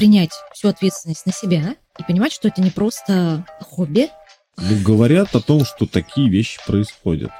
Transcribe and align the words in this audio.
принять 0.00 0.32
всю 0.54 0.68
ответственность 0.68 1.26
на 1.26 1.32
себя 1.32 1.76
и 1.98 2.02
понимать, 2.02 2.32
что 2.32 2.48
это 2.48 2.62
не 2.62 2.70
просто 2.70 3.44
хобби. 3.60 4.08
Ну, 4.56 4.82
говорят 4.82 5.34
о 5.36 5.42
том, 5.42 5.66
что 5.66 5.84
такие 5.84 6.30
вещи 6.30 6.58
происходят. 6.66 7.30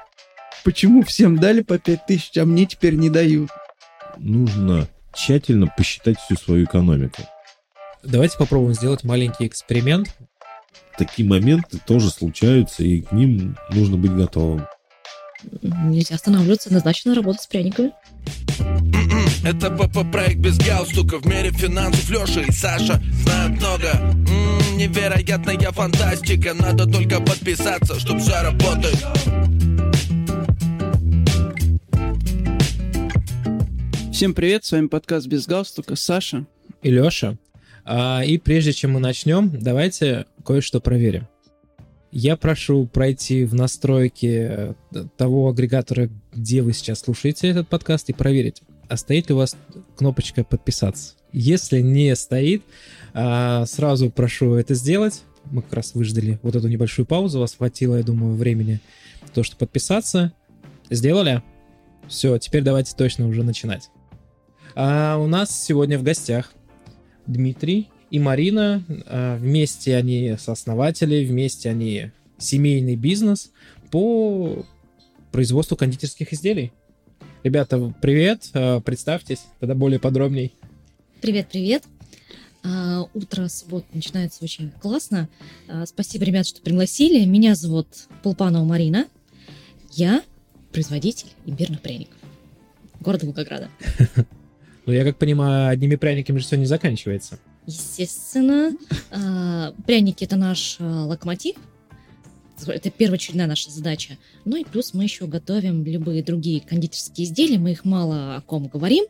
Почему 0.62 1.02
всем 1.02 1.38
дали 1.38 1.62
по 1.62 1.78
пять 1.78 2.04
тысяч, 2.04 2.36
а 2.36 2.44
мне 2.44 2.66
теперь 2.66 2.96
не 2.96 3.08
дают? 3.08 3.48
Нужно 4.18 4.88
тщательно 5.14 5.68
посчитать 5.74 6.18
всю 6.20 6.36
свою 6.36 6.66
экономику. 6.66 7.22
Давайте 8.02 8.36
попробуем 8.36 8.74
сделать 8.74 9.04
маленький 9.04 9.46
эксперимент. 9.46 10.14
Такие 10.98 11.26
моменты 11.26 11.78
тоже 11.86 12.10
случаются, 12.10 12.82
и 12.82 13.00
к 13.00 13.10
ним 13.12 13.56
нужно 13.70 13.96
быть 13.96 14.12
готовым. 14.12 14.66
Нельзя 15.62 16.16
останавливаться, 16.16 16.68
однозначно 16.68 17.14
работать 17.14 17.40
с 17.40 17.46
пряниками. 17.46 17.92
Это 19.50 19.68
ПП-проект 19.68 20.36
без 20.36 20.58
галстука 20.58 21.18
В 21.18 21.26
мире 21.26 21.50
финансов 21.50 22.08
Леша 22.08 22.40
и 22.42 22.52
Саша 22.52 23.02
знают 23.24 23.58
много 23.58 23.88
М-м, 23.96 24.78
Невероятная 24.78 25.58
фантастика 25.72 26.54
Надо 26.54 26.86
только 26.86 27.20
подписаться, 27.20 27.98
чтоб 27.98 28.20
все 28.20 28.42
работает 28.42 29.04
Всем 34.12 34.34
привет, 34.34 34.64
с 34.64 34.70
вами 34.70 34.86
подкаст 34.86 35.26
«Без 35.26 35.48
галстука», 35.48 35.96
Саша. 35.96 36.46
И 36.82 36.90
Леша. 36.90 37.36
А, 37.84 38.22
и 38.24 38.38
прежде 38.38 38.72
чем 38.72 38.92
мы 38.92 39.00
начнем, 39.00 39.50
давайте 39.50 40.26
кое-что 40.44 40.78
проверим. 40.78 41.26
Я 42.12 42.36
прошу 42.36 42.86
пройти 42.86 43.44
в 43.44 43.54
настройки 43.54 44.48
э, 44.48 44.74
того 45.16 45.48
агрегатора, 45.48 46.08
где 46.32 46.60
вы 46.62 46.72
сейчас 46.72 47.00
слушаете 47.00 47.48
этот 47.48 47.68
подкаст, 47.68 48.10
и 48.10 48.12
проверить, 48.12 48.62
а 48.90 48.96
стоит 48.96 49.28
ли 49.28 49.34
у 49.34 49.38
вас 49.38 49.56
кнопочка 49.96 50.42
подписаться. 50.42 51.14
Если 51.32 51.80
не 51.80 52.14
стоит, 52.16 52.64
а, 53.14 53.64
сразу 53.66 54.10
прошу 54.10 54.54
это 54.54 54.74
сделать. 54.74 55.22
Мы 55.44 55.62
как 55.62 55.74
раз 55.74 55.94
выждали 55.94 56.40
вот 56.42 56.56
эту 56.56 56.66
небольшую 56.66 57.06
паузу, 57.06 57.38
у 57.38 57.40
вас 57.42 57.54
хватило, 57.54 57.96
я 57.96 58.02
думаю, 58.02 58.34
времени 58.34 58.80
то, 59.32 59.44
что 59.44 59.56
подписаться. 59.56 60.32
Сделали? 60.90 61.42
Все, 62.08 62.36
теперь 62.38 62.62
давайте 62.62 62.96
точно 62.96 63.28
уже 63.28 63.44
начинать. 63.44 63.90
А 64.74 65.16
у 65.18 65.28
нас 65.28 65.64
сегодня 65.64 65.96
в 65.96 66.02
гостях 66.02 66.52
Дмитрий 67.28 67.90
и 68.10 68.18
Марина. 68.18 68.84
А, 69.06 69.36
вместе 69.36 69.94
они 69.94 70.34
сооснователи, 70.36 71.24
вместе 71.24 71.70
они 71.70 72.10
семейный 72.38 72.96
бизнес 72.96 73.52
по 73.92 74.66
производству 75.30 75.76
кондитерских 75.76 76.32
изделий. 76.32 76.72
Ребята, 77.42 77.94
привет, 78.02 78.50
а, 78.52 78.80
представьтесь, 78.80 79.46
тогда 79.60 79.74
более 79.74 79.98
подробней. 79.98 80.54
Привет, 81.22 81.48
привет. 81.50 81.84
А, 82.62 83.06
утро 83.14 83.48
субботы 83.48 83.86
начинается 83.94 84.44
очень 84.44 84.70
классно. 84.70 85.26
Спасибо, 85.86 86.26
ребят, 86.26 86.46
что 86.46 86.60
пригласили. 86.60 87.24
Меня 87.24 87.54
зовут 87.54 87.86
Полпанова 88.22 88.64
Марина. 88.64 89.06
Я 89.92 90.22
производитель 90.70 91.28
имбирных 91.46 91.80
пряников 91.80 92.18
города 93.00 93.26
Волгограда. 93.26 93.68
Ну, 94.86 94.94
я 94.94 95.04
как 95.04 95.18
понимаю, 95.18 95.68
одними 95.70 95.94
пряниками 95.94 96.38
же 96.38 96.44
все 96.46 96.56
не 96.56 96.64
заканчивается. 96.64 97.38
Естественно. 97.66 98.72
Пряники— 99.86 100.24
это 100.24 100.36
наш 100.36 100.78
локомотив. 100.80 101.56
Это 102.66 102.90
первоочередная 102.90 103.46
наша 103.46 103.70
задача. 103.70 104.18
Ну 104.44 104.56
и 104.56 104.64
плюс 104.64 104.94
мы 104.94 105.04
еще 105.04 105.26
готовим 105.26 105.84
любые 105.84 106.22
другие 106.22 106.60
кондитерские 106.60 107.26
изделия. 107.26 107.58
Мы 107.58 107.72
их 107.72 107.84
мало 107.84 108.36
о 108.36 108.40
ком 108.42 108.68
говорим. 108.68 109.04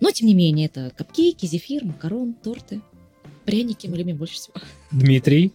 Но, 0.00 0.10
тем 0.10 0.28
не 0.28 0.34
менее, 0.34 0.66
это 0.66 0.92
капкейки, 0.96 1.46
зефир, 1.46 1.84
макарон, 1.84 2.34
торты. 2.34 2.80
Пряники 3.44 3.86
мы 3.86 3.96
любим 3.96 4.16
больше 4.16 4.34
всего. 4.34 4.54
Дмитрий. 4.90 5.52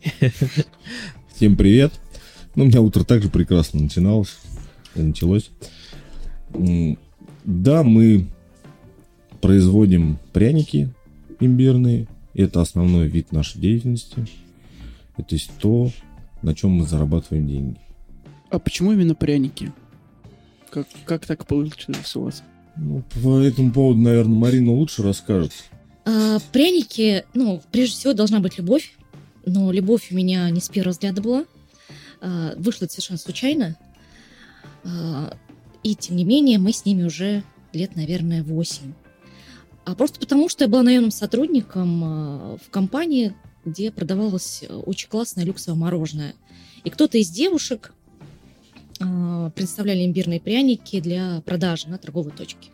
Всем 1.36 1.58
привет. 1.58 1.92
Ну, 2.56 2.64
у 2.64 2.68
меня 2.68 2.82
утро 2.82 3.04
также 3.04 3.30
прекрасно 3.30 3.82
начиналось. 3.82 4.38
Началось. 4.96 5.50
Да, 7.44 7.84
мы 7.84 8.28
производим 9.42 10.20
пряники 10.34 10.90
имбирные. 11.40 12.08
Это 12.34 12.62
основной 12.62 13.08
вид 13.08 13.32
нашей 13.32 13.60
деятельности. 13.60 14.28
Это 15.18 15.36
есть 15.36 15.52
то, 15.60 15.92
на 16.42 16.56
чем 16.56 16.72
мы 16.72 16.86
зарабатываем 16.86 17.48
деньги. 17.48 17.78
А 18.50 18.60
почему 18.60 18.92
именно 18.92 19.16
пряники? 19.16 19.72
Как, 20.70 20.88
как 21.06 21.26
так 21.26 21.46
получилось 21.46 22.16
у 22.16 22.22
вас? 22.24 22.44
Ну, 22.78 23.04
по 23.22 23.40
этому 23.40 23.72
поводу, 23.72 24.00
наверное, 24.00 24.38
Марина 24.38 24.72
лучше 24.72 25.04
расскажет. 25.04 25.52
А, 26.06 26.40
пряники, 26.52 27.26
ну, 27.34 27.62
прежде 27.72 27.98
всего, 27.98 28.14
должна 28.14 28.40
быть 28.40 28.58
любовь. 28.58 28.94
Но 29.46 29.72
любовь 29.72 30.12
у 30.12 30.16
меня 30.16 30.50
не 30.50 30.60
с 30.60 30.70
первого 30.70 30.92
взгляда 30.92 31.22
была. 31.22 31.46
А, 32.22 32.54
вышло 32.58 32.86
это 32.86 32.94
совершенно 32.94 33.20
случайно. 33.20 33.78
А, 34.84 35.36
и, 35.84 35.96
тем 35.96 36.16
не 36.16 36.24
менее, 36.24 36.60
мы 36.60 36.72
с 36.72 36.86
ними 36.86 37.04
уже 37.04 37.44
лет, 37.74 37.96
наверное, 37.96 38.44
8. 38.44 38.94
А 39.84 39.96
просто 39.96 40.20
потому, 40.20 40.48
что 40.48 40.64
я 40.64 40.70
была 40.70 40.84
наемным 40.84 41.12
сотрудником 41.12 42.04
а, 42.04 42.58
в 42.64 42.70
компании, 42.70 43.34
где 43.66 43.92
продавалось 43.92 44.64
э, 44.64 44.74
очень 44.74 45.10
классное 45.10 45.46
люксовое 45.46 45.80
мороженое. 45.80 46.36
И 46.84 46.90
кто-то 46.90 47.18
из 47.18 47.30
девушек 47.30 47.94
а, 49.00 49.50
представляли 49.52 50.06
имбирные 50.06 50.40
пряники 50.40 51.00
для 51.00 51.42
продажи 51.46 51.88
на 51.88 51.98
торговой 51.98 52.32
точке. 52.32 52.70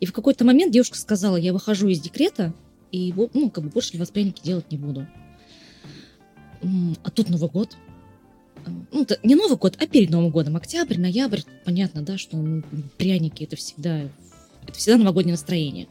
И 0.00 0.06
в 0.06 0.12
какой-то 0.12 0.44
момент 0.44 0.72
девушка 0.72 0.98
сказала, 0.98 1.36
я 1.36 1.52
выхожу 1.52 1.88
из 1.88 2.00
декрета, 2.00 2.52
и 2.90 3.14
ну, 3.16 3.50
как 3.50 3.64
бы 3.64 3.70
больше 3.70 3.92
для 3.92 4.00
вас 4.00 4.10
пряники 4.10 4.42
делать 4.42 4.70
не 4.70 4.78
буду. 4.78 5.06
А 7.02 7.10
тут 7.10 7.28
Новый 7.28 7.48
год. 7.48 7.76
Ну, 8.92 9.02
это 9.02 9.18
не 9.22 9.34
Новый 9.34 9.56
год, 9.56 9.76
а 9.80 9.86
перед 9.86 10.10
Новым 10.10 10.30
годом. 10.30 10.56
Октябрь, 10.56 10.98
ноябрь. 10.98 11.40
Понятно, 11.64 12.02
да, 12.02 12.18
что 12.18 12.36
ну, 12.36 12.62
пряники 12.98 13.44
это 13.44 13.56
всегда, 13.56 14.02
это 14.62 14.72
всегда 14.74 14.98
новогоднее 14.98 15.34
настроение. 15.34 15.88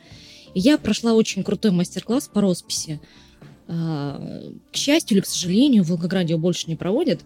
И 0.53 0.59
я 0.59 0.77
прошла 0.77 1.13
очень 1.13 1.43
крутой 1.43 1.71
мастер-класс 1.71 2.29
по 2.33 2.41
росписи. 2.41 2.99
А, 3.73 4.19
к 4.73 4.75
счастью 4.75 5.15
или 5.15 5.23
к 5.23 5.25
сожалению, 5.25 5.85
в 5.85 5.89
Волгограде 5.89 6.33
его 6.33 6.41
больше 6.41 6.67
не 6.67 6.75
проводят. 6.75 7.21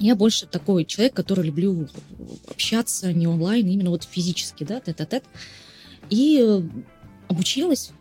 Я 0.00 0.16
больше 0.16 0.46
такой 0.46 0.84
человек, 0.84 1.14
который 1.14 1.44
люблю 1.46 1.88
общаться 2.48 3.12
не 3.12 3.28
онлайн, 3.28 3.66
именно 3.68 3.90
вот 3.90 4.02
физически, 4.02 4.64
да, 4.64 4.80
тет-а-тет. 4.80 5.22
И 6.10 6.64
обучилась 7.28 7.92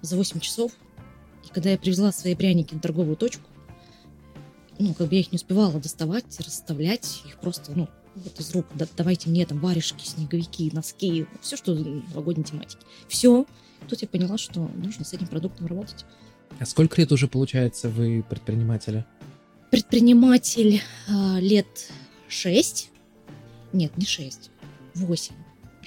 за 0.00 0.16
8 0.16 0.40
часов. 0.40 0.72
И 1.44 1.52
когда 1.52 1.70
я 1.70 1.78
привезла 1.78 2.10
свои 2.10 2.34
пряники 2.34 2.72
на 2.72 2.80
торговую 2.80 3.16
точку, 3.16 3.50
ну, 4.78 4.94
как 4.94 5.08
бы 5.08 5.14
я 5.14 5.20
их 5.20 5.30
не 5.30 5.36
успевала 5.36 5.78
доставать, 5.78 6.40
расставлять, 6.40 7.22
их 7.26 7.38
просто, 7.38 7.72
ну, 7.76 7.88
вот 8.14 8.40
из 8.40 8.50
рук, 8.52 8.66
да, 8.74 8.86
давайте 8.96 9.28
мне 9.28 9.44
там 9.44 9.58
варежки, 9.58 10.04
снеговики, 10.04 10.70
носки, 10.72 11.26
все, 11.42 11.56
что 11.56 11.74
новогодней 11.74 12.44
тематики. 12.44 12.80
Все, 13.08 13.46
Тут 13.88 14.02
я 14.02 14.08
поняла, 14.08 14.38
что 14.38 14.60
нужно 14.74 15.04
с 15.04 15.12
этим 15.12 15.26
продуктом 15.26 15.66
работать. 15.66 16.04
А 16.60 16.66
сколько 16.66 17.00
лет 17.00 17.12
уже, 17.12 17.28
получается, 17.28 17.88
вы 17.88 18.24
предпринимателя? 18.28 19.06
Предприниматель 19.70 20.80
э, 21.08 21.40
лет 21.40 21.90
6. 22.28 22.90
Нет, 23.72 23.96
не 23.96 24.06
6. 24.06 24.50
8. 24.94 25.34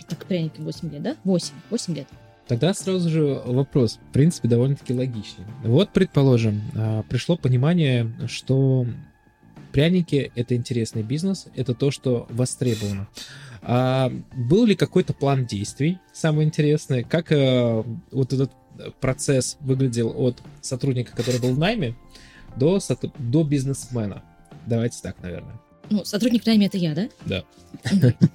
Так 0.10 0.26
пряники 0.26 0.60
8 0.60 0.92
лет, 0.92 1.02
да? 1.02 1.16
8. 1.24 1.54
8 1.70 1.96
лет. 1.96 2.08
Тогда 2.48 2.74
сразу 2.74 3.10
же 3.10 3.42
вопрос, 3.46 4.00
в 4.10 4.14
принципе, 4.14 4.48
довольно-таки 4.48 4.94
логичный. 4.94 5.46
Вот, 5.64 5.92
предположим, 5.92 6.62
а, 6.76 7.04
пришло 7.04 7.36
понимание, 7.36 8.10
что 8.28 8.86
пряники— 9.74 10.32
это 10.36 10.56
интересный 10.56 11.04
бизнес, 11.04 11.48
это 11.56 11.74
то, 11.74 11.92
что 11.92 12.26
востребовано. 12.30 13.10
А 13.62 14.12
был 14.34 14.66
ли 14.66 14.76
какой-то 14.76 15.14
план 15.14 15.46
действий, 15.46 16.00
самое 16.14 16.48
интересное? 16.48 17.04
Как 17.04 17.34
э, 17.34 17.84
вот 18.12 18.32
этот 18.32 18.52
процесс 19.00 19.58
выглядел 19.60 20.14
от 20.16 20.42
сотрудника, 20.62 21.16
который 21.16 21.40
был 21.40 21.54
в 21.54 21.60
найме, 21.60 21.96
до, 22.56 22.80
до 23.20 23.44
бизнесмена? 23.44 24.24
Давайте 24.66 25.00
так, 25.02 25.22
наверное. 25.22 25.60
Ну, 25.90 26.04
сотрудник 26.04 26.44
в 26.44 26.46
найме 26.46 26.68
это 26.68 26.78
я, 26.78 26.94
да? 26.94 27.10
Да. 27.26 27.44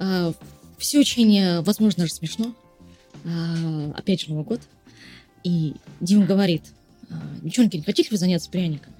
А, 0.00 0.32
Все 0.78 1.00
очень, 1.00 1.36
э, 1.36 1.60
возможно, 1.62 2.02
даже 2.04 2.14
смешно. 2.14 2.54
А, 3.24 3.92
опять 3.96 4.20
же, 4.20 4.28
Новый 4.28 4.44
год. 4.44 4.60
И 5.42 5.74
Дима 5.98 6.24
говорит, 6.24 6.62
«А, 7.10 7.20
девчонки, 7.42 7.78
не 7.78 7.82
хотите 7.82 8.08
вы 8.12 8.16
заняться 8.16 8.48
пряником? 8.48 8.94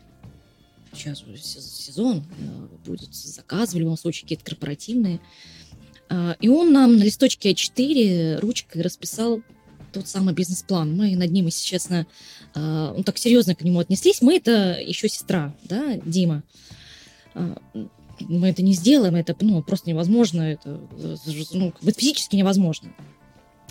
сейчас 0.93 1.23
сезон, 1.23 2.25
э, 2.41 2.67
будет 2.85 3.15
заказы, 3.15 3.77
в 3.77 3.81
любом 3.81 3.97
случае 3.97 4.23
какие-то 4.23 4.45
корпоративные. 4.45 5.21
И 6.41 6.49
он 6.49 6.73
нам 6.73 6.97
на 6.97 7.03
листочке 7.05 7.53
А4 7.53 8.41
ручкой 8.41 8.81
расписал 8.81 9.43
тот 9.93 10.09
самый 10.09 10.35
бизнес-план. 10.35 10.97
Мы 10.97 11.17
над 11.17 11.31
ним, 11.31 11.47
если 11.47 11.65
честно, 11.65 12.07
а, 12.55 12.95
ну, 12.97 13.03
так 13.03 13.19
серьезно 13.19 13.55
к 13.55 13.63
нему 13.63 13.79
отнеслись. 13.81 14.23
Мы 14.23 14.37
это 14.37 14.79
еще 14.81 15.09
сестра, 15.09 15.55
да, 15.65 15.97
Дима. 16.05 16.43
А, 17.35 17.57
мы 18.21 18.49
это 18.49 18.63
не 18.63 18.73
сделаем, 18.73 19.15
это 19.15 19.37
ну, 19.41 19.63
просто 19.63 19.91
невозможно, 19.91 20.43
это 20.43 20.81
ну, 21.53 21.73
физически 21.97 22.37
невозможно. 22.37 22.93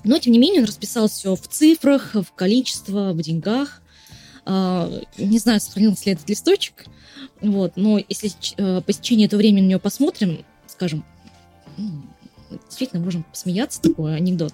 Но, 0.04 0.20
тем 0.20 0.32
не 0.32 0.40
менее, 0.40 0.62
он 0.62 0.68
расписал 0.68 1.10
все 1.10 1.36
в 1.36 1.48
цифрах, 1.48 2.14
в 2.14 2.32
количество, 2.34 3.12
в 3.14 3.22
деньгах. 3.22 3.82
Не 4.46 5.40
знаю, 5.40 5.60
сохранился 5.60 6.06
ли 6.06 6.14
этот 6.14 6.30
листочек, 6.30 6.86
вот, 7.42 7.74
но 7.76 8.00
если 8.10 8.32
э, 8.58 8.82
по 8.82 8.94
течении 8.94 9.26
этого 9.26 9.40
времени 9.40 9.66
на 9.66 9.70
него 9.72 9.80
посмотрим, 9.80 10.46
скажем, 10.68 11.04
ну, 11.78 12.04
действительно 12.68 13.04
можем 13.04 13.24
посмеяться, 13.24 13.82
такой 13.82 14.16
анекдот. 14.16 14.54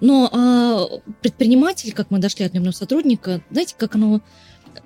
Но 0.00 0.28
а, 0.32 1.00
предприниматель, 1.22 1.92
как 1.92 2.10
мы 2.10 2.18
дошли 2.18 2.44
от 2.44 2.52
наемного 2.52 2.74
сотрудника, 2.74 3.42
знаете, 3.50 3.74
как 3.76 3.94
оно 3.94 4.20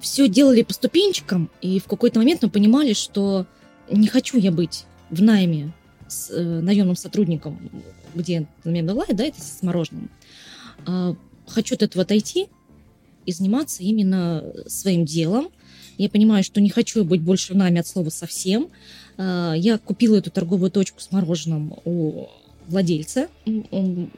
все 0.01 0.29
делали 0.29 0.63
по 0.63 0.73
ступенчикам, 0.73 1.51
и 1.61 1.79
в 1.79 1.85
какой-то 1.85 2.19
момент 2.19 2.43
мы 2.43 2.51
понимали, 2.51 2.93
что 2.93 3.47
не 3.91 4.09
хочу 4.09 4.39
я 4.39 4.51
быть 4.51 4.85
в 5.11 5.23
найме 5.23 5.73
с 6.09 6.31
э, 6.31 6.43
наемным 6.43 6.97
сотрудником, 6.97 7.59
где 8.15 8.47
меня 8.65 8.83
была, 8.83 9.05
да, 9.09 9.25
это 9.25 9.41
с 9.41 9.63
мороженым. 9.63 10.11
А, 10.87 11.15
хочу 11.47 11.75
от 11.75 11.83
этого 11.83 12.03
отойти 12.03 12.49
и 13.27 13.33
заниматься 13.33 13.83
именно 13.83 14.45
своим 14.67 15.05
делом. 15.05 15.49
Я 15.99 16.09
понимаю, 16.09 16.43
что 16.43 16.61
не 16.61 16.71
хочу 16.71 17.05
быть 17.05 17.21
больше 17.21 17.53
в 17.53 17.57
найме 17.57 17.81
от 17.81 17.87
слова 17.87 18.09
совсем. 18.09 18.69
А, 19.17 19.55
я 19.55 19.79
купила 19.79 20.17
эту 20.17 20.31
торговую 20.31 20.71
точку 20.71 21.01
с 21.01 21.11
мороженым 21.13 21.75
у 21.85 22.29
владельца. 22.67 23.29
Он 23.71 24.11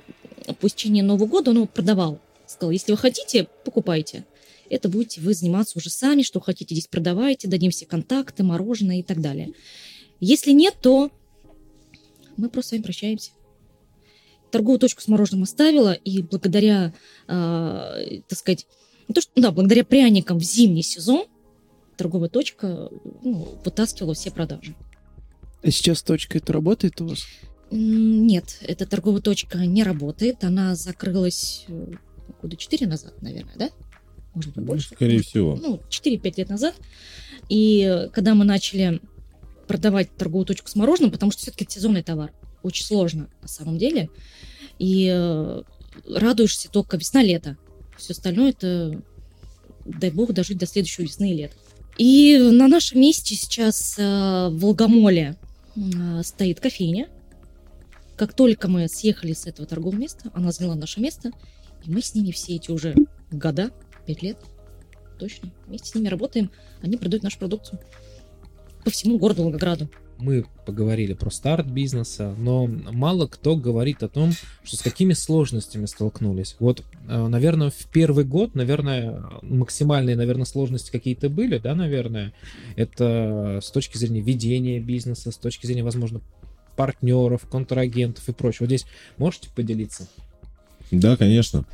истечении 0.63 1.03
Нового 1.03 1.27
года 1.27 1.51
он 1.51 1.57
его 1.57 1.67
продавал. 1.67 2.21
Сказал, 2.47 2.71
если 2.71 2.93
вы 2.93 2.99
хотите, 2.99 3.49
покупайте 3.65 4.25
это 4.71 4.89
будете 4.89 5.21
вы 5.21 5.35
заниматься 5.35 5.79
уже 5.79 5.91
сами, 5.91 6.23
что 6.23 6.41
хотите 6.41 6.75
здесь 6.75 6.89
продавайте, 6.89 7.49
дадим 7.49 7.71
все 7.71 7.87
контакты, 7.87 8.43
мороженое 8.43 8.99
и 8.99 9.03
так 9.03 9.21
далее. 9.21 9.53
Если 10.21 10.53
нет, 10.53 10.75
то 10.81 11.11
мы 12.37 12.49
просто 12.49 12.71
с 12.71 12.73
вами 12.73 12.83
прощаемся. 12.83 13.31
Торговую 14.51 14.79
точку 14.79 15.01
с 15.01 15.09
мороженым 15.09 15.43
оставила, 15.43 15.93
и 15.93 16.23
благодаря, 16.23 16.95
э, 17.27 18.21
так 18.29 18.39
сказать, 18.39 18.67
то, 19.13 19.21
что, 19.21 19.31
да, 19.37 19.51
благодаря 19.51 19.85
пряникам 19.85 20.39
в 20.39 20.45
зимний 20.45 20.83
сезон 20.83 21.27
торговая 21.97 22.29
точка 22.29 22.89
ну, 23.23 23.59
вытаскивала 23.65 24.15
все 24.15 24.31
продажи. 24.31 24.75
А 25.63 25.71
сейчас 25.71 26.03
точка 26.03 26.39
это 26.39 26.53
работает 26.53 27.01
у 27.01 27.09
вас? 27.09 27.27
Нет, 27.71 28.59
эта 28.61 28.87
торговая 28.87 29.21
точка 29.21 29.59
не 29.67 29.83
работает. 29.83 30.45
Она 30.45 30.75
закрылась 30.75 31.65
э, 31.69 31.93
года 32.43 32.57
4 32.57 32.87
назад, 32.87 33.21
наверное, 33.23 33.55
да? 33.57 33.71
может 34.35 34.51
быть, 34.51 34.57
Ну, 34.57 34.63
больше. 34.65 34.89
скорее 34.95 35.23
всего. 35.23 35.57
Ну, 35.61 35.81
4-5 35.89 36.35
лет 36.37 36.49
назад. 36.49 36.75
И 37.49 38.09
когда 38.13 38.35
мы 38.35 38.45
начали 38.45 39.01
продавать 39.67 40.15
торговую 40.17 40.47
точку 40.47 40.69
с 40.69 40.77
мороженым, 40.77 41.11
потому 41.11 41.33
что 41.33 41.43
все-таки 41.43 41.65
это 41.65 41.73
сезонный 41.75 42.03
товар, 42.03 42.33
очень 42.63 42.85
сложно 42.85 43.29
на 43.43 43.49
самом 43.49 43.79
деле. 43.79 44.09
И 44.79 45.09
э, 45.13 45.63
радуешься 46.09 46.69
только 46.71 46.97
весна-лето. 46.97 47.57
Все 47.97 48.13
остальное 48.13 48.51
это, 48.51 49.01
дай 49.85 50.11
бог, 50.11 50.33
дожить 50.33 50.59
до 50.59 50.67
следующей 50.67 51.03
весны 51.03 51.31
и 51.31 51.35
лета. 51.35 51.55
И 51.97 52.37
на 52.39 52.67
нашем 52.67 53.01
месте 53.01 53.35
сейчас 53.37 53.95
э, 53.99 54.03
в 54.51 54.59
Волгомоле 54.59 55.37
стоит 56.23 56.61
кофейня. 56.61 57.09
Как 58.17 58.33
только 58.35 58.69
мы 58.69 58.89
съехали 58.89 59.33
с 59.33 59.47
этого 59.47 59.67
торгового 59.67 59.99
места, 59.99 60.31
она 60.35 60.53
заняла 60.53 60.77
наше 60.77 61.01
место, 61.01 61.33
и 61.85 61.91
мы 61.91 62.01
с 62.01 62.15
ними 62.15 62.31
все 62.31 62.57
эти 62.57 62.71
уже 62.71 62.95
года, 63.31 63.73
пять 64.07 64.23
лет, 64.23 64.39
точно, 65.19 65.53
вместе 65.67 65.89
с 65.91 65.95
ними 65.95 66.09
работаем, 66.09 66.51
они 66.81 66.97
продают 66.97 67.23
нашу 67.23 67.39
продукцию 67.39 67.81
по 68.85 68.91
всему 68.91 69.19
городу 69.19 69.43
Волгограду. 69.43 69.89
Мы 70.19 70.45
поговорили 70.65 71.13
про 71.15 71.31
старт 71.31 71.67
бизнеса, 71.67 72.35
но 72.39 72.67
мало 72.67 73.27
кто 73.27 73.57
говорит 73.57 74.05
о 74.05 74.09
том, 74.09 74.31
что 74.63 74.77
с 74.77 74.81
какими 74.83 75.13
сложностями 75.13 75.87
столкнулись. 75.87 76.55
Вот, 76.61 76.85
э, 77.09 77.27
наверное, 77.27 77.71
в 77.71 77.87
первый 77.93 78.25
год, 78.25 78.55
наверное, 78.55 79.25
максимальные, 79.43 80.15
наверное, 80.15 80.45
сложности 80.45 80.93
какие-то 80.93 81.29
были, 81.29 81.59
да, 81.59 81.75
наверное. 81.75 82.33
Это 82.77 83.59
с 83.61 83.71
точки 83.73 83.99
зрения 83.99 84.21
ведения 84.21 84.79
бизнеса, 84.79 85.33
с 85.33 85.37
точки 85.37 85.67
зрения, 85.67 85.83
возможно, 85.83 86.21
партнеров, 86.77 87.47
контрагентов 87.51 88.29
и 88.29 88.33
прочего. 88.33 88.67
Здесь 88.67 88.87
можете 89.17 89.51
поделиться? 89.51 90.09
Да, 90.91 91.17
конечно. 91.17 91.65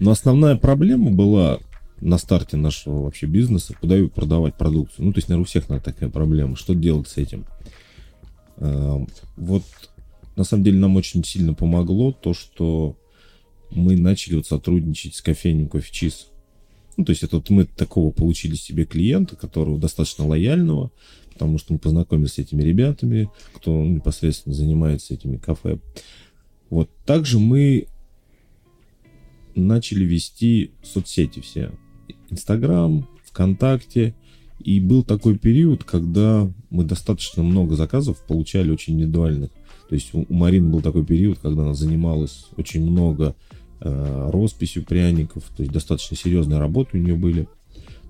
Но 0.00 0.10
основная 0.10 0.56
проблема 0.56 1.10
была 1.10 1.58
на 2.00 2.18
старте 2.18 2.56
нашего 2.56 3.02
вообще 3.02 3.26
бизнеса, 3.26 3.74
куда 3.80 3.96
ее 3.96 4.08
продавать 4.08 4.54
продукцию. 4.56 5.06
Ну, 5.06 5.12
то 5.12 5.18
есть, 5.18 5.28
наверное, 5.28 5.44
у 5.44 5.46
всех 5.46 5.68
наверное, 5.68 5.92
такая 5.92 6.08
проблема. 6.08 6.56
Что 6.56 6.74
делать 6.74 7.08
с 7.08 7.16
этим? 7.16 7.46
А, 8.56 9.04
Вот, 9.36 9.62
на 10.36 10.44
самом 10.44 10.64
деле, 10.64 10.78
нам 10.78 10.96
очень 10.96 11.24
сильно 11.24 11.54
помогло 11.54 12.12
то, 12.12 12.34
что 12.34 12.96
мы 13.70 13.96
начали 13.96 14.36
вот 14.36 14.46
сотрудничать 14.46 15.14
с 15.14 15.22
кофейней 15.22 15.66
Coffee 15.66 15.92
Cheese. 15.92 16.26
Ну, 16.96 17.04
то 17.04 17.10
есть, 17.10 17.22
это 17.22 17.36
вот 17.36 17.50
мы 17.50 17.64
такого 17.64 18.10
получили 18.10 18.54
себе 18.54 18.84
клиента, 18.84 19.36
которого 19.36 19.78
достаточно 19.78 20.26
лояльного, 20.26 20.90
потому 21.32 21.58
что 21.58 21.72
мы 21.72 21.78
познакомились 21.78 22.34
с 22.34 22.38
этими 22.38 22.62
ребятами, 22.62 23.28
кто 23.54 23.82
непосредственно 23.84 24.54
занимается 24.54 25.14
этими 25.14 25.36
кафе. 25.36 25.78
Вот, 26.70 26.90
также 27.04 27.38
мы 27.38 27.86
начали 29.54 30.04
вести 30.04 30.72
соцсети 30.82 31.40
все. 31.40 31.72
Инстаграм, 32.30 33.08
ВКонтакте. 33.24 34.14
И 34.60 34.80
был 34.80 35.02
такой 35.02 35.36
период, 35.36 35.84
когда 35.84 36.50
мы 36.70 36.84
достаточно 36.84 37.42
много 37.42 37.76
заказов 37.76 38.24
получали 38.26 38.70
очень 38.70 38.94
индивидуальных. 38.94 39.50
То 39.88 39.94
есть 39.94 40.14
у 40.14 40.24
Марины 40.32 40.70
был 40.70 40.80
такой 40.80 41.04
период, 41.04 41.38
когда 41.38 41.62
она 41.62 41.74
занималась 41.74 42.46
очень 42.56 42.88
много 42.88 43.34
росписью 43.84 44.84
пряников, 44.84 45.44
то 45.56 45.62
есть 45.62 45.72
достаточно 45.72 46.16
серьезные 46.16 46.58
работы 46.58 46.98
у 46.98 47.00
нее 47.00 47.14
были. 47.14 47.48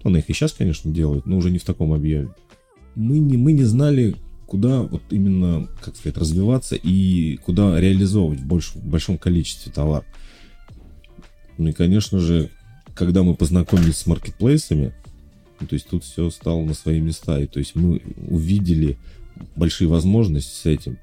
Она 0.03 0.19
их 0.19 0.29
и 0.29 0.33
сейчас, 0.33 0.53
конечно, 0.53 0.93
делает, 0.93 1.27
но 1.27 1.37
уже 1.37 1.51
не 1.51 1.59
в 1.59 1.65
таком 1.65 1.93
объеме. 1.93 2.29
Мы 2.95 3.19
не, 3.19 3.37
мы 3.37 3.53
не 3.53 3.65
знали, 3.65 4.17
куда 4.47 4.83
вот 4.83 5.03
именно, 5.11 5.69
как 5.83 5.97
сказать, 5.97 6.19
развиваться 6.19 6.77
и 6.77 7.39
куда 7.39 7.81
реализовывать 7.81 8.41
в, 8.41 8.47
больш- 8.47 8.79
в 8.79 8.87
большом 8.87 9.19
количестве 9.19 9.73
товар. 9.73 10.05
Ну 11.57 11.69
и, 11.69 11.73
конечно 11.73 12.19
же, 12.19 12.51
когда 12.95 13.23
мы 13.23 13.35
познакомились 13.35 13.97
с 13.97 14.07
маркетплейсами, 14.07 14.93
ну, 15.61 15.67
то 15.67 15.75
есть 15.75 15.89
тут 15.89 16.05
все 16.05 16.31
стало 16.31 16.63
на 16.65 16.75
свои 16.75 17.01
места, 17.01 17.41
и 17.41 17.47
то 17.47 17.59
есть 17.59 17.75
мы 17.75 18.03
увидели 18.29 18.99
большие 19.57 19.89
возможности 19.89 20.55
с 20.55 20.67
этим. 20.67 20.99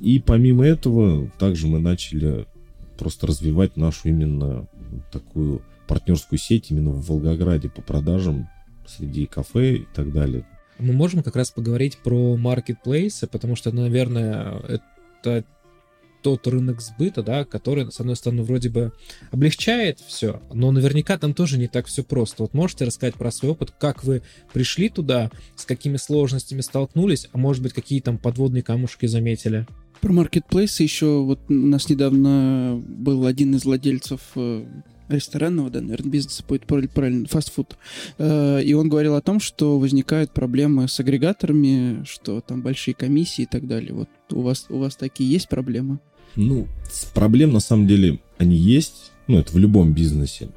И 0.00 0.18
помимо 0.18 0.64
этого, 0.64 1.30
также 1.38 1.66
мы 1.66 1.78
начали 1.78 2.46
просто 3.00 3.26
развивать 3.26 3.78
нашу 3.78 4.10
именно 4.10 4.68
такую 5.10 5.62
партнерскую 5.88 6.38
сеть 6.38 6.70
именно 6.70 6.90
в 6.90 7.08
Волгограде 7.08 7.70
по 7.70 7.80
продажам 7.80 8.48
среди 8.86 9.26
кафе 9.26 9.76
и 9.76 9.86
так 9.94 10.12
далее. 10.12 10.46
Мы 10.78 10.92
можем 10.92 11.22
как 11.22 11.34
раз 11.34 11.50
поговорить 11.50 11.96
про 11.98 12.36
маркетплейсы, 12.36 13.26
потому 13.26 13.56
что, 13.56 13.72
наверное, 13.72 14.60
это 14.68 15.44
тот 16.22 16.46
рынок 16.46 16.82
сбыта, 16.82 17.22
да, 17.22 17.46
который, 17.46 17.90
с 17.90 17.98
одной 18.00 18.16
стороны, 18.16 18.42
вроде 18.42 18.68
бы 18.68 18.92
облегчает 19.30 20.00
все, 20.00 20.42
но 20.52 20.70
наверняка 20.70 21.16
там 21.16 21.32
тоже 21.32 21.58
не 21.58 21.68
так 21.68 21.86
все 21.86 22.04
просто. 22.04 22.42
Вот 22.42 22.52
можете 22.52 22.84
рассказать 22.84 23.14
про 23.14 23.30
свой 23.30 23.52
опыт, 23.52 23.72
как 23.78 24.04
вы 24.04 24.22
пришли 24.52 24.90
туда, 24.90 25.30
с 25.56 25.64
какими 25.64 25.96
сложностями 25.96 26.60
столкнулись, 26.60 27.28
а 27.32 27.38
может 27.38 27.62
быть, 27.62 27.72
какие 27.72 28.00
там 28.00 28.18
подводные 28.18 28.62
камушки 28.62 29.06
заметили? 29.06 29.66
Про 30.00 30.12
маркетплейсы 30.12 30.82
еще 30.82 31.22
вот 31.22 31.40
у 31.48 31.52
нас 31.52 31.88
недавно 31.90 32.82
был 32.86 33.26
один 33.26 33.54
из 33.54 33.64
владельцев 33.66 34.20
э, 34.34 34.64
ресторанного, 35.08 35.68
да, 35.68 35.82
наверное, 35.82 36.10
бизнеса 36.10 36.42
будет 36.48 36.66
прав- 36.66 36.88
правильно, 36.88 37.26
фастфуд. 37.28 37.76
Э, 38.16 38.62
И 38.64 38.72
он 38.72 38.88
говорил 38.88 39.14
о 39.14 39.20
том, 39.20 39.40
что 39.40 39.78
возникают 39.78 40.32
проблемы 40.32 40.88
с 40.88 40.98
агрегаторами, 41.00 42.02
что 42.04 42.40
там 42.40 42.62
большие 42.62 42.94
комиссии 42.94 43.42
и 43.42 43.46
так 43.46 43.66
далее. 43.66 43.92
Вот 43.92 44.08
у 44.30 44.40
вас, 44.40 44.66
у 44.70 44.78
вас 44.78 44.96
такие 44.96 45.30
есть 45.30 45.48
проблемы? 45.50 45.98
Ну, 46.34 46.66
проблем 47.12 47.52
на 47.52 47.60
самом 47.60 47.86
деле 47.86 48.20
они 48.38 48.56
есть, 48.56 49.12
ну, 49.26 49.38
это 49.38 49.52
в 49.52 49.58
любом 49.58 49.92
бизнесе. 49.92 50.48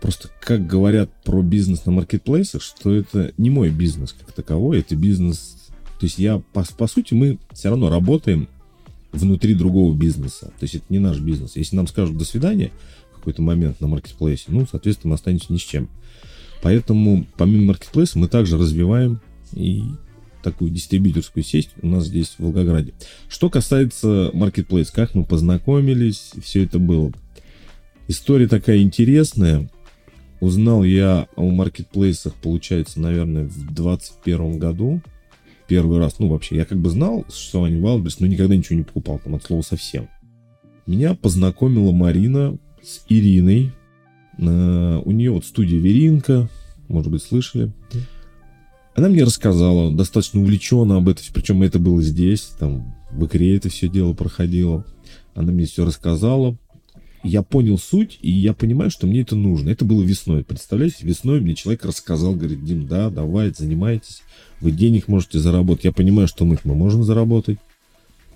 Просто 0.00 0.30
как 0.40 0.66
говорят 0.66 1.10
про 1.22 1.42
бизнес 1.42 1.84
на 1.84 1.92
маркетплейсах, 1.92 2.62
что 2.62 2.94
это 2.94 3.32
не 3.36 3.50
мой 3.50 3.70
бизнес 3.70 4.14
как 4.14 4.32
таковой, 4.32 4.80
это 4.80 4.96
бизнес... 4.96 5.56
То 5.98 6.06
есть 6.06 6.18
я, 6.18 6.42
по, 6.52 6.64
по 6.76 6.86
сути, 6.86 7.14
мы 7.14 7.38
все 7.52 7.70
равно 7.70 7.88
работаем 7.88 8.48
внутри 9.14 9.54
другого 9.54 9.94
бизнеса. 9.94 10.46
То 10.58 10.62
есть 10.62 10.74
это 10.76 10.84
не 10.88 10.98
наш 10.98 11.18
бизнес. 11.18 11.56
Если 11.56 11.76
нам 11.76 11.86
скажут 11.86 12.16
«до 12.16 12.24
свидания» 12.24 12.70
в 13.12 13.16
какой-то 13.16 13.42
момент 13.42 13.80
на 13.80 13.86
маркетплейсе, 13.86 14.46
ну, 14.48 14.66
соответственно, 14.70 15.10
мы 15.10 15.14
останемся 15.14 15.52
ни 15.52 15.56
с 15.56 15.62
чем. 15.62 15.88
Поэтому 16.62 17.26
помимо 17.36 17.66
маркетплейса 17.66 18.18
мы 18.18 18.28
также 18.28 18.58
развиваем 18.58 19.20
и 19.52 19.82
такую 20.42 20.70
дистрибьюторскую 20.70 21.42
сеть 21.42 21.70
у 21.82 21.88
нас 21.88 22.06
здесь 22.06 22.34
в 22.36 22.40
Волгограде. 22.40 22.92
Что 23.28 23.48
касается 23.48 24.30
маркетплейс, 24.34 24.90
как 24.90 25.14
мы 25.14 25.24
познакомились, 25.24 26.32
все 26.42 26.64
это 26.64 26.78
было. 26.78 27.12
История 28.08 28.46
такая 28.46 28.78
интересная. 28.78 29.70
Узнал 30.40 30.84
я 30.84 31.26
о 31.36 31.50
маркетплейсах, 31.50 32.34
получается, 32.34 33.00
наверное, 33.00 33.46
в 33.46 33.74
21 33.74 34.58
году. 34.58 35.00
Первый 35.66 35.98
раз, 35.98 36.18
ну 36.18 36.28
вообще, 36.28 36.56
я 36.56 36.64
как 36.64 36.78
бы 36.78 36.90
знал 36.90 37.24
существование 37.28 37.80
Wildberries, 37.80 38.16
но 38.20 38.26
никогда 38.26 38.54
ничего 38.54 38.76
не 38.78 38.84
покупал 38.84 39.18
там 39.18 39.34
от 39.34 39.44
слова 39.44 39.62
совсем. 39.62 40.08
Меня 40.86 41.14
познакомила 41.14 41.90
Марина 41.92 42.58
с 42.82 43.02
Ириной. 43.08 43.72
На- 44.36 45.00
У 45.00 45.10
нее 45.10 45.30
вот 45.30 45.44
студия 45.46 45.78
Веринка, 45.78 46.48
может 46.88 47.10
быть, 47.10 47.22
слышали. 47.22 47.72
Она 48.94 49.08
мне 49.08 49.24
рассказала, 49.24 49.92
достаточно 49.92 50.40
увлеченно 50.40 50.96
об 50.98 51.08
этом, 51.08 51.24
причем 51.32 51.62
это 51.62 51.78
было 51.78 52.00
здесь, 52.02 52.42
там, 52.58 52.94
в 53.10 53.24
Икре 53.26 53.56
это 53.56 53.68
все 53.68 53.88
дело 53.88 54.12
проходило. 54.12 54.84
Она 55.34 55.50
мне 55.52 55.64
все 55.64 55.84
рассказала. 55.84 56.56
Я 57.24 57.42
понял 57.42 57.78
суть, 57.78 58.18
и 58.20 58.30
я 58.30 58.52
понимаю, 58.52 58.90
что 58.90 59.06
мне 59.06 59.22
это 59.22 59.34
нужно. 59.34 59.70
Это 59.70 59.86
было 59.86 60.02
весной. 60.02 60.44
Представляете, 60.44 61.06
весной 61.06 61.40
мне 61.40 61.54
человек 61.54 61.86
рассказал, 61.86 62.34
говорит, 62.34 62.62
Дим, 62.62 62.86
да, 62.86 63.08
давай, 63.08 63.50
занимайтесь. 63.56 64.22
Вы 64.60 64.72
денег 64.72 65.08
можете 65.08 65.38
заработать. 65.38 65.86
Я 65.86 65.92
понимаю, 65.92 66.28
что 66.28 66.44
мы, 66.44 66.58
мы 66.64 66.74
можем 66.74 67.02
заработать, 67.02 67.58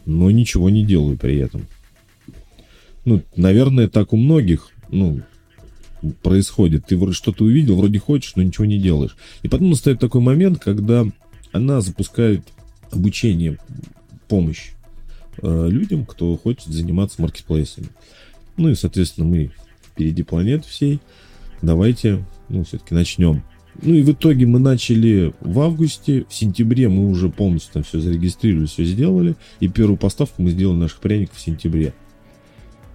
но 0.07 0.31
ничего 0.31 0.71
не 0.71 0.87
делаю 0.87 1.19
при 1.19 1.37
этом. 1.37 1.67
Ну, 3.05 3.23
наверное, 3.37 3.89
так 3.89 4.15
у 4.15 4.17
многих, 4.17 4.71
ну, 4.89 5.21
происходит. 6.23 6.87
Ты 6.87 6.97
вроде 6.97 7.15
что-то 7.15 7.45
увидел, 7.45 7.77
вроде 7.77 7.99
хочешь, 7.99 8.37
но 8.37 8.43
ничего 8.43 8.65
не 8.65 8.79
делаешь. 8.79 9.17
И 9.43 9.49
потом 9.49 9.69
настает 9.69 10.01
такой 10.01 10.23
момент, 10.23 10.61
когда 10.61 11.05
она 11.53 11.83
запускает 11.83 12.43
обучение, 12.91 13.59
помощь 14.29 14.71
э, 15.43 15.69
людям, 15.69 16.07
кто 16.07 16.35
хочет 16.39 16.73
заниматься 16.73 17.21
маркетплейсами. 17.21 17.89
Ну 18.59 18.69
и, 18.69 18.75
соответственно, 18.75 19.27
мы 19.27 19.53
впереди 19.83 20.23
планеты 20.23 20.69
всей. 20.69 21.01
Давайте, 21.63 22.25
ну, 22.49 22.65
все-таки 22.65 22.95
начнем. 22.95 23.43
Ну 23.81 23.95
и 23.95 24.03
в 24.03 24.11
итоге 24.11 24.45
мы 24.47 24.59
начали 24.59 25.33
в 25.41 25.61
августе, 25.61 26.27
в 26.29 26.35
сентябре 26.35 26.89
мы 26.89 27.09
уже 27.09 27.29
полностью 27.29 27.75
там 27.75 27.83
все 27.85 28.01
зарегистрировали, 28.01 28.67
все 28.67 28.85
сделали. 28.85 29.37
И 29.61 29.69
первую 29.69 29.97
поставку 29.97 30.43
мы 30.43 30.51
сделали 30.51 30.79
наших 30.79 30.99
пряников 30.99 31.37
в 31.37 31.41
сентябре 31.41 31.95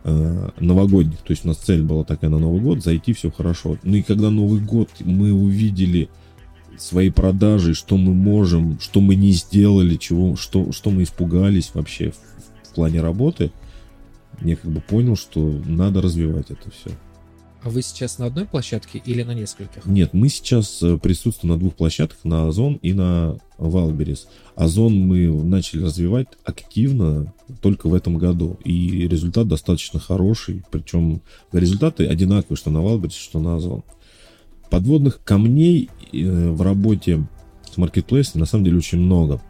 э, 0.04 0.50
новогодних. 0.60 1.20
То 1.20 1.32
есть 1.32 1.46
у 1.46 1.48
нас 1.48 1.58
цель 1.58 1.82
была 1.82 2.04
такая 2.04 2.30
на 2.30 2.40
Новый 2.40 2.62
год, 2.62 2.84
зайти, 2.84 3.14
все 3.14 3.32
хорошо. 3.32 3.78
Ну 3.84 3.96
и 3.96 4.02
когда 4.02 4.30
Новый 4.30 4.60
год 4.60 4.90
мы 5.00 5.32
увидели 5.32 6.10
свои 6.78 7.10
продажи, 7.10 7.74
что 7.76 7.96
мы 7.96 8.14
можем, 8.14 8.78
что 8.82 9.00
мы 9.00 9.16
не 9.16 9.32
сделали, 9.32 9.96
чего, 9.96 10.36
что, 10.36 10.74
что 10.74 10.90
мы 10.90 11.04
испугались 11.04 11.72
вообще 11.74 12.12
в, 12.12 12.70
в 12.70 12.74
плане 12.74 13.02
работы, 13.02 13.52
я 14.44 14.56
как 14.56 14.72
бы 14.72 14.82
понял, 14.82 15.16
что 15.16 15.40
надо 15.66 16.02
развивать 16.02 16.52
это 16.52 16.70
все. 16.72 16.92
А 17.64 17.70
вы 17.70 17.82
сейчас 17.82 18.20
на 18.20 18.26
одной 18.26 18.46
площадке 18.46 19.02
или 19.06 19.24
на 19.24 19.34
нескольких? 19.34 19.86
Нет, 19.86 20.14
мы 20.14 20.28
сейчас 20.28 20.84
э, 20.84 20.98
присутствуем 20.98 21.54
на 21.54 21.60
двух 21.60 21.76
площадках, 21.76 22.20
на 22.26 22.50
Озон 22.50 22.78
и 22.82 22.92
на 22.92 23.38
Валберис. 23.58 24.28
Озон 24.56 24.94
мы 24.94 25.32
начали 25.32 25.84
развивать 25.84 26.28
активно 26.44 27.34
только 27.62 27.88
в 27.88 27.94
этом 27.94 28.18
году. 28.18 28.60
И 28.66 29.08
результат 29.08 29.48
достаточно 29.48 30.02
хороший. 30.02 30.64
Причем 30.72 31.22
результаты 31.54 32.06
одинаковые, 32.06 32.58
что 32.58 32.70
на 32.70 32.82
Валберисе, 32.82 33.20
что 33.20 33.40
на 33.40 33.56
Озон. 33.56 33.84
Подводных 34.70 35.24
камней 35.24 35.90
э, 36.12 36.50
в 36.50 36.62
работе 36.62 37.26
с 37.72 37.78
маркетплейсом 37.78 38.42
на 38.42 38.46
самом 38.46 38.66
деле 38.66 38.78
очень 38.78 39.00
много. 39.00 39.42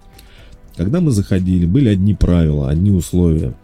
Когда 0.75 1.01
мы 1.01 1.09
заходили, 1.09 1.65
были 1.65 1.89
одни 1.89 2.13
правила, 2.13 2.69
одни 2.69 2.91
условия. 2.91 3.55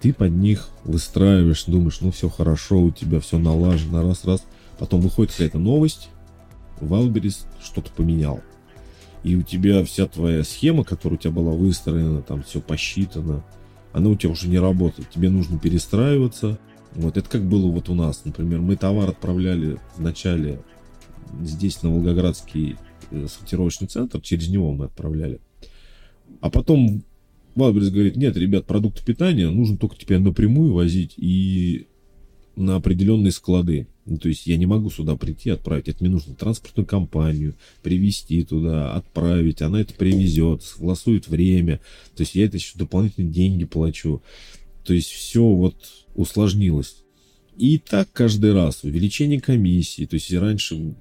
Ты 0.00 0.12
под 0.12 0.32
них 0.32 0.68
выстраиваешь, 0.84 1.64
думаешь, 1.64 2.00
ну 2.00 2.10
все 2.10 2.28
хорошо, 2.28 2.80
у 2.80 2.90
тебя 2.90 3.20
все 3.20 3.38
налажено, 3.38 4.02
раз-раз. 4.02 4.44
Потом 4.78 5.00
выходит 5.00 5.32
какая-то 5.32 5.58
новость, 5.58 6.10
Валберис 6.80 7.46
что-то 7.62 7.90
поменял. 7.90 8.40
И 9.22 9.34
у 9.34 9.42
тебя 9.42 9.84
вся 9.84 10.06
твоя 10.06 10.44
схема, 10.44 10.84
которая 10.84 11.18
у 11.18 11.20
тебя 11.20 11.32
была 11.32 11.52
выстроена, 11.52 12.22
там 12.22 12.42
все 12.42 12.60
посчитано, 12.60 13.42
она 13.92 14.10
у 14.10 14.14
тебя 14.14 14.30
уже 14.30 14.48
не 14.48 14.58
работает. 14.58 15.10
Тебе 15.10 15.30
нужно 15.30 15.58
перестраиваться. 15.58 16.58
Вот 16.94 17.16
это 17.16 17.28
как 17.28 17.44
было 17.44 17.70
вот 17.70 17.88
у 17.88 17.94
нас. 17.94 18.24
Например, 18.24 18.60
мы 18.60 18.76
товар 18.76 19.08
отправляли 19.08 19.78
вначале 19.96 20.60
здесь, 21.42 21.82
на 21.82 21.90
Волгоградский 21.90 22.76
э, 23.10 23.26
сортировочный 23.28 23.88
центр, 23.88 24.20
через 24.20 24.48
него 24.48 24.72
мы 24.72 24.84
отправляли. 24.84 25.40
А 26.40 26.50
потом 26.50 27.02
Валберис 27.56 27.90
говорит, 27.90 28.16
нет, 28.16 28.36
ребят, 28.36 28.66
продукты 28.66 29.04
питания 29.04 29.48
нужно 29.48 29.78
только 29.78 29.96
теперь 29.96 30.18
напрямую 30.18 30.74
возить 30.74 31.14
и 31.16 31.86
на 32.54 32.76
определенные 32.76 33.32
склады. 33.32 33.86
Ну, 34.04 34.18
то 34.18 34.28
есть 34.28 34.46
я 34.46 34.56
не 34.56 34.66
могу 34.66 34.90
сюда 34.90 35.16
прийти, 35.16 35.50
отправить. 35.50 35.88
Это 35.88 36.04
мне 36.04 36.12
нужно 36.12 36.34
транспортную 36.34 36.86
компанию 36.86 37.54
привезти 37.82 38.44
туда, 38.44 38.94
отправить. 38.94 39.62
Она 39.62 39.80
это 39.80 39.94
привезет, 39.94 40.62
согласует 40.62 41.28
время. 41.28 41.80
То 42.14 42.22
есть 42.22 42.34
я 42.34 42.44
это 42.44 42.56
еще 42.56 42.78
дополнительные 42.78 43.32
деньги 43.32 43.64
плачу. 43.64 44.22
То 44.84 44.94
есть 44.94 45.10
все 45.10 45.42
вот 45.42 45.76
усложнилось. 46.14 47.04
И 47.56 47.78
так 47.78 48.08
каждый 48.12 48.52
раз. 48.52 48.84
Увеличение 48.84 49.40
комиссии. 49.40 50.04
То 50.04 50.14
есть 50.14 50.30
и 50.30 50.38
раньше 50.38 50.94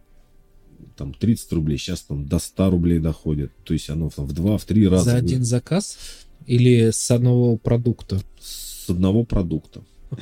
там 0.97 1.13
30 1.13 1.51
рублей, 1.53 1.77
сейчас 1.77 2.01
там 2.01 2.25
до 2.25 2.39
100 2.39 2.69
рублей 2.69 2.99
доходит. 2.99 3.51
То 3.65 3.73
есть 3.73 3.89
оно 3.89 4.09
там 4.09 4.25
в 4.25 4.33
2-3 4.33 4.89
раза. 4.89 5.11
За 5.11 5.15
один 5.17 5.43
заказ 5.43 5.97
или 6.45 6.91
с 6.91 7.11
одного 7.11 7.57
продукта? 7.57 8.19
С 8.39 8.89
одного 8.89 9.23
продукта. 9.23 9.83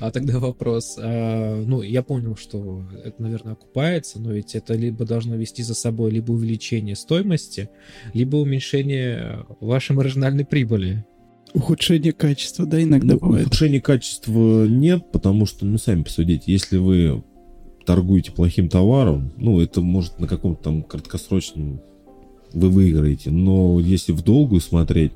А 0.00 0.12
тогда 0.12 0.38
вопрос. 0.38 0.96
а, 0.98 1.64
ну, 1.66 1.82
я 1.82 2.04
понял, 2.04 2.36
что 2.36 2.84
это, 3.04 3.20
наверное, 3.20 3.54
окупается, 3.54 4.20
но 4.20 4.32
ведь 4.32 4.54
это 4.54 4.74
либо 4.74 5.04
должно 5.04 5.34
вести 5.34 5.64
за 5.64 5.74
собой 5.74 6.12
либо 6.12 6.30
увеличение 6.30 6.94
стоимости, 6.94 7.68
либо 8.14 8.36
уменьшение 8.36 9.46
вашей 9.60 9.96
маржинальной 9.96 10.44
прибыли. 10.44 11.04
Ухудшение 11.54 12.12
качества, 12.12 12.66
да, 12.66 12.80
иногда 12.82 13.14
Ну, 13.14 13.18
бывает. 13.20 13.46
Ухудшения 13.46 13.80
качества 13.80 14.66
нет, 14.66 15.10
потому 15.10 15.46
что, 15.46 15.64
ну, 15.66 15.78
сами 15.78 16.02
посудите, 16.02 16.52
если 16.52 16.76
вы 16.76 17.24
торгуете 17.86 18.32
плохим 18.32 18.68
товаром, 18.68 19.32
ну, 19.38 19.60
это 19.60 19.80
может 19.80 20.20
на 20.20 20.28
каком-то 20.28 20.62
там 20.62 20.82
краткосрочном 20.82 21.80
вы 22.52 22.68
выиграете. 22.68 23.30
Но 23.30 23.80
если 23.80 24.12
в 24.12 24.22
долгую 24.22 24.60
смотреть, 24.60 25.12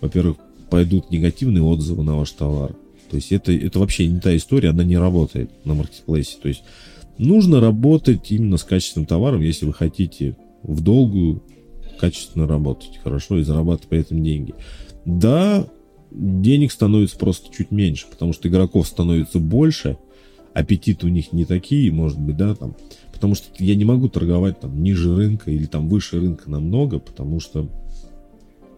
во-первых, 0.00 0.36
пойдут 0.70 1.10
негативные 1.10 1.62
отзывы 1.62 2.02
на 2.02 2.16
ваш 2.16 2.30
товар. 2.32 2.74
То 3.10 3.16
есть 3.16 3.32
это, 3.32 3.52
это 3.52 3.78
вообще 3.78 4.06
не 4.06 4.20
та 4.20 4.36
история, 4.36 4.70
она 4.70 4.84
не 4.84 4.98
работает 4.98 5.50
на 5.64 5.74
маркетплейсе. 5.74 6.36
То 6.42 6.48
есть 6.48 6.62
нужно 7.16 7.60
работать 7.60 8.30
именно 8.30 8.58
с 8.58 8.64
качественным 8.64 9.06
товаром, 9.06 9.40
если 9.40 9.66
вы 9.66 9.72
хотите 9.72 10.36
в 10.62 10.82
долгую 10.82 11.42
качественно 11.98 12.46
работать 12.46 12.98
хорошо 13.02 13.38
и 13.38 13.42
зарабатывать 13.42 13.88
при 13.88 14.00
этом 14.00 14.22
деньги. 14.22 14.54
Да, 15.04 15.66
денег 16.10 16.72
становится 16.72 17.18
просто 17.18 17.54
чуть 17.54 17.70
меньше, 17.70 18.06
потому 18.10 18.32
что 18.32 18.48
игроков 18.48 18.86
становится 18.86 19.38
больше, 19.38 19.96
аппетиты 20.54 21.06
у 21.06 21.10
них 21.10 21.32
не 21.32 21.44
такие, 21.44 21.90
может 21.90 22.18
быть, 22.18 22.36
да, 22.36 22.54
там, 22.54 22.76
потому 23.18 23.34
что 23.34 23.46
я 23.58 23.74
не 23.74 23.84
могу 23.84 24.08
торговать 24.08 24.60
там 24.60 24.80
ниже 24.80 25.12
рынка 25.12 25.50
или 25.50 25.66
там 25.66 25.88
выше 25.88 26.20
рынка 26.20 26.48
намного, 26.48 27.00
потому 27.00 27.40
что 27.40 27.68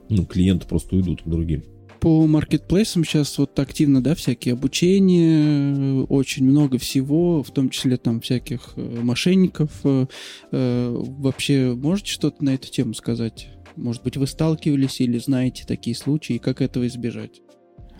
ну, 0.08 0.24
клиенты 0.24 0.66
просто 0.66 0.96
уйдут 0.96 1.20
к 1.20 1.28
другим. 1.28 1.62
По 2.00 2.26
маркетплейсам 2.26 3.04
сейчас 3.04 3.36
вот 3.36 3.58
активно, 3.58 4.02
да, 4.02 4.14
всякие 4.14 4.54
обучения, 4.54 6.04
очень 6.04 6.46
много 6.46 6.78
всего, 6.78 7.42
в 7.42 7.50
том 7.50 7.68
числе 7.68 7.98
там 7.98 8.22
всяких 8.22 8.72
э, 8.76 9.00
мошенников. 9.02 9.70
Э, 9.84 10.06
э, 10.52 10.96
Вообще, 11.18 11.74
можете 11.74 12.12
что-то 12.12 12.42
на 12.42 12.54
эту 12.54 12.70
тему 12.70 12.94
сказать? 12.94 13.48
Может 13.76 14.02
быть, 14.02 14.16
вы 14.16 14.26
сталкивались 14.26 15.02
или 15.02 15.18
знаете 15.18 15.64
такие 15.66 15.94
случаи, 15.94 16.36
и 16.36 16.38
как 16.38 16.62
этого 16.62 16.86
избежать? 16.86 17.42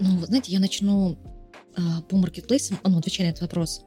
Ну, 0.01 0.17
вы 0.17 0.25
знаете, 0.25 0.53
я 0.53 0.61
начну 0.61 1.19
а, 1.77 2.01
по 2.03 2.17
маркетплейсам, 2.17 2.79
а, 2.83 2.89
ну, 2.89 2.99
отвечая 2.99 3.27
на 3.27 3.31
этот 3.33 3.43
вопрос. 3.43 3.85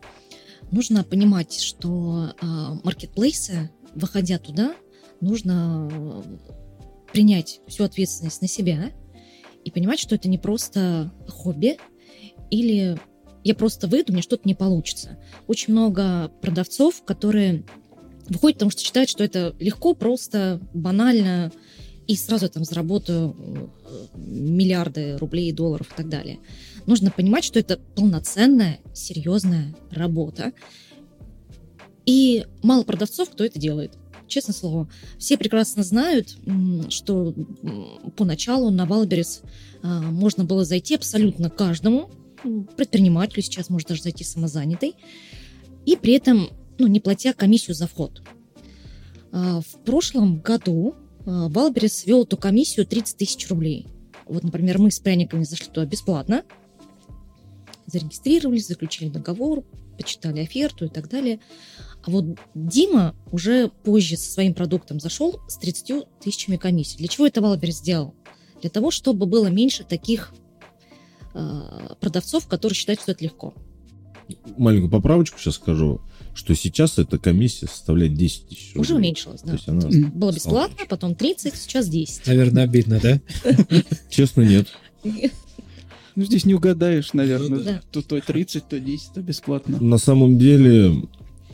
Нужно 0.74 1.04
понимать, 1.04 1.62
что 1.62 2.34
а, 2.42 2.74
маркетплейсы, 2.84 3.70
выходя 3.94 4.40
туда, 4.40 4.74
нужно 5.22 5.88
а, 5.88 6.24
принять 7.12 7.62
всю 7.68 7.84
ответственность 7.84 8.42
на 8.42 8.48
себя 8.48 8.92
и 9.64 9.70
понимать, 9.70 10.00
что 10.00 10.16
это 10.16 10.28
не 10.28 10.40
просто 10.40 11.14
хобби 11.28 11.78
или 12.50 13.00
я 13.44 13.54
просто 13.54 13.86
выйду, 13.86 14.14
мне 14.14 14.24
что-то 14.24 14.48
не 14.48 14.56
получится. 14.56 15.20
Очень 15.46 15.74
много 15.74 16.32
продавцов, 16.42 17.04
которые 17.06 17.66
выходят, 18.28 18.58
потому 18.58 18.72
что 18.72 18.82
считают, 18.82 19.12
что 19.12 19.24
это 19.24 19.56
легко, 19.60 19.94
просто, 19.94 20.60
банально, 20.74 21.52
и 22.08 22.16
сразу 22.16 22.50
там 22.50 22.64
заработаю 22.64 23.36
э, 23.86 24.18
миллиарды 24.18 25.18
рублей, 25.18 25.52
долларов 25.52 25.92
и 25.92 25.96
так 25.96 26.10
далее. 26.10 26.40
Нужно 26.86 27.12
понимать, 27.12 27.44
что 27.44 27.60
это 27.60 27.78
полноценная, 27.96 28.80
серьезная 28.94 29.76
работа. 29.92 30.52
И 32.06 32.46
мало 32.62 32.84
продавцов, 32.84 33.30
кто 33.30 33.46
это 33.46 33.60
делает. 33.60 33.94
Честное 34.28 34.54
слово, 34.54 34.90
все 35.18 35.38
прекрасно 35.38 35.84
знают, 35.84 36.36
что 36.90 37.34
поначалу 38.18 38.72
на 38.72 38.86
Wildberries 38.86 39.42
а, 39.82 40.02
можно 40.02 40.44
было 40.44 40.66
зайти 40.66 40.96
абсолютно 40.96 41.50
каждому 41.50 42.10
предпринимателю, 42.76 43.44
сейчас 43.44 43.70
может 43.70 43.90
даже 43.90 44.02
зайти 44.02 44.24
самозанятый, 44.24 44.96
и 45.86 45.96
при 45.96 46.14
этом 46.14 46.50
ну, 46.78 46.88
не 46.88 47.00
платя 47.00 47.34
комиссию 47.34 47.76
за 47.76 47.88
вход. 47.88 48.22
А, 49.32 49.62
В 49.62 49.84
прошлом 49.84 50.40
году 50.40 50.96
а, 51.26 51.50
Wildberries 51.50 52.06
ввел 52.06 52.24
эту 52.24 52.38
комиссию 52.38 52.86
30 52.86 53.18
тысяч 53.18 53.48
рублей. 53.50 53.88
Вот, 54.26 54.44
например, 54.44 54.80
мы 54.80 54.92
с 54.92 55.00
пряниками 55.00 55.44
зашли 55.44 55.68
туда 55.68 55.86
бесплатно, 55.86 56.44
зарегистрировались, 57.94 58.68
заключили 58.68 59.10
договор, 59.10 59.64
почитали 59.98 60.42
оферту 60.42 60.86
и 60.86 60.90
так 60.90 61.10
далее. 61.10 61.40
А 62.04 62.12
вот 62.12 62.26
Дима 62.56 63.16
уже 63.32 63.70
позже 63.70 64.18
со 64.18 64.30
своим 64.30 64.54
продуктом 64.54 65.00
зашел 65.00 65.40
с 65.48 65.58
30 65.58 66.20
тысячами 66.20 66.58
комиссий. 66.58 66.98
Для 66.98 67.08
чего 67.08 67.28
это 67.28 67.42
Wildberries 67.42 67.78
сделал? 67.78 68.16
Для 68.62 68.70
того, 68.70 68.92
чтобы 68.92 69.26
было 69.26 69.48
меньше 69.48 69.84
таких 69.84 70.34
э, 71.34 71.62
продавцов, 72.02 72.48
которые 72.48 72.76
считают, 72.76 73.02
что 73.02 73.12
это 73.12 73.24
легко. 73.24 73.54
Маленькую 74.58 74.90
поправочку 74.90 75.38
сейчас 75.38 75.56
скажу, 75.56 76.02
что 76.34 76.56
сейчас 76.56 76.98
эта 76.98 77.20
комиссия 77.20 77.68
составляет 77.68 78.14
10 78.16 78.48
тысяч 78.48 78.68
рублей. 78.70 78.82
Уже 78.82 78.96
уменьшилось, 78.96 79.42
да. 79.42 79.50
То 79.50 79.54
есть 79.54 79.68
она 79.68 79.88
Мгм. 79.88 80.12
Было 80.18 80.32
бесплатно, 80.32 80.86
потом 80.90 81.14
30, 81.16 81.56
сейчас 81.56 81.88
10. 81.88 82.26
Наверное, 82.26 82.64
обидно, 82.64 83.00
да? 83.02 83.22
Честно, 84.10 84.42
нет. 84.42 84.68
Ну, 86.16 86.24
здесь 86.24 86.46
не 86.46 86.54
угадаешь, 86.54 87.14
наверное. 87.14 87.60
Ну 87.60 87.64
да. 87.64 87.82
То, 87.92 88.02
то 88.02 88.20
30, 88.20 88.68
то 88.68 88.80
10, 88.80 89.14
то 89.14 89.22
бесплатно. 89.22 89.78
На 89.80 89.98
самом 89.98 90.38
деле 90.38 91.04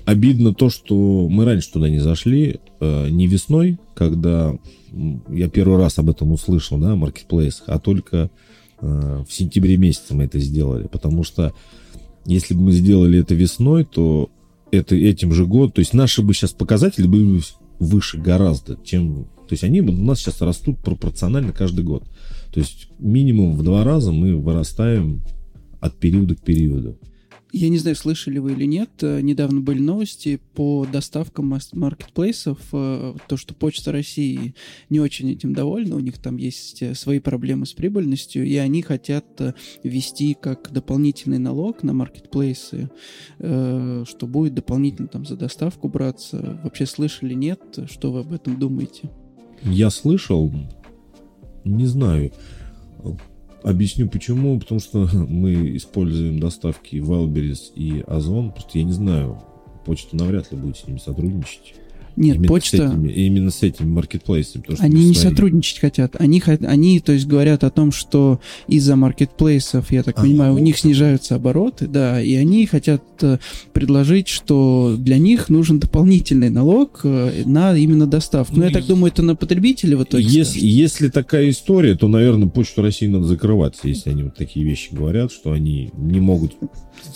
обидно 0.06 0.54
то, 0.54 0.70
что 0.70 1.28
мы 1.30 1.46
раньше 1.46 1.72
туда 1.72 1.90
не 1.90 2.00
зашли, 2.00 2.60
э, 2.80 3.10
не 3.10 3.28
весной, 3.28 3.78
когда 3.94 4.58
я 5.30 5.50
первый 5.50 5.78
раз 5.78 6.00
об 6.00 6.10
этом 6.10 6.32
услышал, 6.32 6.78
да, 6.78 6.96
маркетплейс, 6.96 7.64
а 7.68 7.80
только 7.80 8.32
э, 8.82 9.24
в 9.28 9.32
сентябре 9.32 9.78
месяце 9.78 10.16
мы 10.16 10.24
это 10.24 10.40
сделали, 10.40 10.88
потому 10.88 11.24
что 11.24 11.54
если 12.26 12.54
бы 12.54 12.62
мы 12.62 12.72
сделали 12.72 13.20
это 13.20 13.36
весной, 13.36 13.86
то 13.86 14.32
это 14.72 14.96
этим 14.96 15.32
же 15.34 15.46
год, 15.46 15.74
то 15.74 15.80
есть 15.80 15.94
наши 15.94 16.22
бы 16.22 16.34
сейчас 16.34 16.52
показатели 16.52 17.08
были 17.08 17.42
выше 17.80 18.18
гораздо, 18.18 18.78
чем, 18.84 19.26
то 19.48 19.52
есть 19.52 19.64
они 19.64 19.82
бы 19.82 19.94
у 19.94 20.04
нас 20.04 20.20
сейчас 20.20 20.42
растут 20.42 20.80
пропорционально 20.80 21.54
каждый 21.54 21.84
год. 21.84 22.04
То 22.52 22.60
есть 22.60 22.90
минимум 23.00 23.56
в 23.56 23.64
два 23.64 23.84
раза 23.84 24.12
мы 24.12 24.36
вырастаем 24.36 25.22
от 25.80 25.98
периода 25.98 26.36
к 26.36 26.42
периоду. 26.42 26.98
Я 27.52 27.70
не 27.70 27.80
знаю, 27.80 27.96
слышали 27.96 28.38
вы 28.38 28.52
или 28.52 28.66
нет, 28.66 28.92
э, 29.02 29.22
недавно 29.22 29.60
были 29.60 29.80
новости 29.80 30.40
по 30.54 30.86
доставкам 30.92 31.60
маркетплейсов, 31.74 32.60
э, 32.74 33.16
то, 33.28 33.38
что 33.38 33.56
Почта 33.56 33.92
России 33.92 34.54
не 34.90 35.00
очень 35.00 35.32
этим 35.32 35.54
довольна, 35.54 35.96
у 35.96 36.00
них 36.00 36.20
там 36.20 36.38
есть 36.38 36.84
э, 36.84 36.94
свои 36.94 37.20
проблемы 37.20 37.66
с 37.66 37.74
прибыльностью, 37.74 38.46
и 38.46 38.56
они 38.58 38.84
хотят 38.84 39.26
ввести 39.84 40.38
как 40.40 40.72
дополнительный 40.72 41.40
налог 41.40 41.82
на 41.82 41.94
маркетплейсы, 41.94 42.90
что 43.38 44.06
будет 44.28 44.54
дополнительно 44.54 45.08
там 45.08 45.26
за 45.26 45.36
доставку 45.36 45.88
браться. 45.88 46.60
Вообще 46.64 46.86
слышали, 46.86 47.34
нет? 47.34 47.62
Что 47.90 48.12
вы 48.12 48.20
об 48.22 48.34
этом 48.34 48.60
думаете? 48.60 49.10
Я 49.64 49.90
слышал, 49.90 50.52
не 51.70 51.86
знаю. 51.86 52.32
Объясню 53.64 54.08
почему. 54.08 54.60
Потому 54.60 54.80
что 54.80 55.10
мы 55.14 55.76
используем 55.76 56.40
доставки 56.40 56.98
Wildberries 56.98 57.74
и 57.76 58.02
Озон. 58.08 58.52
Просто 58.52 58.80
я 58.80 58.84
не 58.84 58.94
знаю, 58.94 59.42
почта 59.86 60.16
навряд 60.16 60.52
ли 60.52 60.58
будет 60.58 60.78
с 60.78 60.88
ними 60.88 60.98
сотрудничать. 60.98 61.76
Нет, 62.20 62.36
именно 62.36 62.48
почта... 62.50 62.78
С 62.78 62.92
этими, 62.92 63.12
именно 63.12 63.50
с 63.50 63.64
потому 64.60 64.76
что 64.76 64.84
Они 64.84 65.06
не 65.06 65.16
сотрудничать 65.16 65.80
хотят. 65.80 66.16
Они, 66.20 66.44
они, 66.46 67.00
то 67.00 67.14
есть, 67.14 67.26
говорят 67.26 67.64
о 67.64 67.70
том, 67.70 67.94
что 67.94 68.42
из-за 68.68 68.98
маркетплейсов, 68.98 69.90
я 69.92 70.04
так 70.04 70.20
А, 70.20 70.22
понимаю, 70.22 70.54
у 70.56 70.60
них 70.60 70.78
снижаются 70.78 71.36
обороты, 71.36 71.88
да, 71.88 72.22
и 72.22 72.36
они 72.36 72.66
хотят 72.66 73.02
э, 73.22 73.38
предложить, 73.72 74.28
что 74.28 74.96
для 74.98 75.18
них 75.18 75.48
нужен 75.48 75.80
дополнительный 75.80 76.50
налог 76.50 77.00
э, 77.06 77.44
на 77.46 77.76
именно 77.78 78.06
доставку. 78.06 78.56
Но 78.56 78.64
Ну, 78.64 78.68
я 78.68 78.74
так 78.74 78.86
думаю, 78.86 79.14
это 79.14 79.22
на 79.24 79.38
потребителя 79.38 79.98
в 79.98 80.04
итоге 80.04 80.26
Если, 80.26 80.60
если 80.60 81.08
такая 81.08 81.50
история, 81.50 81.96
то, 81.96 82.10
наверное, 82.10 82.50
почту 82.50 82.82
России 82.82 83.08
надо 83.08 83.26
закрываться, 83.26 83.88
если 83.88 84.10
они 84.10 84.24
вот 84.24 84.36
такие 84.36 84.66
вещи 84.66 84.94
говорят, 84.94 85.32
что 85.32 85.54
они 85.54 85.92
не 85.96 86.20
могут 86.20 86.58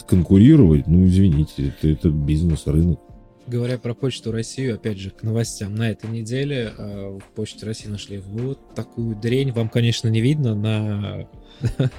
конкурировать. 0.07 0.87
Ну, 0.87 1.05
извините, 1.05 1.73
это, 1.77 1.89
это 1.89 2.09
бизнес, 2.09 2.63
рынок. 2.67 2.99
Говоря 3.45 3.77
про 3.77 3.93
Почту 3.93 4.31
Россию, 4.31 4.75
опять 4.75 4.97
же, 4.97 5.09
к 5.09 5.21
новостям. 5.21 5.75
На 5.75 5.89
этой 5.89 6.09
неделе 6.09 6.73
э, 6.77 7.19
в 7.19 7.35
Почте 7.35 7.65
России 7.65 7.89
нашли 7.89 8.17
вот 8.19 8.73
такую 8.73 9.15
дрень. 9.17 9.51
Вам, 9.51 9.67
конечно, 9.67 10.07
не 10.07 10.21
видно 10.21 10.55
на... 10.55 11.27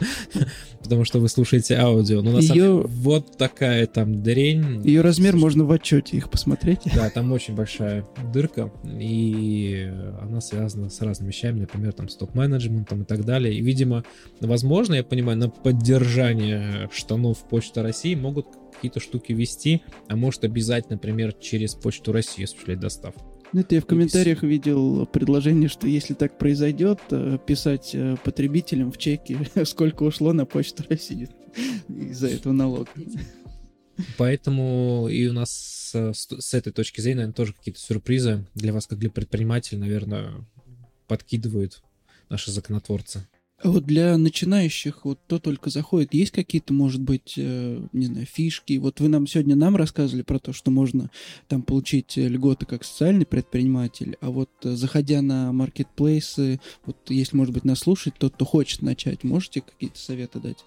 Потому 0.83 1.05
что 1.05 1.19
вы 1.19 1.29
слушаете 1.29 1.77
аудио. 1.77 2.23
Но 2.23 2.33
на 2.33 2.43
самом 2.43 2.55
деле 2.55 2.73
вот 2.73 3.37
такая 3.37 3.87
там 3.87 4.23
дрень. 4.23 4.83
Ее 4.85 5.03
размер 5.03 5.37
можно 5.37 5.65
в 5.65 5.73
отчете 5.73 6.17
их 6.17 6.31
посмотреть. 6.31 6.81
Да, 6.95 7.11
там 7.11 7.31
очень 7.33 7.55
большая 7.55 8.07
дырка, 8.33 8.73
и 8.85 9.91
она 10.21 10.41
связана 10.41 10.89
с 10.89 11.01
разными 11.01 11.29
вещами, 11.29 11.61
например, 11.61 11.93
там, 11.93 12.09
с 12.09 12.17
топ-менеджментом 12.17 13.03
и 13.03 13.05
так 13.05 13.25
далее. 13.25 13.55
И, 13.55 13.61
видимо, 13.61 14.05
возможно, 14.41 14.95
я 14.95 15.05
понимаю, 15.05 15.39
на 15.39 15.49
поддержание 15.51 16.89
штанов 16.93 17.39
Почты 17.49 17.83
России 17.83 18.15
могут 18.15 18.47
какие-то 18.85 19.01
штуки 19.01 19.33
вести, 19.33 19.83
а 20.09 20.17
может 20.17 20.45
обязать, 20.45 20.91
например, 20.91 21.33
через 21.33 21.75
Почту 21.75 22.13
России 22.13 22.45
осуществлять 22.45 22.81
доставку. 22.81 23.23
Ну, 23.55 23.61
Это 23.61 23.77
я 23.77 23.81
в 23.81 23.87
комментариях 23.87 24.43
видел 24.43 25.07
предложение, 25.07 25.71
что 25.71 25.87
если 25.87 26.13
так 26.13 26.37
произойдет, 26.37 27.01
э, 27.11 27.39
писать 27.47 27.93
э, 27.95 28.17
потребителям 28.23 28.93
в 28.93 28.99
чеке, 28.99 29.39
сколько 29.65 30.03
ушло 30.03 30.35
на 30.35 30.45
почту 30.45 30.85
России 30.87 31.31
из-за 31.89 32.29
этого 32.29 32.53
налога. 32.53 32.91
Поэтому 34.19 35.09
и 35.09 35.27
у 35.29 35.33
нас 35.33 35.93
э, 35.95 36.13
с, 36.13 36.29
с 36.29 36.53
этой 36.53 36.73
точки 36.73 37.01
зрения, 37.01 37.21
наверное, 37.21 37.35
тоже 37.35 37.55
какие-то 37.55 37.81
сюрпризы 37.81 38.47
для 38.55 38.75
вас, 38.75 38.87
как 38.87 38.99
для 38.99 39.09
предпринимателя, 39.09 39.79
наверное, 39.79 40.47
подкидывают 41.07 41.83
наши 42.29 42.51
законотворцы. 42.51 43.27
А 43.65 43.71
вот 43.71 43.87
для 43.87 44.19
начинающих, 44.19 45.07
вот 45.07 45.21
кто 45.25 45.39
только 45.39 45.71
заходит, 45.71 46.13
есть 46.13 46.33
какие-то, 46.33 46.75
может 46.75 47.01
быть, 47.01 47.33
э, 47.39 47.81
не 47.95 48.05
знаю, 48.05 48.27
фишки? 48.27 48.77
Вот 48.77 49.01
вы 49.01 49.09
нам 49.09 49.27
сегодня 49.27 49.57
нам 49.57 49.75
рассказывали 49.75 50.21
про 50.21 50.39
то, 50.39 50.53
что 50.53 50.71
можно 50.71 51.11
там 51.49 51.63
получить 51.63 52.19
э, 52.19 52.29
льготы 52.29 52.67
как 52.67 52.85
социальный 52.85 53.25
предприниматель, 53.25 54.19
а 54.21 54.31
вот 54.31 54.51
э, 54.65 54.77
заходя 54.77 55.23
на 55.23 55.51
маркетплейсы, 55.51 56.61
вот 56.85 56.99
если, 57.09 57.39
может 57.39 57.55
быть, 57.55 57.65
нас 57.65 57.79
слушать, 57.79 58.13
тот, 58.19 58.35
кто 58.35 58.45
хочет 58.45 58.83
начать, 58.83 59.25
можете 59.25 59.63
какие-то 59.63 59.99
советы 59.99 60.41
дать? 60.41 60.59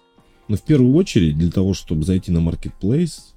Но 0.48 0.56
в 0.56 0.62
первую 0.62 0.92
очередь, 0.94 1.38
для 1.38 1.52
того, 1.52 1.74
чтобы 1.74 2.02
зайти 2.02 2.32
на 2.32 2.40
маркетплейс, 2.40 3.36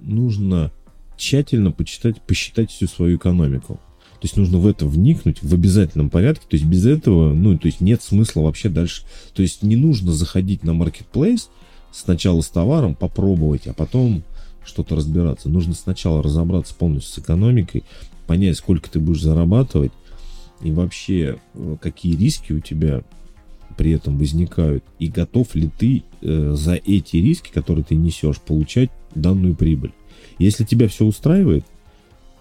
нужно 0.00 0.70
тщательно 1.16 1.72
почитать, 1.72 2.20
посчитать 2.20 2.70
всю 2.70 2.86
свою 2.88 3.16
экономику. 3.16 3.80
То 4.22 4.26
есть 4.26 4.36
нужно 4.36 4.58
в 4.58 4.68
это 4.68 4.86
вникнуть 4.86 5.42
в 5.42 5.52
обязательном 5.52 6.08
порядке. 6.08 6.46
То 6.48 6.54
есть 6.54 6.64
без 6.64 6.86
этого, 6.86 7.34
ну, 7.34 7.58
то 7.58 7.66
есть 7.66 7.80
нет 7.80 8.02
смысла 8.02 8.42
вообще 8.42 8.68
дальше. 8.68 9.02
То 9.34 9.42
есть 9.42 9.64
не 9.64 9.74
нужно 9.74 10.12
заходить 10.12 10.62
на 10.62 10.74
маркетплейс 10.74 11.50
сначала 11.90 12.40
с 12.40 12.46
товаром, 12.46 12.94
попробовать, 12.94 13.66
а 13.66 13.72
потом 13.72 14.22
что-то 14.64 14.94
разбираться. 14.94 15.48
Нужно 15.48 15.74
сначала 15.74 16.22
разобраться 16.22 16.72
полностью 16.72 17.12
с 17.12 17.18
экономикой, 17.18 17.82
понять, 18.28 18.56
сколько 18.56 18.88
ты 18.88 19.00
будешь 19.00 19.22
зарабатывать 19.22 19.90
и 20.62 20.70
вообще 20.70 21.40
э, 21.54 21.76
какие 21.80 22.14
риски 22.14 22.52
у 22.52 22.60
тебя 22.60 23.02
при 23.76 23.90
этом 23.90 24.18
возникают, 24.18 24.84
и 25.00 25.08
готов 25.08 25.52
ли 25.56 25.68
ты 25.76 26.04
э, 26.20 26.54
за 26.56 26.74
эти 26.74 27.16
риски, 27.16 27.50
которые 27.52 27.84
ты 27.84 27.96
несешь, 27.96 28.38
получать 28.38 28.90
данную 29.16 29.56
прибыль. 29.56 29.90
Если 30.38 30.62
тебя 30.62 30.86
все 30.86 31.06
устраивает, 31.06 31.64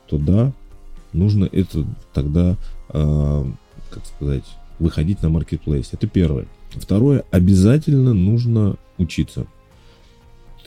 то 0.07 0.19
да, 0.19 0.53
нужно 1.13 1.47
это 1.51 1.85
тогда, 2.13 2.57
э, 2.89 3.45
как 3.89 4.05
сказать, 4.05 4.45
выходить 4.79 5.21
на 5.21 5.29
маркетплейс. 5.29 5.89
Это 5.91 6.07
первое. 6.07 6.47
Второе, 6.71 7.23
обязательно 7.31 8.13
нужно 8.13 8.77
учиться. 8.97 9.45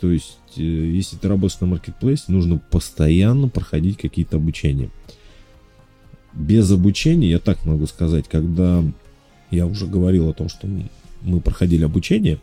То 0.01 0.11
есть, 0.11 0.39
э, 0.57 0.63
если 0.63 1.17
ты 1.17 1.29
работаешь 1.29 1.61
на 1.61 1.67
маркетплейсе, 1.67 2.25
нужно 2.29 2.59
постоянно 2.59 3.49
проходить 3.49 3.97
какие-то 3.97 4.37
обучения. 4.37 4.91
Без 6.33 6.71
обучения, 6.71 7.31
я 7.31 7.39
так 7.39 7.65
могу 7.65 7.87
сказать, 7.87 8.29
когда 8.29 8.83
я 9.51 9.67
уже 9.67 9.87
говорил 9.87 10.29
о 10.29 10.35
том, 10.35 10.49
что 10.49 10.69
мы 11.23 11.41
проходили 11.41 11.85
обучение, 11.85 12.39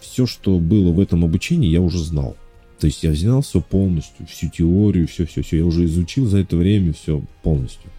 все, 0.00 0.26
что 0.26 0.58
было 0.58 0.92
в 0.92 1.00
этом 1.00 1.24
обучении, 1.24 1.68
я 1.68 1.80
уже 1.80 1.98
знал. 1.98 2.36
То 2.78 2.86
есть 2.86 3.02
я 3.02 3.10
взял 3.10 3.40
все 3.42 3.60
полностью, 3.60 4.26
всю 4.26 4.48
теорию, 4.48 5.06
все-все-все. 5.06 5.58
Я 5.58 5.66
уже 5.66 5.84
изучил 5.84 6.26
за 6.26 6.38
это 6.38 6.56
время 6.56 6.92
все 6.92 7.22
полностью. 7.42 7.90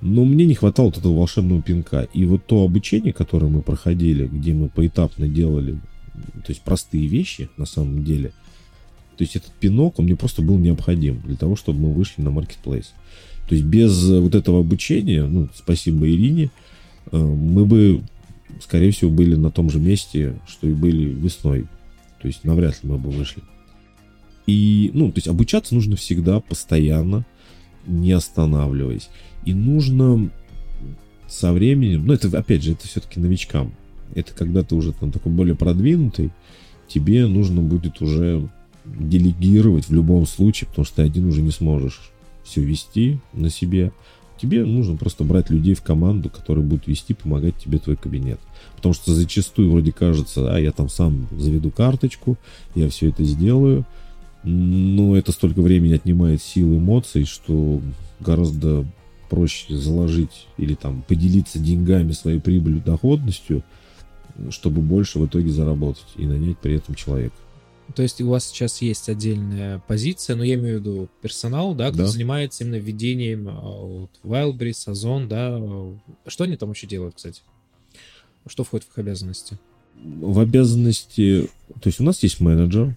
Но 0.00 0.24
мне 0.24 0.44
не 0.46 0.54
хватало 0.54 0.86
вот 0.86 0.98
этого 0.98 1.16
волшебного 1.16 1.62
пинка. 1.62 2.08
И 2.12 2.24
вот 2.24 2.44
то 2.46 2.62
обучение, 2.62 3.12
которое 3.12 3.48
мы 3.48 3.62
проходили, 3.62 4.26
где 4.26 4.52
мы 4.54 4.68
поэтапно 4.68 5.28
делали, 5.28 5.78
то 6.34 6.50
есть 6.50 6.62
простые 6.62 7.06
вещи 7.06 7.48
на 7.56 7.66
самом 7.66 8.04
деле, 8.04 8.32
то 9.16 9.24
есть 9.24 9.34
этот 9.34 9.52
пинок, 9.52 9.98
он 9.98 10.04
мне 10.04 10.14
просто 10.14 10.42
был 10.42 10.58
необходим 10.58 11.20
для 11.24 11.36
того, 11.36 11.56
чтобы 11.56 11.80
мы 11.80 11.92
вышли 11.92 12.22
на 12.22 12.30
маркетплейс. 12.30 12.92
То 13.48 13.54
есть 13.54 13.66
без 13.66 14.04
вот 14.04 14.34
этого 14.34 14.60
обучения, 14.60 15.24
ну, 15.24 15.48
спасибо 15.54 16.08
Ирине, 16.08 16.50
э, 17.10 17.18
мы 17.18 17.64
бы, 17.66 18.02
скорее 18.62 18.92
всего, 18.92 19.10
были 19.10 19.34
на 19.34 19.50
том 19.50 19.70
же 19.70 19.80
месте, 19.80 20.38
что 20.46 20.68
и 20.68 20.72
были 20.72 21.04
весной. 21.04 21.66
То 22.22 22.28
есть 22.28 22.44
навряд 22.44 22.82
ли 22.84 22.90
мы 22.90 22.98
бы 22.98 23.10
вышли. 23.10 23.42
И, 24.48 24.90
ну, 24.94 25.12
то 25.12 25.18
есть 25.18 25.28
обучаться 25.28 25.74
нужно 25.74 25.96
всегда, 25.96 26.40
постоянно, 26.40 27.26
не 27.86 28.12
останавливаясь. 28.12 29.10
И 29.44 29.52
нужно 29.52 30.30
со 31.28 31.52
временем, 31.52 32.06
ну, 32.06 32.14
это, 32.14 32.36
опять 32.36 32.62
же, 32.62 32.72
это 32.72 32.88
все-таки 32.88 33.20
новичкам. 33.20 33.74
Это 34.14 34.32
когда 34.32 34.62
ты 34.62 34.74
уже 34.74 34.94
там 34.94 35.12
такой 35.12 35.32
более 35.32 35.54
продвинутый, 35.54 36.30
тебе 36.88 37.26
нужно 37.26 37.60
будет 37.60 38.00
уже 38.00 38.48
делегировать 38.86 39.90
в 39.90 39.92
любом 39.92 40.26
случае, 40.26 40.68
потому 40.68 40.86
что 40.86 40.96
ты 40.96 41.02
один 41.02 41.26
уже 41.26 41.42
не 41.42 41.50
сможешь 41.50 42.10
все 42.42 42.62
вести 42.62 43.18
на 43.34 43.50
себе. 43.50 43.92
Тебе 44.40 44.64
нужно 44.64 44.96
просто 44.96 45.24
брать 45.24 45.50
людей 45.50 45.74
в 45.74 45.82
команду, 45.82 46.30
которые 46.30 46.64
будут 46.64 46.86
вести, 46.86 47.12
помогать 47.12 47.56
тебе 47.56 47.78
твой 47.78 47.96
кабинет. 47.96 48.40
Потому 48.76 48.94
что 48.94 49.12
зачастую 49.12 49.70
вроде 49.70 49.92
кажется, 49.92 50.54
а 50.54 50.58
я 50.58 50.72
там 50.72 50.88
сам 50.88 51.28
заведу 51.38 51.70
карточку, 51.70 52.38
я 52.74 52.88
все 52.88 53.10
это 53.10 53.24
сделаю. 53.24 53.84
Но 54.44 55.16
это 55.16 55.32
столько 55.32 55.60
времени 55.62 55.94
отнимает 55.94 56.40
сил, 56.42 56.76
эмоций, 56.76 57.24
что 57.24 57.80
гораздо 58.20 58.86
проще 59.28 59.76
заложить 59.76 60.46
или 60.56 60.74
там 60.74 61.02
поделиться 61.06 61.58
деньгами, 61.58 62.12
своей 62.12 62.40
прибылью, 62.40 62.80
доходностью, 62.80 63.62
чтобы 64.50 64.80
больше 64.80 65.18
в 65.18 65.26
итоге 65.26 65.50
заработать 65.50 66.06
и 66.16 66.26
нанять 66.26 66.58
при 66.58 66.74
этом 66.76 66.94
человека. 66.94 67.34
То 67.94 68.02
есть 68.02 68.20
у 68.20 68.28
вас 68.28 68.46
сейчас 68.46 68.82
есть 68.82 69.08
отдельная 69.08 69.80
позиция, 69.86 70.36
но 70.36 70.44
я 70.44 70.54
имею 70.54 70.76
в 70.76 70.80
виду 70.80 71.08
персонал, 71.22 71.74
да, 71.74 71.88
кто 71.88 72.00
Да. 72.02 72.06
занимается 72.06 72.64
именно 72.64 72.76
ведением 72.76 73.48
а, 73.48 73.60
вот, 73.60 74.10
Wildberries, 74.22 74.90
Озон, 74.90 75.26
да. 75.28 75.56
а, 75.58 75.96
Что 76.26 76.44
они 76.44 76.56
там 76.56 76.68
вообще 76.68 76.86
делают, 76.86 77.14
кстати? 77.16 77.40
Что 78.46 78.62
входит 78.64 78.86
в 78.86 78.92
их 78.92 78.98
обязанности? 78.98 79.58
В 80.20 80.38
обязанности... 80.38 81.48
То 81.80 81.88
есть 81.88 81.98
у 82.00 82.04
нас 82.04 82.22
есть 82.22 82.40
менеджер, 82.40 82.88
э, 82.88 82.94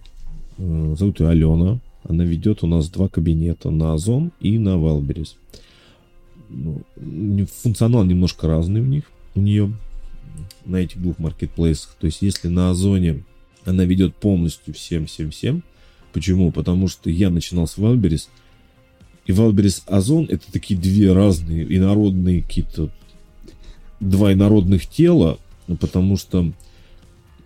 зовут 0.96 1.20
ее 1.20 1.28
Алена. 1.28 1.80
Она 2.04 2.24
ведет 2.24 2.62
у 2.62 2.66
нас 2.66 2.90
два 2.90 3.08
кабинета 3.08 3.70
на 3.70 3.94
Озон 3.94 4.32
и 4.40 4.58
на 4.58 4.70
Wildberries. 4.70 5.34
Ну, 6.48 6.82
функционал 7.46 8.04
немножко 8.04 8.46
разный 8.46 8.80
у 8.80 8.84
них, 8.84 9.04
у 9.34 9.40
нее 9.40 9.72
на 10.64 10.76
этих 10.76 11.00
двух 11.00 11.18
маркетплейсах. 11.18 11.96
То 12.00 12.06
есть 12.06 12.22
если 12.22 12.48
на 12.48 12.70
Озоне 12.70 13.24
она 13.64 13.84
ведет 13.84 14.14
полностью 14.14 14.74
всем-всем-всем. 14.74 15.62
Почему? 16.12 16.52
Потому 16.52 16.88
что 16.88 17.10
я 17.10 17.30
начинал 17.30 17.66
с 17.66 17.78
Wildberries, 17.78 18.28
и 19.24 19.32
Wildberries 19.32 19.82
Озон 19.86 20.26
это 20.28 20.50
такие 20.52 20.78
две 20.78 21.12
разные 21.12 21.64
инородные 21.76 22.42
какие-то 22.42 22.90
два 24.00 24.32
инородных 24.32 24.86
тела, 24.86 25.38
ну, 25.68 25.76
потому 25.76 26.16
что 26.16 26.52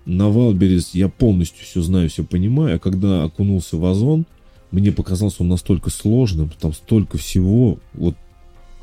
на 0.07 0.31
Wildberries 0.31 0.91
я 0.95 1.09
полностью 1.09 1.65
все 1.65 1.83
знаю, 1.83 2.09
все 2.09 2.25
понимаю, 2.25 2.77
а 2.77 2.79
когда 2.79 3.25
окунулся 3.25 3.77
в 3.77 3.85
Озон, 3.85 4.25
мне 4.71 4.93
показалось 4.93 5.41
он 5.41 5.49
настолько 5.49 5.91
сложным, 5.91 6.51
там 6.61 6.73
столько 6.73 7.19
всего, 7.19 7.79
вот 7.93 8.17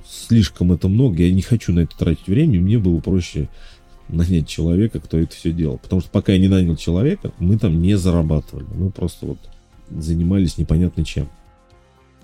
слишком 0.06 0.72
это 0.72 0.88
много, 0.88 1.24
я 1.24 1.34
не 1.34 1.42
хочу 1.42 1.74
на 1.74 1.82
это 1.82 1.98
тратить 1.98 2.28
время, 2.28 2.60
мне 2.60 2.78
было 2.78 3.00
проще 3.00 3.50
нанять 4.10 4.48
человека, 4.48 5.00
кто 5.00 5.18
это 5.18 5.34
все 5.36 5.52
делал. 5.52 5.78
Потому 5.78 6.02
что 6.02 6.12
пока 6.12 6.34
я 6.34 6.40
не 6.40 6.50
нанял 6.50 6.76
человека, 6.76 7.32
мы 7.40 7.58
там 7.58 7.82
не 7.82 7.98
зарабатывали. 7.98 8.66
Мы 8.76 8.92
просто 8.92 9.26
вот 9.26 9.40
занимались 9.90 10.58
непонятно 10.58 11.06
чем. 11.06 11.26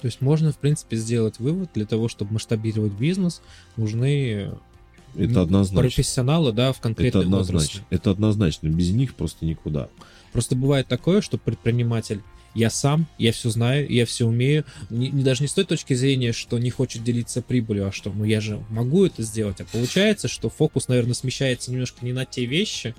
То 0.01 0.05
есть 0.05 0.21
можно, 0.21 0.51
в 0.51 0.57
принципе, 0.57 0.95
сделать 0.97 1.39
вывод, 1.39 1.69
для 1.73 1.85
того, 1.85 2.07
чтобы 2.07 2.33
масштабировать 2.33 2.93
бизнес, 2.93 3.41
нужны 3.75 4.51
Это 5.17 5.41
однозначно. 5.41 5.81
профессионалы, 5.81 6.51
да, 6.51 6.71
в 6.71 6.75
Это 6.75 6.83
конкретной 6.83 7.21
отрасли. 7.25 7.39
однозначно. 7.39 7.81
Это 7.89 8.11
однозначно. 8.11 8.67
Без 8.69 8.91
них 8.91 9.15
просто 9.15 9.45
никуда. 9.45 9.89
Просто 10.33 10.55
бывает 10.55 10.87
такое, 10.87 11.21
что 11.21 11.37
предприниматель 11.37 12.21
я 12.55 12.69
сам, 12.69 13.05
я 13.17 13.31
все 13.31 13.49
знаю, 13.49 13.87
я 13.91 14.05
все 14.05 14.25
умею. 14.25 14.65
Не, 14.89 15.09
не- 15.09 15.23
даже 15.23 15.43
не 15.43 15.47
с 15.47 15.53
той 15.53 15.65
точки 15.65 15.93
зрения, 15.93 16.31
что 16.33 16.57
не 16.57 16.69
хочет 16.71 17.03
делиться 17.03 17.41
прибылью, 17.41 17.87
а 17.87 17.91
что, 17.91 18.11
ну 18.11 18.23
я 18.23 18.41
же 18.41 18.63
могу 18.69 19.05
это 19.05 19.21
сделать. 19.23 19.61
А 19.61 19.65
получается, 19.65 20.27
что 20.27 20.49
фокус, 20.49 20.87
наверное, 20.87 21.13
смещается 21.13 21.71
немножко 21.71 22.03
не 22.05 22.11
на 22.13 22.25
те 22.25 22.45
вещи, 22.45 22.95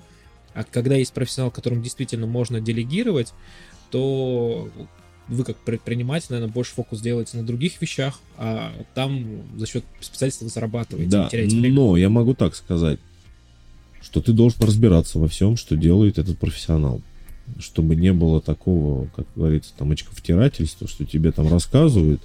а 0.53 0.63
когда 0.63 0.95
есть 0.95 1.13
профессионал, 1.13 1.51
которому 1.51 1.81
действительно 1.81 2.27
можно 2.27 2.59
делегировать, 2.61 3.33
то 3.89 4.69
вы 5.27 5.43
как 5.43 5.57
предприниматель, 5.57 6.27
наверное, 6.31 6.51
больше 6.53 6.73
фокус 6.73 6.99
делаете 7.01 7.37
на 7.37 7.43
других 7.45 7.81
вещах, 7.81 8.19
а 8.37 8.73
там 8.95 9.25
за 9.57 9.65
счет 9.65 9.83
специалистов 10.01 10.43
вы 10.43 10.49
зарабатываете, 10.49 11.09
Да, 11.11 11.23
не 11.25 11.29
теряете 11.29 11.55
время. 11.59 11.75
но 11.75 11.97
я 11.97 12.09
могу 12.09 12.33
так 12.33 12.55
сказать, 12.55 12.99
что 14.01 14.19
ты 14.21 14.33
должен 14.33 14.61
разбираться 14.63 15.19
во 15.19 15.27
всем, 15.27 15.55
что 15.57 15.75
делает 15.77 16.17
этот 16.17 16.37
профессионал. 16.37 17.01
Чтобы 17.59 17.95
не 17.95 18.13
было 18.13 18.41
такого, 18.41 19.07
как 19.15 19.25
говорится, 19.35 19.73
там 19.77 19.91
очковтирательства, 19.91 20.87
что 20.87 21.05
тебе 21.05 21.31
там 21.31 21.47
рассказывают. 21.49 22.21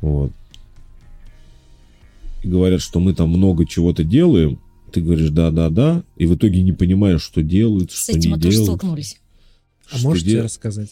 Вот. 0.00 0.32
И 2.42 2.48
говорят, 2.48 2.80
что 2.80 3.00
мы 3.00 3.14
там 3.14 3.30
много 3.30 3.66
чего-то 3.66 4.04
делаем. 4.04 4.58
Ты 4.92 5.00
говоришь 5.00 5.30
да-да-да, 5.30 6.02
и 6.16 6.26
в 6.26 6.34
итоге 6.36 6.62
не 6.62 6.72
понимаешь, 6.72 7.22
что 7.22 7.42
делают, 7.42 7.90
С 7.92 8.04
что 8.04 8.12
этим 8.12 8.30
не 8.30 8.36
мы 8.36 8.40
тоже 8.42 8.58
делают. 8.58 8.78
столкнулись. 8.80 9.20
А 9.90 9.98
что 9.98 10.06
можете 10.08 10.30
дел- 10.30 10.44
рассказать? 10.44 10.90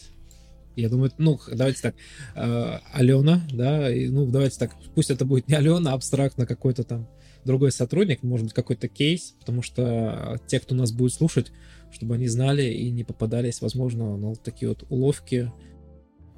Я 0.75 0.89
думаю, 0.89 1.11
ну, 1.17 1.39
давайте 1.51 1.81
так, 1.81 1.95
э, 2.35 2.77
Алена, 2.93 3.41
да, 3.51 3.93
и, 3.93 4.07
ну, 4.07 4.25
давайте 4.25 4.59
так, 4.59 4.75
пусть 4.93 5.09
это 5.09 5.25
будет 5.25 5.47
не 5.47 5.55
Алена, 5.55 5.91
а 5.91 5.95
абстрактно 5.95 6.45
какой-то 6.45 6.83
там 6.83 7.07
другой 7.45 7.71
сотрудник, 7.71 8.23
может 8.23 8.47
быть, 8.47 8.53
какой-то 8.53 8.87
кейс, 8.87 9.35
потому 9.39 9.61
что 9.61 10.39
те, 10.47 10.59
кто 10.59 10.75
нас 10.75 10.91
будет 10.91 11.13
слушать, 11.13 11.51
чтобы 11.91 12.15
они 12.15 12.27
знали 12.27 12.63
и 12.63 12.89
не 12.89 13.03
попадались, 13.03 13.61
возможно, 13.61 14.17
на 14.17 14.29
вот 14.29 14.43
такие 14.43 14.69
вот 14.69 14.83
уловки. 14.89 15.51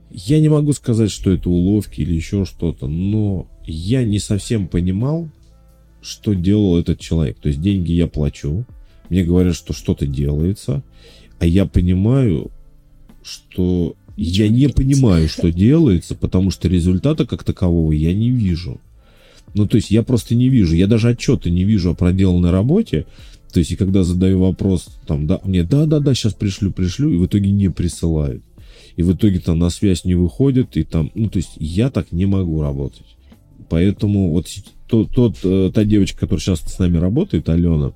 Я 0.09 0.39
не 0.39 0.49
могу 0.49 0.73
сказать, 0.73 1.09
что 1.09 1.31
это 1.31 1.49
уловки 1.49 2.01
или 2.01 2.13
еще 2.13 2.45
что-то, 2.45 2.87
но 2.87 3.49
я 3.65 4.03
не 4.03 4.19
совсем 4.19 4.67
понимал, 4.67 5.29
что 6.01 6.33
делал 6.33 6.77
этот 6.77 6.99
человек. 6.99 7.39
То 7.39 7.49
есть 7.49 7.61
деньги 7.61 7.93
я 7.93 8.07
плачу, 8.07 8.65
мне 9.09 9.23
говорят, 9.23 9.55
что 9.55 9.73
что-то 9.73 10.05
делается, 10.05 10.83
а 11.39 11.45
я 11.45 11.65
понимаю, 11.65 12.51
что 13.23 13.95
я 14.17 14.49
не 14.49 14.67
понимаю, 14.67 15.29
что 15.29 15.51
делается, 15.51 16.15
потому 16.15 16.49
что 16.49 16.67
результата 16.67 17.25
как 17.25 17.43
такового 17.43 17.91
я 17.91 18.13
не 18.13 18.31
вижу. 18.31 18.81
Ну, 19.53 19.67
то 19.67 19.77
есть 19.77 19.91
я 19.91 20.03
просто 20.03 20.35
не 20.35 20.49
вижу. 20.49 20.75
Я 20.75 20.87
даже 20.87 21.09
отчета 21.09 21.49
не 21.49 21.63
вижу 21.63 21.91
о 21.91 21.95
проделанной 21.95 22.51
работе. 22.51 23.05
То 23.53 23.59
есть, 23.59 23.71
и 23.71 23.75
когда 23.75 24.03
задаю 24.03 24.39
вопрос, 24.39 24.87
там, 25.05 25.25
да, 25.27 25.39
мне, 25.43 25.63
да-да-да, 25.63 26.13
сейчас 26.13 26.33
пришлю, 26.33 26.71
пришлю, 26.71 27.11
и 27.11 27.17
в 27.17 27.27
итоге 27.27 27.51
не 27.51 27.69
присылают. 27.69 28.43
И 28.97 29.03
в 29.03 29.13
итоге 29.13 29.39
там 29.39 29.59
на 29.59 29.69
связь 29.69 30.03
не 30.03 30.15
выходит, 30.15 30.75
и 30.75 30.83
там, 30.83 31.11
ну, 31.13 31.29
то 31.29 31.37
есть 31.37 31.51
я 31.57 31.89
так 31.89 32.11
не 32.11 32.25
могу 32.25 32.61
работать. 32.61 33.05
Поэтому 33.69 34.31
вот 34.31 34.47
тот, 34.87 35.11
тот, 35.11 35.37
э, 35.43 35.71
та 35.73 35.83
девочка, 35.83 36.21
которая 36.21 36.41
сейчас 36.41 36.61
с 36.61 36.79
нами 36.79 36.97
работает, 36.97 37.47
Алена, 37.49 37.93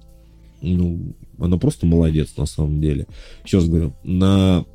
ну, 0.62 1.16
она 1.40 1.58
просто 1.58 1.86
молодец 1.86 2.38
на 2.38 2.46
самом 2.46 2.80
деле. 2.80 3.08
Раз 3.52 3.68
говорю, 3.68 3.94
на 4.04 4.66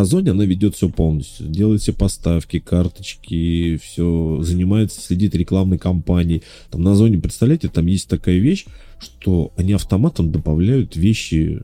Озоне 0.00 0.32
она 0.32 0.44
ведет 0.44 0.74
все 0.74 0.88
полностью. 0.88 1.48
Делает 1.48 1.80
все 1.80 1.92
поставки, 1.92 2.58
карточки, 2.58 3.78
все 3.82 4.40
занимается, 4.42 5.00
следит 5.00 5.34
рекламной 5.34 5.78
кампанией. 5.78 6.42
Там 6.70 6.82
на 6.82 6.92
Озоне, 6.92 7.18
представляете, 7.18 7.68
там 7.68 7.86
есть 7.86 8.08
такая 8.08 8.38
вещь, 8.38 8.66
что 8.98 9.52
они 9.56 9.72
автоматом 9.72 10.30
добавляют 10.30 10.96
вещи, 10.96 11.60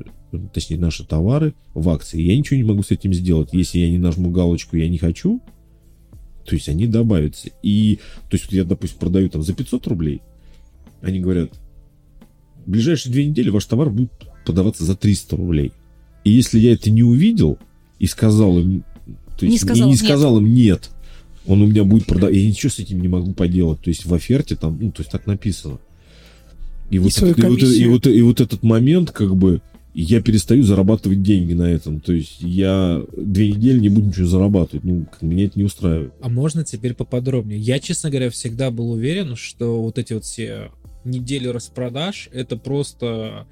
точнее 0.52 0.78
наши 0.78 1.04
товары 1.04 1.54
в 1.74 1.88
акции. 1.88 2.20
Я 2.20 2.36
ничего 2.36 2.56
не 2.56 2.64
могу 2.64 2.82
с 2.82 2.90
этим 2.90 3.12
сделать. 3.12 3.50
Если 3.52 3.78
я 3.78 3.90
не 3.90 3.98
нажму 3.98 4.30
галочку 4.30 4.76
«я 4.76 4.88
не 4.88 4.98
хочу», 4.98 5.40
то 6.44 6.54
есть 6.54 6.68
они 6.68 6.86
добавятся. 6.86 7.50
И, 7.62 7.98
то 8.30 8.36
есть 8.36 8.50
я, 8.52 8.64
допустим, 8.64 8.98
продаю 8.98 9.28
там 9.28 9.42
за 9.42 9.52
500 9.52 9.86
рублей, 9.88 10.22
они 11.02 11.20
говорят, 11.20 11.50
в 12.64 12.70
ближайшие 12.70 13.12
две 13.12 13.26
недели 13.26 13.50
ваш 13.50 13.64
товар 13.66 13.90
будет 13.90 14.12
продаваться 14.44 14.84
за 14.84 14.96
300 14.96 15.36
рублей. 15.36 15.72
И 16.24 16.30
если 16.30 16.58
я 16.58 16.72
это 16.72 16.90
не 16.90 17.02
увидел 17.02 17.58
и 17.98 18.06
сказал 18.06 18.58
им, 18.58 18.84
то 19.38 19.46
Не 19.46 19.52
есть, 19.52 19.64
и 19.64 19.66
сказал 19.66 19.86
не 19.88 19.92
нет. 19.92 20.00
сказал 20.04 20.38
им 20.38 20.54
нет, 20.54 20.90
он 21.46 21.62
у 21.62 21.66
меня 21.66 21.84
будет 21.84 22.06
продавать, 22.06 22.34
я 22.36 22.46
ничего 22.46 22.70
с 22.70 22.78
этим 22.78 23.00
не 23.00 23.08
могу 23.08 23.32
поделать. 23.32 23.80
То 23.80 23.88
есть 23.90 24.04
в 24.06 24.12
оферте 24.14 24.56
там, 24.56 24.78
ну, 24.80 24.90
то 24.92 25.00
есть 25.02 25.10
так 25.10 25.26
написано. 25.26 25.78
И, 26.90 26.98
вот, 26.98 27.12
свою 27.12 27.32
этот- 27.34 27.44
и, 27.44 27.48
вот, 27.48 27.62
и 27.62 27.86
вот- 27.86 28.06
и 28.06 28.22
вот 28.22 28.40
этот 28.40 28.62
момент, 28.62 29.10
как 29.10 29.34
бы, 29.36 29.60
я 29.94 30.20
перестаю 30.20 30.62
зарабатывать 30.62 31.22
деньги 31.22 31.54
на 31.54 31.64
этом. 31.70 32.00
То 32.00 32.12
есть 32.12 32.36
я 32.40 33.02
две 33.16 33.50
недели 33.52 33.78
не 33.80 33.88
буду 33.88 34.08
ничего 34.08 34.26
зарабатывать. 34.26 34.84
Ну, 34.84 35.06
меня 35.22 35.46
это 35.46 35.58
не 35.58 35.64
устраивает. 35.64 36.12
А 36.20 36.28
можно 36.28 36.64
теперь 36.64 36.92
поподробнее? 36.94 37.58
Я, 37.58 37.78
честно 37.80 38.10
говоря, 38.10 38.28
всегда 38.30 38.70
был 38.70 38.90
уверен, 38.90 39.36
что 39.36 39.80
вот 39.82 39.98
эти 39.98 40.12
вот 40.12 40.24
все 40.24 40.70
недели 41.04 41.48
распродаж, 41.48 42.28
это 42.32 42.56
просто 42.58 43.46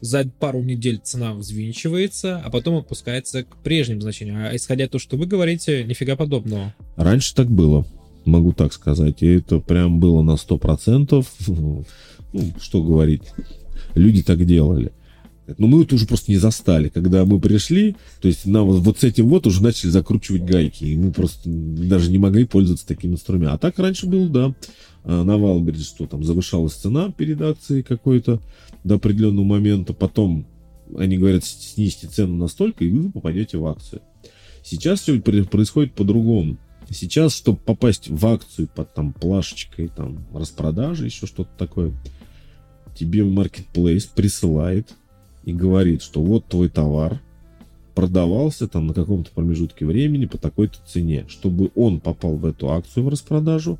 за 0.00 0.24
пару 0.38 0.62
недель 0.62 1.00
цена 1.02 1.34
взвинчивается, 1.34 2.38
а 2.44 2.50
потом 2.50 2.76
опускается 2.76 3.44
к 3.44 3.56
прежним 3.62 4.00
значениям. 4.00 4.38
А 4.38 4.56
исходя 4.56 4.88
то, 4.88 4.98
что 4.98 5.16
вы 5.16 5.26
говорите, 5.26 5.84
нифига 5.84 6.16
подобного. 6.16 6.74
Раньше 6.96 7.34
так 7.34 7.50
было, 7.50 7.86
могу 8.24 8.52
так 8.52 8.72
сказать. 8.72 9.22
И 9.22 9.26
это 9.26 9.58
прям 9.60 10.00
было 10.00 10.22
на 10.22 10.32
100%. 10.32 11.26
Ну, 11.48 11.84
что 12.60 12.82
говорить. 12.82 13.22
Люди 13.94 14.22
так 14.22 14.44
делали. 14.46 14.92
Но 15.58 15.66
мы 15.66 15.82
это 15.82 15.96
уже 15.96 16.06
просто 16.06 16.30
не 16.30 16.38
застали. 16.38 16.88
Когда 16.88 17.24
мы 17.24 17.40
пришли, 17.40 17.96
то 18.20 18.28
есть 18.28 18.46
нам 18.46 18.66
вот, 18.66 18.80
вот 18.82 18.98
с 19.00 19.04
этим 19.04 19.28
вот 19.28 19.46
уже 19.46 19.62
начали 19.62 19.90
закручивать 19.90 20.44
гайки. 20.44 20.84
И 20.84 20.96
мы 20.96 21.12
просто 21.12 21.42
даже 21.44 22.10
не 22.10 22.18
могли 22.18 22.44
пользоваться 22.44 22.86
таким 22.86 23.12
инструментом. 23.12 23.54
А 23.54 23.58
так 23.58 23.78
раньше 23.78 24.06
было, 24.06 24.28
да. 24.28 24.54
А, 25.02 25.24
На 25.24 25.38
Валберге, 25.38 25.82
что 25.82 26.06
там 26.06 26.24
завышалась 26.24 26.74
цена 26.74 27.10
перед 27.10 27.40
акцией 27.42 27.82
какой-то 27.82 28.40
до 28.84 28.96
определенного 28.96 29.44
момента. 29.44 29.92
Потом 29.92 30.46
они 30.96 31.18
говорят, 31.18 31.44
снизьте 31.44 32.06
цену 32.08 32.36
настолько, 32.36 32.84
и 32.84 32.90
вы 32.90 33.10
попадете 33.10 33.58
в 33.58 33.66
акцию. 33.66 34.02
Сейчас 34.62 35.00
все 35.00 35.20
происходит 35.20 35.94
по-другому. 35.94 36.58
Сейчас, 36.90 37.36
чтобы 37.36 37.58
попасть 37.58 38.08
в 38.08 38.26
акцию 38.26 38.68
под 38.74 38.92
там 38.94 39.12
плашечкой, 39.12 39.88
там 39.88 40.26
распродажи, 40.32 41.04
еще 41.06 41.26
что-то 41.26 41.50
такое, 41.56 41.92
тебе 42.96 43.20
Marketplace 43.20 44.08
присылает 44.12 44.94
и 45.44 45.52
говорит, 45.52 46.02
что 46.02 46.20
вот 46.20 46.46
твой 46.46 46.68
товар 46.68 47.20
продавался 47.94 48.66
там 48.66 48.88
на 48.88 48.94
каком-то 48.94 49.30
промежутке 49.30 49.86
времени 49.86 50.26
по 50.26 50.38
такой-то 50.38 50.78
цене. 50.86 51.26
Чтобы 51.28 51.70
он 51.74 52.00
попал 52.00 52.36
в 52.36 52.44
эту 52.44 52.70
акцию 52.70 53.04
в 53.04 53.08
распродажу, 53.08 53.78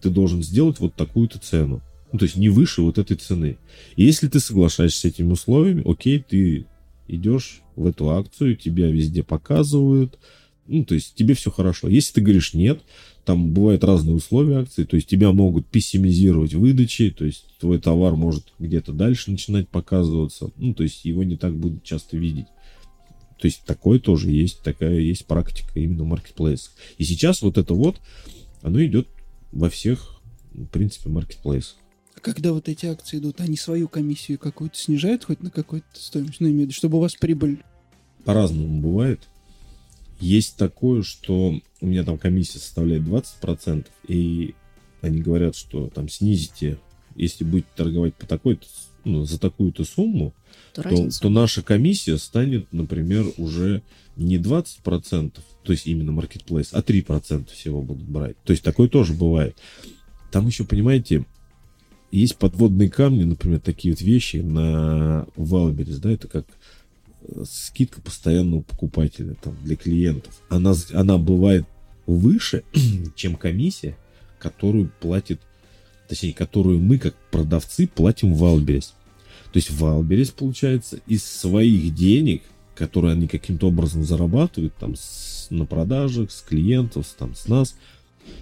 ты 0.00 0.10
должен 0.10 0.42
сделать 0.42 0.80
вот 0.80 0.94
такую-то 0.94 1.38
цену. 1.38 1.80
Ну, 2.12 2.18
то 2.18 2.24
есть 2.24 2.36
не 2.36 2.48
выше 2.48 2.82
вот 2.82 2.98
этой 2.98 3.16
цены. 3.16 3.58
И 3.96 4.04
если 4.04 4.28
ты 4.28 4.40
соглашаешься 4.40 5.00
с 5.00 5.04
этими 5.04 5.32
условиями, 5.32 5.88
окей, 5.88 6.18
ты 6.18 6.66
идешь 7.06 7.62
в 7.76 7.86
эту 7.86 8.10
акцию, 8.10 8.56
тебя 8.56 8.88
везде 8.88 9.22
показывают, 9.22 10.18
ну, 10.66 10.84
то 10.84 10.94
есть 10.94 11.14
тебе 11.14 11.34
все 11.34 11.50
хорошо. 11.50 11.88
Если 11.88 12.14
ты 12.14 12.20
говоришь 12.20 12.54
нет, 12.54 12.80
там 13.24 13.52
бывают 13.52 13.84
разные 13.84 14.14
условия 14.14 14.58
акции, 14.58 14.84
то 14.84 14.96
есть 14.96 15.08
тебя 15.08 15.32
могут 15.32 15.66
пессимизировать 15.66 16.54
выдачи, 16.54 17.10
то 17.10 17.24
есть 17.24 17.44
твой 17.58 17.80
товар 17.80 18.14
может 18.14 18.52
где-то 18.58 18.92
дальше 18.92 19.30
начинать 19.30 19.68
показываться, 19.68 20.50
ну, 20.56 20.74
то 20.74 20.82
есть 20.82 21.04
его 21.04 21.24
не 21.24 21.36
так 21.36 21.56
будут 21.56 21.82
часто 21.82 22.16
видеть. 22.16 22.46
То 23.40 23.46
есть 23.46 23.64
такое 23.64 23.98
тоже 23.98 24.30
есть, 24.30 24.62
такая 24.62 25.00
есть 25.00 25.26
практика 25.26 25.80
именно 25.80 26.04
в 26.04 26.08
маркетплейсах. 26.08 26.72
И 26.98 27.04
сейчас 27.04 27.42
вот 27.42 27.56
это 27.56 27.74
вот, 27.74 27.96
оно 28.62 28.84
идет 28.84 29.08
во 29.50 29.70
всех, 29.70 30.20
в 30.52 30.66
принципе, 30.66 31.08
маркетплейсах. 31.08 31.79
Когда 32.22 32.52
вот 32.52 32.68
эти 32.68 32.86
акции 32.86 33.18
идут, 33.18 33.40
они 33.40 33.56
свою 33.56 33.88
комиссию 33.88 34.38
какую-то 34.38 34.76
снижают 34.76 35.24
хоть 35.24 35.42
на 35.42 35.50
какую-то 35.50 35.86
стоимость, 35.94 36.40
ну, 36.40 36.48
имею 36.48 36.60
в 36.60 36.62
виду, 36.62 36.72
чтобы 36.72 36.98
у 36.98 37.00
вас 37.00 37.14
прибыль... 37.14 37.62
По-разному 38.24 38.80
бывает. 38.80 39.28
Есть 40.20 40.56
такое, 40.56 41.02
что 41.02 41.58
у 41.80 41.86
меня 41.86 42.04
там 42.04 42.18
комиссия 42.18 42.58
составляет 42.58 43.02
20%, 43.04 43.86
и 44.08 44.54
они 45.00 45.20
говорят, 45.20 45.56
что 45.56 45.88
там 45.88 46.08
снизите, 46.10 46.78
если 47.16 47.44
будете 47.44 47.68
торговать 47.74 48.14
по 48.14 48.26
такой 48.26 48.60
ну, 49.04 49.24
за 49.24 49.40
такую-то 49.40 49.84
сумму, 49.84 50.34
то, 50.74 50.82
то, 50.82 51.08
то 51.20 51.28
наша 51.30 51.62
комиссия 51.62 52.18
станет, 52.18 52.70
например, 52.72 53.24
уже 53.38 53.82
не 54.16 54.36
20%, 54.36 55.32
то 55.62 55.72
есть 55.72 55.86
именно 55.86 56.10
marketplace, 56.10 56.68
а 56.72 56.80
3% 56.80 57.50
всего 57.52 57.82
будут 57.82 58.04
брать. 58.04 58.36
То 58.44 58.52
есть 58.52 58.62
такое 58.62 58.88
тоже 58.88 59.14
бывает. 59.14 59.56
Там 60.30 60.46
еще, 60.46 60.64
понимаете, 60.64 61.24
есть 62.10 62.36
подводные 62.36 62.90
камни, 62.90 63.24
например, 63.24 63.60
такие 63.60 63.94
вот 63.94 64.00
вещи 64.00 64.38
на 64.38 65.26
Wildberries, 65.36 65.98
да, 65.98 66.10
это 66.10 66.28
как 66.28 66.46
э, 67.22 67.44
скидка 67.48 68.00
постоянного 68.00 68.62
покупателя 68.62 69.34
там, 69.42 69.56
для 69.62 69.76
клиентов. 69.76 70.34
Она, 70.48 70.74
она 70.92 71.18
бывает 71.18 71.66
выше, 72.06 72.64
чем 73.14 73.36
комиссия, 73.36 73.96
которую 74.38 74.90
платит, 75.00 75.40
точнее, 76.08 76.32
которую 76.32 76.80
мы, 76.80 76.98
как 76.98 77.14
продавцы, 77.30 77.86
платим 77.86 78.34
Wildberries. 78.34 78.94
То 79.52 79.56
есть 79.56 79.70
Wildberries, 79.70 80.30
получается, 80.30 81.00
из 81.06 81.24
своих 81.24 81.94
денег, 81.94 82.42
которые 82.74 83.12
они 83.12 83.28
каким-то 83.28 83.68
образом 83.68 84.04
зарабатывают 84.04 84.74
там 84.76 84.94
с, 84.96 85.48
на 85.50 85.66
продажах, 85.66 86.30
с 86.30 86.40
клиентов, 86.40 87.06
там, 87.18 87.34
с 87.34 87.46
нас, 87.46 87.76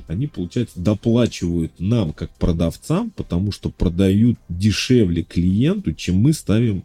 они, 0.07 0.27
получается, 0.27 0.81
доплачивают 0.81 1.73
нам, 1.79 2.12
как 2.12 2.31
продавцам, 2.37 3.11
потому 3.11 3.53
что 3.53 3.71
продают 3.71 4.38
дешевле 4.49 5.23
клиенту, 5.23 5.93
чем 5.93 6.17
мы 6.17 6.33
ставим 6.33 6.85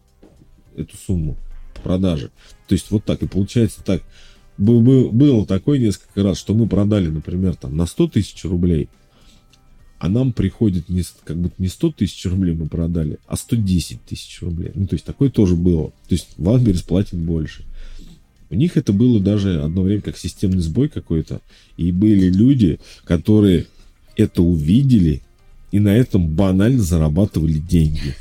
эту 0.75 0.95
сумму 0.97 1.37
продажи. 1.83 2.31
То 2.67 2.73
есть 2.73 2.91
вот 2.91 3.05
так. 3.05 3.21
И 3.21 3.27
получается 3.27 3.83
так. 3.83 4.03
Было 4.57 5.45
такое 5.45 5.79
несколько 5.79 6.21
раз, 6.23 6.37
что 6.37 6.53
мы 6.53 6.67
продали, 6.67 7.07
например, 7.07 7.55
там 7.55 7.75
на 7.75 7.85
100 7.85 8.09
тысяч 8.09 8.43
рублей, 8.45 8.87
а 9.97 10.09
нам 10.09 10.31
приходит 10.31 10.89
не, 10.89 11.03
как 11.23 11.37
бы 11.37 11.49
не 11.57 11.69
100 11.69 11.91
тысяч 11.93 12.25
рублей 12.25 12.53
мы 12.53 12.67
продали, 12.67 13.17
а 13.25 13.35
110 13.35 14.03
тысяч 14.03 14.41
рублей. 14.41 14.71
Ну, 14.75 14.85
то 14.85 14.95
есть 14.95 15.05
такое 15.05 15.29
тоже 15.29 15.55
было. 15.55 15.89
То 16.07 16.15
есть 16.15 16.35
Wildberries 16.37 16.83
платит 16.83 17.17
больше. 17.17 17.63
У 18.53 18.55
них 18.55 18.77
это 18.77 18.93
было 18.93 19.19
даже 19.19 19.63
одно 19.63 19.81
время 19.81 20.03
как 20.03 20.15
системный 20.15 20.61
сбой 20.61 20.87
какой-то. 20.87 21.41
И 21.75 21.91
были 21.91 22.29
люди, 22.29 22.79
которые 23.03 23.65
это 24.15 24.43
увидели 24.43 25.23
и 25.71 25.79
на 25.79 25.89
этом 25.89 26.27
банально 26.27 26.83
зарабатывали 26.83 27.57
деньги. 27.57 28.13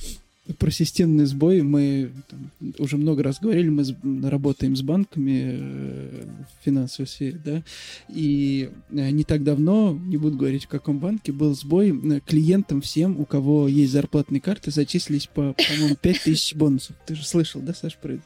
Про 0.58 0.72
системный 0.72 1.24
сбой 1.26 1.62
мы 1.62 2.10
там, 2.28 2.50
уже 2.78 2.96
много 2.96 3.22
раз 3.22 3.38
говорили, 3.38 3.68
мы 3.68 3.84
с, 3.84 3.94
работаем 4.24 4.74
с 4.74 4.82
банками 4.82 5.52
э, 5.54 6.24
в 6.24 6.64
финансовой 6.64 7.06
сфере, 7.06 7.40
да, 7.44 7.62
и 8.08 8.70
э, 8.90 9.10
не 9.10 9.22
так 9.22 9.44
давно, 9.44 9.96
не 10.04 10.16
буду 10.16 10.36
говорить 10.36 10.64
в 10.64 10.68
каком 10.68 10.98
банке, 10.98 11.30
был 11.30 11.54
сбой, 11.54 11.90
э, 11.90 12.20
клиентам 12.26 12.80
всем, 12.80 13.20
у 13.20 13.24
кого 13.24 13.68
есть 13.68 13.92
зарплатные 13.92 14.40
карты, 14.40 14.72
зачислились 14.72 15.28
по, 15.28 15.54
по-моему, 15.54 15.94
5000 15.94 16.56
бонусов. 16.56 16.96
Ты 17.06 17.14
же 17.14 17.24
слышал, 17.24 17.60
да, 17.60 17.72
Саш, 17.72 17.96
про 17.96 18.14
это? 18.14 18.22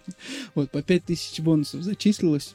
Вот, 0.55 0.71
по 0.71 0.83
5000 0.83 1.41
бонусов 1.41 1.83
зачислилось 1.83 2.55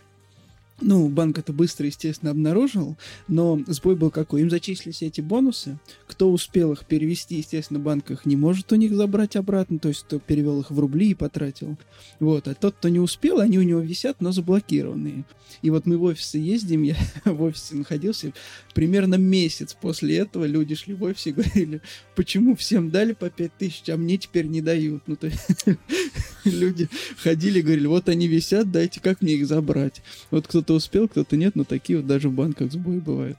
ну, 0.81 1.07
банк 1.09 1.37
это 1.37 1.53
быстро, 1.53 1.85
естественно, 1.85 2.31
обнаружил, 2.31 2.97
но 3.27 3.59
сбой 3.67 3.95
был 3.95 4.11
какой? 4.11 4.41
Им 4.41 4.49
зачислились 4.49 5.01
эти 5.01 5.21
бонусы. 5.21 5.79
Кто 6.07 6.31
успел 6.31 6.73
их 6.73 6.85
перевести, 6.85 7.35
естественно, 7.35 7.79
банк 7.79 8.11
их 8.11 8.25
не 8.25 8.35
может 8.35 8.71
у 8.71 8.75
них 8.75 8.93
забрать 8.93 9.35
обратно, 9.35 9.79
то 9.79 9.89
есть 9.89 10.03
кто 10.03 10.19
перевел 10.19 10.61
их 10.61 10.71
в 10.71 10.79
рубли 10.79 11.11
и 11.11 11.15
потратил. 11.15 11.77
Вот. 12.19 12.47
А 12.47 12.55
тот, 12.55 12.75
кто 12.75 12.89
не 12.89 12.99
успел, 12.99 13.39
они 13.39 13.59
у 13.59 13.63
него 13.63 13.79
висят, 13.79 14.21
но 14.21 14.31
заблокированные. 14.31 15.25
И 15.61 15.69
вот 15.69 15.85
мы 15.85 15.97
в 15.97 16.03
офисы 16.03 16.37
ездим, 16.37 16.81
я 16.83 16.95
в 17.25 17.41
офисе 17.41 17.75
находился, 17.75 18.33
примерно 18.73 19.15
месяц 19.15 19.75
после 19.79 20.17
этого 20.17 20.45
люди 20.45 20.75
шли 20.75 20.93
в 20.93 21.03
офис 21.03 21.27
и 21.27 21.31
говорили, 21.31 21.81
почему 22.15 22.55
всем 22.55 22.89
дали 22.89 23.13
по 23.13 23.29
5 23.29 23.57
тысяч, 23.57 23.89
а 23.89 23.97
мне 23.97 24.17
теперь 24.17 24.47
не 24.47 24.61
дают. 24.61 25.03
Ну, 25.07 25.15
то 25.15 25.27
есть 25.27 25.65
люди 26.45 26.89
ходили 27.17 27.59
и 27.59 27.61
говорили, 27.61 27.87
вот 27.87 28.09
они 28.09 28.27
висят, 28.27 28.71
дайте, 28.71 28.99
как 28.99 29.21
мне 29.21 29.33
их 29.33 29.47
забрать. 29.47 30.01
Вот 30.31 30.47
кто-то 30.47 30.70
кто-то 30.71 30.77
успел, 30.77 31.07
кто-то 31.09 31.35
нет, 31.35 31.55
но 31.55 31.63
такие 31.65 31.97
вот 31.97 32.07
даже 32.07 32.29
в 32.29 32.33
банках 32.33 32.71
сбои 32.71 32.99
бывают. 32.99 33.37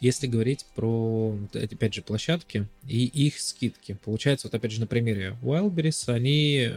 Если 0.00 0.26
говорить 0.26 0.66
про, 0.74 1.38
опять 1.54 1.94
же, 1.94 2.02
площадки 2.02 2.68
и 2.86 3.06
их 3.06 3.40
скидки, 3.40 3.98
получается, 4.04 4.46
вот 4.46 4.54
опять 4.54 4.72
же 4.72 4.80
на 4.80 4.86
примере 4.86 5.36
Wildberries, 5.42 6.12
они 6.12 6.72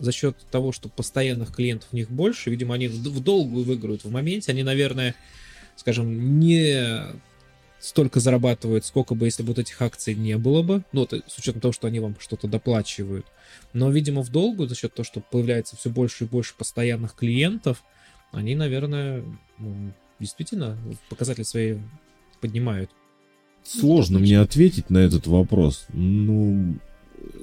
за 0.00 0.10
счет 0.10 0.36
того, 0.50 0.72
что 0.72 0.88
постоянных 0.88 1.54
клиентов 1.54 1.90
у 1.92 1.96
них 1.96 2.10
больше, 2.10 2.50
видимо, 2.50 2.74
они 2.74 2.88
в 2.88 3.20
долгую 3.22 3.64
выиграют 3.64 4.04
в 4.04 4.10
моменте, 4.10 4.50
они, 4.50 4.64
наверное, 4.64 5.14
скажем, 5.76 6.40
не 6.40 7.14
столько 7.78 8.18
зарабатывают, 8.18 8.84
сколько 8.84 9.14
бы, 9.14 9.26
если 9.26 9.44
бы 9.44 9.48
вот 9.48 9.60
этих 9.60 9.80
акций 9.80 10.16
не 10.16 10.36
было 10.36 10.62
бы, 10.62 10.82
ну, 10.90 11.04
это, 11.04 11.22
с 11.28 11.38
учетом 11.38 11.60
того, 11.60 11.72
что 11.72 11.86
они 11.86 12.00
вам 12.00 12.16
что-то 12.18 12.48
доплачивают. 12.48 13.26
Но, 13.72 13.88
видимо, 13.90 14.22
в 14.22 14.30
долгую, 14.30 14.68
за 14.68 14.74
счет 14.74 14.94
того, 14.94 15.04
что 15.04 15.20
появляется 15.20 15.76
все 15.76 15.90
больше 15.90 16.24
и 16.24 16.26
больше 16.26 16.54
постоянных 16.56 17.14
клиентов, 17.14 17.84
они, 18.32 18.54
наверное, 18.54 19.22
действительно 20.18 20.76
показатели 21.08 21.44
свои 21.44 21.76
поднимают. 22.40 22.90
Сложно 23.62 24.18
мне 24.18 24.40
ответить 24.40 24.90
на 24.90 24.98
этот 24.98 25.26
вопрос. 25.26 25.86
Ну, 25.92 26.76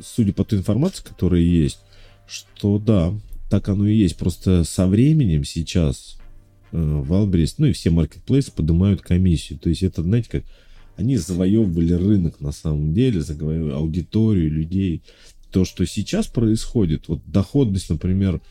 судя 0.02 0.34
по 0.34 0.44
той 0.44 0.60
информации, 0.60 1.04
которая 1.04 1.42
есть, 1.42 1.80
что 2.28 2.78
да, 2.78 3.14
так 3.50 3.70
оно 3.70 3.88
и 3.88 3.96
есть. 3.96 4.18
Просто 4.18 4.64
со 4.64 4.88
временем 4.88 5.46
сейчас 5.46 6.18
э, 6.72 6.78
Wildberries, 6.78 7.56
ну 7.58 7.68
и 7.68 7.72
все 7.74 7.90
маркетплейсы 7.90 8.52
поднимают 8.52 9.02
комиссию. 9.02 9.60
То 9.60 9.70
есть 9.70 9.84
это, 9.84 10.04
знаете, 10.04 10.30
как 10.30 10.44
они 10.98 11.16
завоевывали 11.16 11.94
рынок 11.94 12.42
на 12.42 12.52
самом 12.52 12.94
деле, 12.94 13.22
завоевывали 13.22 13.74
аудиторию 13.74 14.52
людей. 14.52 15.02
То, 15.52 15.64
что 15.64 15.86
сейчас 15.86 16.28
происходит, 16.28 17.08
вот 17.08 17.22
доходность, 17.26 17.90
например, 17.90 18.42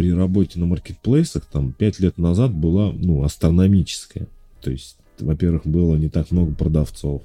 при 0.00 0.14
работе 0.14 0.58
на 0.58 0.64
маркетплейсах 0.64 1.44
там 1.44 1.72
5 1.72 2.00
лет 2.00 2.16
назад 2.16 2.54
была 2.54 2.90
ну, 2.90 3.22
астрономическая. 3.22 4.28
То 4.62 4.70
есть, 4.70 4.96
во-первых, 5.18 5.66
было 5.66 5.94
не 5.96 6.08
так 6.08 6.30
много 6.30 6.54
продавцов. 6.54 7.20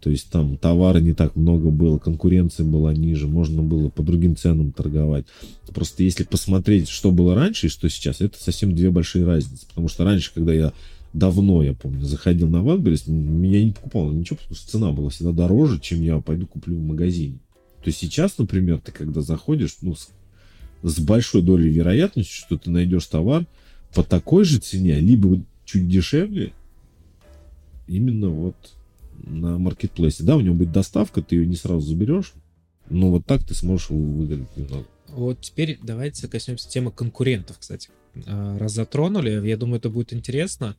То 0.00 0.10
есть 0.10 0.28
там 0.28 0.56
товара 0.56 0.98
не 0.98 1.14
так 1.14 1.36
много 1.36 1.70
было, 1.70 1.98
конкуренция 1.98 2.66
была 2.66 2.92
ниже, 2.92 3.28
можно 3.28 3.62
было 3.62 3.88
по 3.88 4.02
другим 4.02 4.34
ценам 4.34 4.72
торговать. 4.72 5.26
Просто 5.72 6.02
если 6.02 6.24
посмотреть, 6.24 6.88
что 6.88 7.12
было 7.12 7.36
раньше 7.36 7.66
и 7.66 7.70
что 7.70 7.88
сейчас, 7.88 8.20
это 8.20 8.36
совсем 8.42 8.74
две 8.74 8.90
большие 8.90 9.24
разницы. 9.24 9.68
Потому 9.68 9.86
что 9.86 10.02
раньше, 10.02 10.34
когда 10.34 10.52
я 10.52 10.72
давно, 11.12 11.62
я 11.62 11.72
помню, 11.72 12.04
заходил 12.04 12.48
на 12.48 12.64
Wildberries, 12.64 13.04
я 13.06 13.12
не 13.64 13.70
покупал 13.70 14.10
ничего, 14.10 14.38
потому 14.38 14.56
что 14.56 14.68
цена 14.68 14.90
была 14.90 15.10
всегда 15.10 15.30
дороже, 15.30 15.78
чем 15.78 16.02
я 16.02 16.18
пойду 16.18 16.48
куплю 16.48 16.78
в 16.78 16.82
магазине. 16.82 17.38
То 17.80 17.90
есть 17.90 18.00
сейчас, 18.00 18.38
например, 18.38 18.80
ты 18.80 18.90
когда 18.90 19.20
заходишь, 19.20 19.76
ну, 19.82 19.94
с 20.82 20.98
большой 21.00 21.42
долей 21.42 21.70
вероятности, 21.70 22.32
что 22.32 22.56
ты 22.56 22.70
найдешь 22.70 23.06
товар 23.06 23.46
по 23.94 24.02
такой 24.02 24.44
же 24.44 24.58
цене, 24.58 25.00
либо 25.00 25.40
чуть 25.64 25.88
дешевле, 25.88 26.52
именно 27.86 28.28
вот 28.28 28.56
на 29.24 29.58
маркетплейсе. 29.58 30.24
Да, 30.24 30.36
у 30.36 30.40
него 30.40 30.54
будет 30.54 30.72
доставка, 30.72 31.22
ты 31.22 31.36
ее 31.36 31.46
не 31.46 31.56
сразу 31.56 31.80
заберешь, 31.80 32.32
Ну, 32.90 33.10
вот 33.10 33.26
так 33.26 33.44
ты 33.44 33.54
сможешь 33.54 33.90
выиграть 33.90 34.56
немного. 34.56 34.86
Вот 35.08 35.40
теперь 35.40 35.78
давайте 35.82 36.28
коснемся 36.28 36.68
темы 36.68 36.90
конкурентов, 36.90 37.58
кстати. 37.58 37.90
А, 38.26 38.58
раз 38.58 38.72
затронули, 38.72 39.46
я 39.46 39.56
думаю, 39.56 39.78
это 39.78 39.90
будет 39.90 40.12
интересно. 40.12 40.76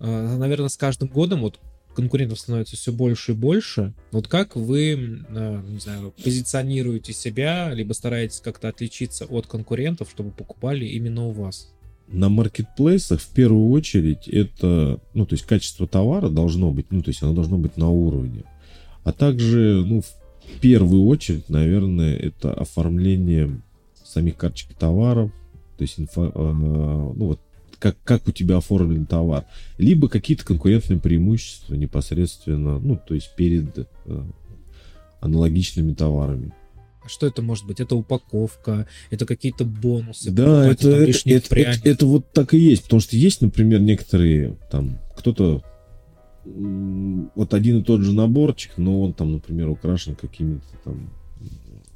А, 0.00 0.36
наверное, 0.36 0.68
с 0.68 0.76
каждым 0.76 1.08
годом 1.08 1.42
вот 1.42 1.60
конкурентов 1.94 2.38
становится 2.38 2.76
все 2.76 2.92
больше 2.92 3.32
и 3.32 3.34
больше. 3.34 3.94
Вот 4.12 4.28
как 4.28 4.56
вы, 4.56 5.24
а, 5.30 5.62
не 5.62 5.78
знаю, 5.78 6.12
позиционируете 6.22 7.12
себя, 7.12 7.72
либо 7.72 7.92
стараетесь 7.92 8.40
как-то 8.40 8.68
отличиться 8.68 9.24
от 9.24 9.46
конкурентов, 9.46 10.10
чтобы 10.10 10.30
покупали 10.30 10.84
именно 10.84 11.26
у 11.26 11.30
вас? 11.30 11.72
На 12.08 12.28
маркетплейсах 12.28 13.20
в 13.20 13.28
первую 13.28 13.70
очередь 13.70 14.28
это, 14.28 15.00
ну, 15.14 15.24
то 15.24 15.34
есть 15.34 15.46
качество 15.46 15.86
товара 15.86 16.28
должно 16.28 16.70
быть, 16.70 16.86
ну, 16.90 17.02
то 17.02 17.08
есть 17.10 17.22
оно 17.22 17.32
должно 17.32 17.56
быть 17.56 17.76
на 17.76 17.88
уровне. 17.88 18.44
А 19.04 19.12
также, 19.12 19.82
ну, 19.86 20.02
в 20.02 20.60
первую 20.60 21.06
очередь, 21.06 21.48
наверное, 21.48 22.14
это 22.16 22.52
оформление 22.52 23.62
самих 24.04 24.36
карточек 24.36 24.74
товаров, 24.74 25.30
то 25.76 25.82
есть 25.82 25.98
инфо, 25.98 26.26
э, 26.26 26.52
ну, 26.52 27.26
вот 27.26 27.40
как, 27.84 27.98
как 28.02 28.26
у 28.26 28.32
тебя 28.32 28.56
оформлен 28.56 29.04
товар, 29.04 29.44
либо 29.76 30.08
какие-то 30.08 30.42
конкурентные 30.42 30.98
преимущества 30.98 31.74
непосредственно, 31.74 32.78
ну, 32.78 32.96
то 32.96 33.14
есть 33.14 33.36
перед 33.36 33.76
э, 33.76 33.84
аналогичными 35.20 35.92
товарами. 35.92 36.54
А 37.04 37.08
что 37.10 37.26
это 37.26 37.42
может 37.42 37.66
быть? 37.66 37.80
Это 37.80 37.94
упаковка, 37.94 38.86
это 39.10 39.26
какие-то 39.26 39.66
бонусы. 39.66 40.30
Да, 40.30 40.66
это, 40.66 40.88
это, 40.92 41.28
это, 41.28 41.54
это, 41.56 41.88
это 41.90 42.06
вот 42.06 42.32
так 42.32 42.54
и 42.54 42.58
есть, 42.58 42.84
потому 42.84 43.00
что 43.00 43.18
есть, 43.18 43.42
например, 43.42 43.80
некоторые 43.80 44.56
там 44.70 44.98
кто-то 45.18 45.62
вот 46.46 47.52
один 47.52 47.80
и 47.80 47.84
тот 47.84 48.00
же 48.00 48.14
наборчик, 48.14 48.78
но 48.78 49.02
он 49.02 49.12
там, 49.12 49.32
например, 49.32 49.68
украшен 49.68 50.14
какими-то 50.14 50.64
там 50.84 51.10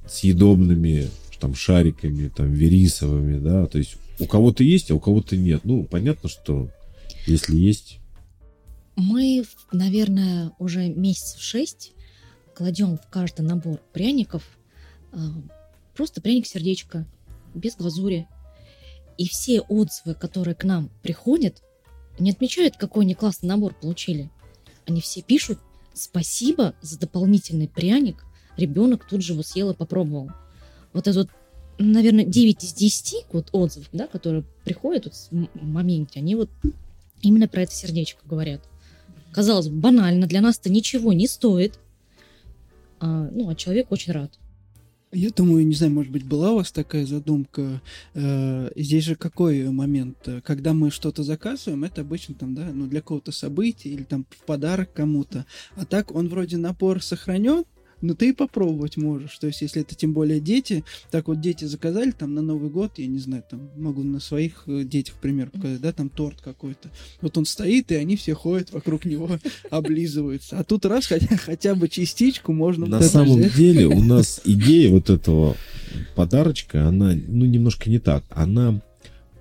съедобными 0.06 1.06
там 1.38 1.54
шариками, 1.54 2.28
там 2.28 2.52
верисовыми, 2.52 3.38
да, 3.38 3.66
то 3.66 3.78
есть 3.78 3.96
у 4.18 4.26
кого-то 4.26 4.64
есть, 4.64 4.90
а 4.90 4.94
у 4.94 5.00
кого-то 5.00 5.36
нет. 5.36 5.60
Ну, 5.64 5.84
понятно, 5.84 6.28
что 6.28 6.68
если 7.26 7.56
есть... 7.56 7.98
Мы, 8.96 9.44
наверное, 9.70 10.52
уже 10.58 10.88
месяцев 10.88 11.40
шесть 11.40 11.92
кладем 12.54 12.98
в 12.98 13.08
каждый 13.08 13.42
набор 13.42 13.78
пряников 13.92 14.42
а, 15.12 15.18
просто 15.94 16.20
пряник-сердечко, 16.20 17.06
без 17.54 17.76
глазури. 17.76 18.26
И 19.16 19.28
все 19.28 19.60
отзывы, 19.60 20.14
которые 20.14 20.56
к 20.56 20.64
нам 20.64 20.90
приходят, 21.02 21.62
не 22.18 22.32
отмечают, 22.32 22.76
какой 22.76 23.04
они 23.04 23.14
классный 23.14 23.48
набор 23.48 23.74
получили. 23.74 24.30
Они 24.86 25.00
все 25.00 25.22
пишут 25.22 25.60
«Спасибо 25.94 26.74
за 26.80 26.98
дополнительный 26.98 27.68
пряник, 27.68 28.24
ребенок 28.56 29.06
тут 29.08 29.22
же 29.22 29.34
его 29.34 29.42
съел 29.44 29.70
и 29.70 29.74
попробовал». 29.74 30.30
Вот 30.92 31.06
это 31.06 31.18
вот 31.18 31.28
наверное, 31.78 32.24
9 32.24 32.64
из 32.64 32.72
10 32.72 33.26
вот 33.32 33.48
отзывов, 33.52 33.88
да, 33.92 34.06
которые 34.06 34.44
приходят 34.64 35.04
вот 35.04 35.14
в 35.30 35.64
моменте, 35.64 36.18
они 36.18 36.34
вот 36.34 36.50
именно 37.22 37.48
про 37.48 37.62
это 37.62 37.72
сердечко 37.72 38.20
говорят. 38.24 38.60
Казалось 39.32 39.68
бы, 39.68 39.76
банально, 39.76 40.26
для 40.26 40.40
нас 40.40 40.58
это 40.58 40.70
ничего 40.70 41.12
не 41.12 41.28
стоит, 41.28 41.78
а, 43.00 43.28
ну, 43.30 43.48
а 43.48 43.54
человек 43.54 43.92
очень 43.92 44.12
рад. 44.12 44.32
Я 45.10 45.30
думаю, 45.30 45.66
не 45.66 45.74
знаю, 45.74 45.92
может 45.92 46.12
быть, 46.12 46.24
была 46.24 46.52
у 46.52 46.56
вас 46.56 46.70
такая 46.70 47.06
задумка. 47.06 47.80
Э, 48.12 48.70
здесь 48.76 49.04
же 49.04 49.16
какой 49.16 49.66
момент? 49.70 50.18
Когда 50.44 50.74
мы 50.74 50.90
что-то 50.90 51.22
заказываем, 51.22 51.84
это 51.84 52.02
обычно 52.02 52.34
там, 52.34 52.54
да, 52.54 52.68
ну, 52.74 52.86
для 52.86 53.00
какого-то 53.00 53.32
события 53.32 53.88
или 53.88 54.02
там 54.02 54.26
в 54.28 54.44
подарок 54.44 54.92
кому-то. 54.92 55.46
А 55.76 55.86
так 55.86 56.14
он 56.14 56.28
вроде 56.28 56.58
напор 56.58 57.02
сохранен, 57.02 57.64
но 58.00 58.14
ты 58.14 58.30
и 58.30 58.32
попробовать 58.32 58.96
можешь. 58.96 59.36
То 59.38 59.46
есть, 59.46 59.62
если 59.62 59.82
это 59.82 59.94
тем 59.94 60.12
более 60.12 60.40
дети, 60.40 60.84
так 61.10 61.28
вот 61.28 61.40
дети 61.40 61.64
заказали 61.64 62.12
там 62.12 62.34
на 62.34 62.42
Новый 62.42 62.70
год, 62.70 62.92
я 62.96 63.06
не 63.06 63.18
знаю, 63.18 63.42
там 63.48 63.70
могу 63.76 64.02
на 64.02 64.20
своих 64.20 64.64
э, 64.66 64.84
детях 64.84 65.16
пример 65.20 65.50
показать, 65.50 65.80
да, 65.80 65.92
там 65.92 66.08
торт 66.08 66.40
какой-то. 66.40 66.90
Вот 67.20 67.36
он 67.36 67.44
стоит, 67.44 67.90
и 67.90 67.96
они 67.96 68.16
все 68.16 68.34
ходят 68.34 68.72
вокруг 68.72 69.04
него, 69.04 69.30
облизываются. 69.70 70.58
А 70.58 70.64
тут 70.64 70.84
раз 70.86 71.06
хотя, 71.06 71.36
хотя 71.36 71.74
бы 71.74 71.88
частичку 71.88 72.52
можно... 72.52 72.86
На 72.86 73.02
самом 73.02 73.40
взять. 73.40 73.56
деле 73.56 73.86
у 73.86 74.00
нас 74.02 74.40
идея 74.44 74.90
вот 74.90 75.10
этого 75.10 75.56
подарочка, 76.14 76.86
она, 76.86 77.14
ну, 77.26 77.44
немножко 77.44 77.90
не 77.90 77.98
так. 77.98 78.24
Она 78.30 78.80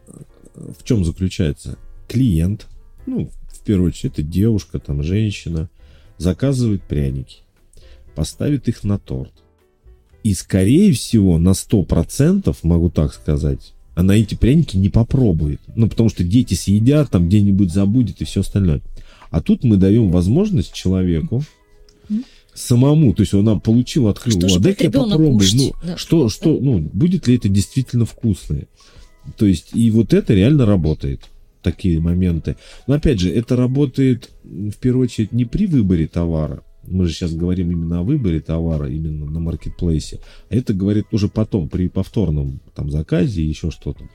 э, 0.08 0.72
в 0.80 0.84
чем 0.84 1.06
заключается? 1.06 1.78
Клиент, 2.08 2.68
ну, 3.06 3.30
в 3.50 3.60
первую 3.64 3.90
очередь, 3.90 4.14
это 4.14 4.24
девушка, 4.24 4.80
там, 4.80 5.04
женщина, 5.04 5.70
заказывает 6.18 6.82
пряники 6.84 7.42
поставит 8.18 8.68
их 8.68 8.84
на 8.84 8.98
торт. 8.98 9.32
И, 10.24 10.34
скорее 10.34 10.92
всего, 10.92 11.38
на 11.38 11.50
100%, 11.50 12.58
могу 12.64 12.90
так 12.90 13.14
сказать, 13.14 13.74
она 13.94 14.16
эти 14.16 14.34
пряники 14.34 14.76
не 14.76 14.90
попробует. 14.90 15.62
Ну, 15.76 15.88
потому 15.88 16.10
что 16.10 16.24
дети 16.24 16.56
съедят, 16.56 17.12
там 17.12 17.28
где-нибудь 17.28 17.72
забудет 17.72 18.20
и 18.20 18.26
все 18.26 18.42
остальное. 18.42 18.82
А 19.30 19.40
тут 19.40 19.64
мы 19.64 19.78
даем 19.78 20.10
возможность 20.10 20.74
человеку 20.74 21.44
самому, 22.56 23.14
то 23.14 23.22
есть 23.22 23.36
она 23.36 23.60
получила, 23.60 24.10
открыла, 24.10 24.48
а 24.56 24.60
дай-ка 24.60 24.86
я 24.86 24.92
попробую. 24.92 25.48
Ну, 25.54 25.74
да. 25.84 25.96
что, 25.96 26.28
что, 26.30 26.58
ну, 26.60 26.80
будет 26.80 27.28
ли 27.28 27.36
это 27.36 27.50
действительно 27.50 28.06
вкусное? 28.06 28.68
То 29.38 29.46
есть, 29.46 29.76
и 29.76 29.92
вот 29.92 30.12
это 30.12 30.34
реально 30.34 30.66
работает 30.66 31.22
такие 31.62 32.00
моменты. 32.00 32.56
Но 32.88 32.96
опять 32.96 33.20
же, 33.20 33.32
это 33.32 33.56
работает 33.56 34.32
в 34.44 34.76
первую 34.78 35.04
очередь 35.04 35.34
не 35.34 35.46
при 35.46 35.68
выборе 35.68 36.08
товара, 36.08 36.64
мы 36.88 37.06
же 37.06 37.14
сейчас 37.14 37.34
говорим 37.34 37.72
именно 37.72 38.00
о 38.00 38.04
выборе 38.04 38.40
товара, 38.40 38.90
именно 38.90 39.26
на 39.26 39.40
маркетплейсе, 39.40 40.20
а 40.50 40.56
это 40.56 40.74
говорит 40.74 41.06
уже 41.12 41.28
потом, 41.28 41.70
при 41.70 41.90
повторном 41.90 42.60
там 42.76 42.90
заказе 42.90 43.42
и 43.42 43.48
еще 43.48 43.72
что-то. 43.72 44.10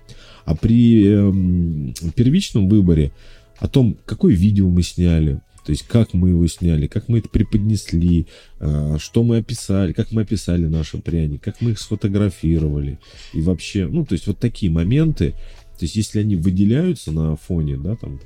А 0.44 0.56
при 0.56 1.04
э, 1.04 1.92
первичном 2.14 2.68
выборе 2.68 3.12
о 3.58 3.68
том, 3.68 3.96
какое 4.04 4.34
видео 4.34 4.68
мы 4.68 4.82
сняли, 4.82 5.40
то 5.64 5.70
есть 5.70 5.86
как 5.86 6.12
мы 6.12 6.30
его 6.30 6.46
сняли, 6.48 6.86
как 6.88 7.08
мы 7.08 7.18
это 7.18 7.28
преподнесли, 7.28 8.26
э, 8.58 8.96
что 8.98 9.22
мы 9.22 9.38
описали, 9.38 9.92
как 9.92 10.10
мы 10.10 10.22
описали 10.22 10.66
наши 10.66 10.98
пряники, 10.98 11.40
как 11.42 11.60
мы 11.60 11.72
их 11.72 11.78
сфотографировали. 11.78 12.98
И 13.32 13.40
вообще, 13.40 13.86
ну, 13.86 14.04
то 14.04 14.14
есть 14.14 14.26
вот 14.26 14.38
такие 14.38 14.72
моменты, 14.72 15.34
то 15.78 15.84
есть 15.84 15.94
если 15.94 16.20
они 16.20 16.36
выделяются 16.36 17.12
на 17.12 17.36
фоне, 17.36 17.76
да, 17.76 17.96
там, 17.96 18.18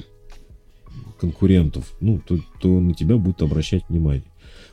конкурентов, 1.21 1.95
ну, 2.01 2.21
то, 2.27 2.39
то 2.61 2.81
на 2.81 2.95
тебя 2.95 3.17
будут 3.17 3.43
обращать 3.43 3.85
внимание. 3.89 4.25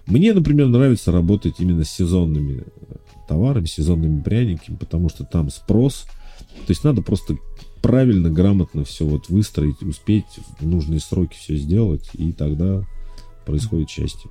Мне, 0.06 0.34
например, 0.34 0.68
нравится 0.68 1.12
работать 1.12 1.56
именно 1.60 1.84
с 1.84 1.90
сезонными 1.90 2.64
э, 2.66 2.96
товарами, 3.28 3.66
сезонными 3.66 4.22
пряниками, 4.22 4.76
потому 4.76 5.10
что 5.10 5.24
там 5.24 5.50
спрос. 5.50 6.06
То 6.66 6.70
есть 6.70 6.84
надо 6.84 7.02
просто 7.02 7.38
правильно, 7.82 8.30
грамотно 8.30 8.84
все 8.84 9.06
вот 9.06 9.30
выстроить, 9.30 9.82
успеть 9.82 10.26
в 10.60 10.68
нужные 10.68 11.00
сроки 11.00 11.36
все 11.36 11.56
сделать, 11.56 12.10
и 12.14 12.32
тогда 12.34 12.86
происходит 13.46 13.90
счастье. 13.90 14.30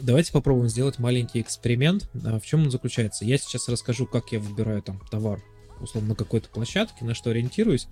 Давайте 0.00 0.32
попробуем 0.32 0.68
сделать 0.68 0.98
маленький 0.98 1.40
эксперимент. 1.40 2.08
А 2.24 2.38
в 2.40 2.46
чем 2.46 2.62
он 2.62 2.70
заключается? 2.70 3.24
Я 3.24 3.38
сейчас 3.38 3.68
расскажу, 3.68 4.06
как 4.06 4.32
я 4.32 4.40
выбираю 4.40 4.82
там 4.82 5.00
товар, 5.10 5.42
условно, 5.80 6.10
на 6.10 6.14
какой-то 6.14 6.48
площадке, 6.48 7.04
на 7.04 7.14
что 7.14 7.30
ориентируюсь. 7.30 7.86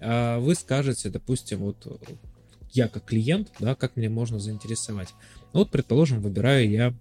А 0.00 0.38
вы 0.38 0.54
скажете, 0.54 1.10
допустим, 1.10 1.58
вот 1.58 1.86
я 2.72 2.88
как 2.88 3.04
клиент, 3.04 3.52
да, 3.58 3.74
как 3.74 3.96
мне 3.96 4.08
можно 4.08 4.38
заинтересовать. 4.38 5.14
Ну 5.52 5.60
вот, 5.60 5.70
предположим, 5.70 6.20
выбираю 6.20 6.68
я, 6.70 6.94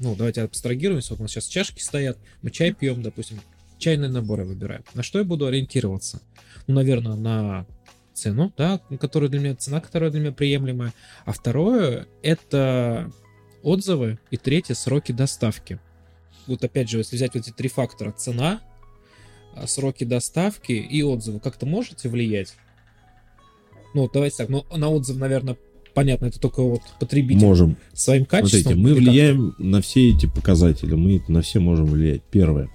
ну, 0.00 0.14
давайте 0.16 0.42
абстрагируемся, 0.42 1.10
вот 1.10 1.20
у 1.20 1.22
нас 1.22 1.32
сейчас 1.32 1.46
чашки 1.46 1.80
стоят, 1.80 2.18
мы 2.42 2.50
чай 2.50 2.72
пьем, 2.72 3.02
допустим, 3.02 3.40
чайные 3.78 4.10
наборы 4.10 4.44
выбираем. 4.44 4.84
На 4.94 5.02
что 5.02 5.18
я 5.18 5.24
буду 5.24 5.46
ориентироваться? 5.46 6.22
Ну, 6.66 6.74
наверное, 6.74 7.16
на 7.16 7.66
цену, 8.14 8.52
да, 8.56 8.80
которая 9.00 9.28
для 9.30 9.40
меня, 9.40 9.56
цена, 9.56 9.80
которая 9.80 10.10
для 10.10 10.20
меня 10.20 10.32
приемлемая. 10.32 10.92
А 11.24 11.32
второе, 11.32 12.06
это 12.22 13.10
отзывы. 13.62 14.18
И 14.30 14.36
третье, 14.36 14.74
сроки 14.74 15.12
доставки. 15.12 15.80
Вот 16.46 16.62
опять 16.64 16.88
же, 16.88 16.98
если 16.98 17.16
взять 17.16 17.34
вот 17.34 17.46
эти 17.46 17.52
три 17.52 17.68
фактора, 17.68 18.12
цена, 18.12 18.60
а, 19.54 19.66
сроки 19.66 20.04
доставки 20.04 20.72
и 20.72 21.02
отзывы, 21.02 21.40
как-то 21.40 21.66
можете 21.66 22.08
влиять? 22.08 22.54
Ну, 23.94 24.08
давайте 24.12 24.36
так, 24.38 24.48
ну, 24.48 24.64
на 24.74 24.88
отзыв, 24.88 25.16
наверное, 25.16 25.56
понятно, 25.94 26.26
это 26.26 26.40
только 26.40 26.62
вот 26.62 26.80
потребитель 26.98 27.44
можем. 27.44 27.76
своим 27.92 28.24
качеством. 28.24 28.62
Смотрите, 28.62 28.80
мы 28.80 28.94
влияем 28.94 29.50
как? 29.50 29.60
на 29.60 29.80
все 29.80 30.10
эти 30.10 30.26
показатели, 30.26 30.94
мы 30.94 31.22
на 31.28 31.42
все 31.42 31.60
можем 31.60 31.86
влиять. 31.86 32.22
Первое. 32.30 32.70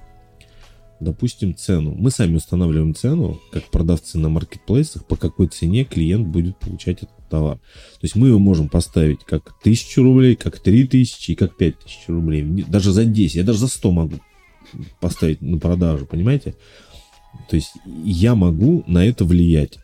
Допустим, 1.00 1.56
цену. 1.56 1.94
Мы 1.96 2.10
сами 2.10 2.38
устанавливаем 2.38 2.96
цену, 2.96 3.40
как 3.52 3.66
продавцы 3.66 4.18
на 4.18 4.30
маркетплейсах, 4.30 5.06
по 5.06 5.16
какой 5.16 5.48
цене 5.48 5.84
клиент 5.84 6.28
будет 6.28 6.58
получать 6.58 7.04
этот 7.04 7.30
товар. 7.30 7.58
То 7.58 8.04
есть 8.04 8.16
мы 8.16 8.30
его 8.30 8.40
можем 8.40 8.68
поставить 8.68 9.24
как 9.24 9.54
1000 9.62 10.02
рублей, 10.02 10.36
как 10.36 10.60
3000 10.60 11.32
и 11.32 11.36
как 11.36 11.56
5000 11.56 12.08
рублей. 12.08 12.44
Даже 12.68 12.92
за 12.92 13.06
10, 13.06 13.36
я 13.36 13.44
даже 13.44 13.60
за 13.60 13.68
100 13.68 13.92
могу 13.92 14.16
поставить 15.00 15.42
на 15.42 15.60
продажу, 15.60 16.08
понимаете? 16.08 16.56
То 17.50 17.56
есть 17.56 17.74
я 18.04 18.34
могу 18.34 18.84
на 18.88 19.06
это 19.06 19.24
влиять 19.24 19.78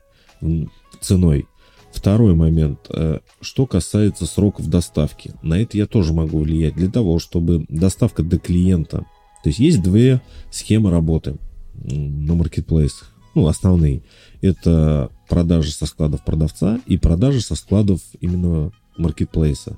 ценой. 1.03 1.47
Второй 1.91 2.33
момент. 2.33 2.79
Э, 2.89 3.19
что 3.41 3.65
касается 3.67 4.25
сроков 4.25 4.67
доставки. 4.67 5.33
На 5.43 5.59
это 5.59 5.77
я 5.77 5.85
тоже 5.85 6.13
могу 6.13 6.39
влиять. 6.39 6.75
Для 6.75 6.89
того, 6.89 7.19
чтобы 7.19 7.65
доставка 7.69 8.23
до 8.23 8.39
клиента 8.39 9.05
То 9.43 9.49
есть 9.49 9.59
есть 9.59 9.81
две 9.83 10.21
схемы 10.51 10.89
работы 10.89 11.35
на 11.75 12.33
маркетплейсах. 12.35 13.11
Ну, 13.35 13.47
основные. 13.47 14.01
Это 14.41 15.09
продажи 15.27 15.71
со 15.71 15.85
складов 15.85 16.23
продавца 16.23 16.79
и 16.85 16.97
продажи 16.97 17.41
со 17.41 17.55
складов 17.55 17.99
именно 18.21 18.71
маркетплейса. 18.97 19.75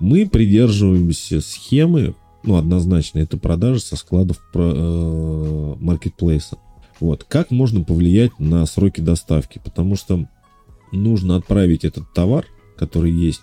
Мы 0.00 0.28
придерживаемся 0.28 1.40
схемы, 1.40 2.14
ну, 2.42 2.56
однозначно, 2.56 3.18
это 3.18 3.36
продажи 3.36 3.80
со 3.80 3.96
складов 3.96 4.38
про- 4.52 4.72
э, 4.74 5.74
маркетплейса. 5.78 6.56
Вот. 7.00 7.24
Как 7.24 7.50
можно 7.50 7.82
повлиять 7.82 8.38
на 8.38 8.64
сроки 8.66 9.00
доставки? 9.00 9.60
Потому 9.62 9.96
что 9.96 10.26
нужно 10.96 11.36
отправить 11.36 11.84
этот 11.84 12.12
товар, 12.12 12.46
который 12.76 13.12
есть, 13.12 13.42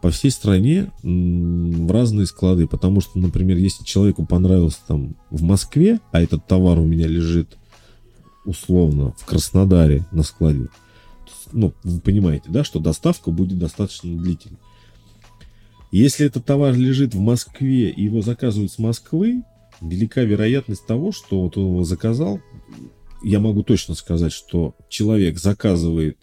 по 0.00 0.10
всей 0.10 0.30
стране 0.30 0.92
в 1.02 1.90
разные 1.90 2.26
склады. 2.26 2.66
Потому 2.66 3.00
что, 3.00 3.18
например, 3.18 3.56
если 3.56 3.84
человеку 3.84 4.26
понравился 4.26 4.78
там 4.86 5.16
в 5.30 5.42
Москве, 5.42 6.00
а 6.12 6.22
этот 6.22 6.46
товар 6.46 6.78
у 6.78 6.84
меня 6.84 7.06
лежит 7.06 7.56
условно 8.44 9.14
в 9.18 9.26
Краснодаре 9.26 10.06
на 10.12 10.22
складе, 10.22 10.68
ну, 11.52 11.72
вы 11.82 12.00
понимаете, 12.00 12.46
да, 12.48 12.64
что 12.64 12.78
доставка 12.78 13.30
будет 13.30 13.58
достаточно 13.58 14.16
длительной. 14.16 14.58
Если 15.90 16.26
этот 16.26 16.44
товар 16.44 16.74
лежит 16.74 17.14
в 17.14 17.20
Москве 17.20 17.90
и 17.90 18.04
его 18.04 18.20
заказывают 18.20 18.70
с 18.70 18.78
Москвы, 18.78 19.42
велика 19.80 20.22
вероятность 20.22 20.86
того, 20.86 21.12
что 21.12 21.42
вот 21.42 21.56
он 21.56 21.66
его 21.66 21.84
заказал. 21.84 22.40
Я 23.22 23.40
могу 23.40 23.62
точно 23.62 23.94
сказать, 23.94 24.32
что 24.32 24.74
человек 24.88 25.38
заказывает, 25.38 26.18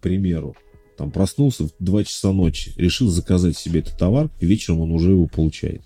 примеру, 0.00 0.56
там 0.96 1.10
проснулся 1.10 1.64
в 1.64 1.70
2 1.78 2.04
часа 2.04 2.32
ночи, 2.32 2.72
решил 2.76 3.08
заказать 3.08 3.56
себе 3.56 3.80
этот 3.80 3.96
товар, 3.98 4.28
и 4.40 4.46
вечером 4.46 4.80
он 4.80 4.90
уже 4.90 5.12
его 5.12 5.26
получает. 5.26 5.82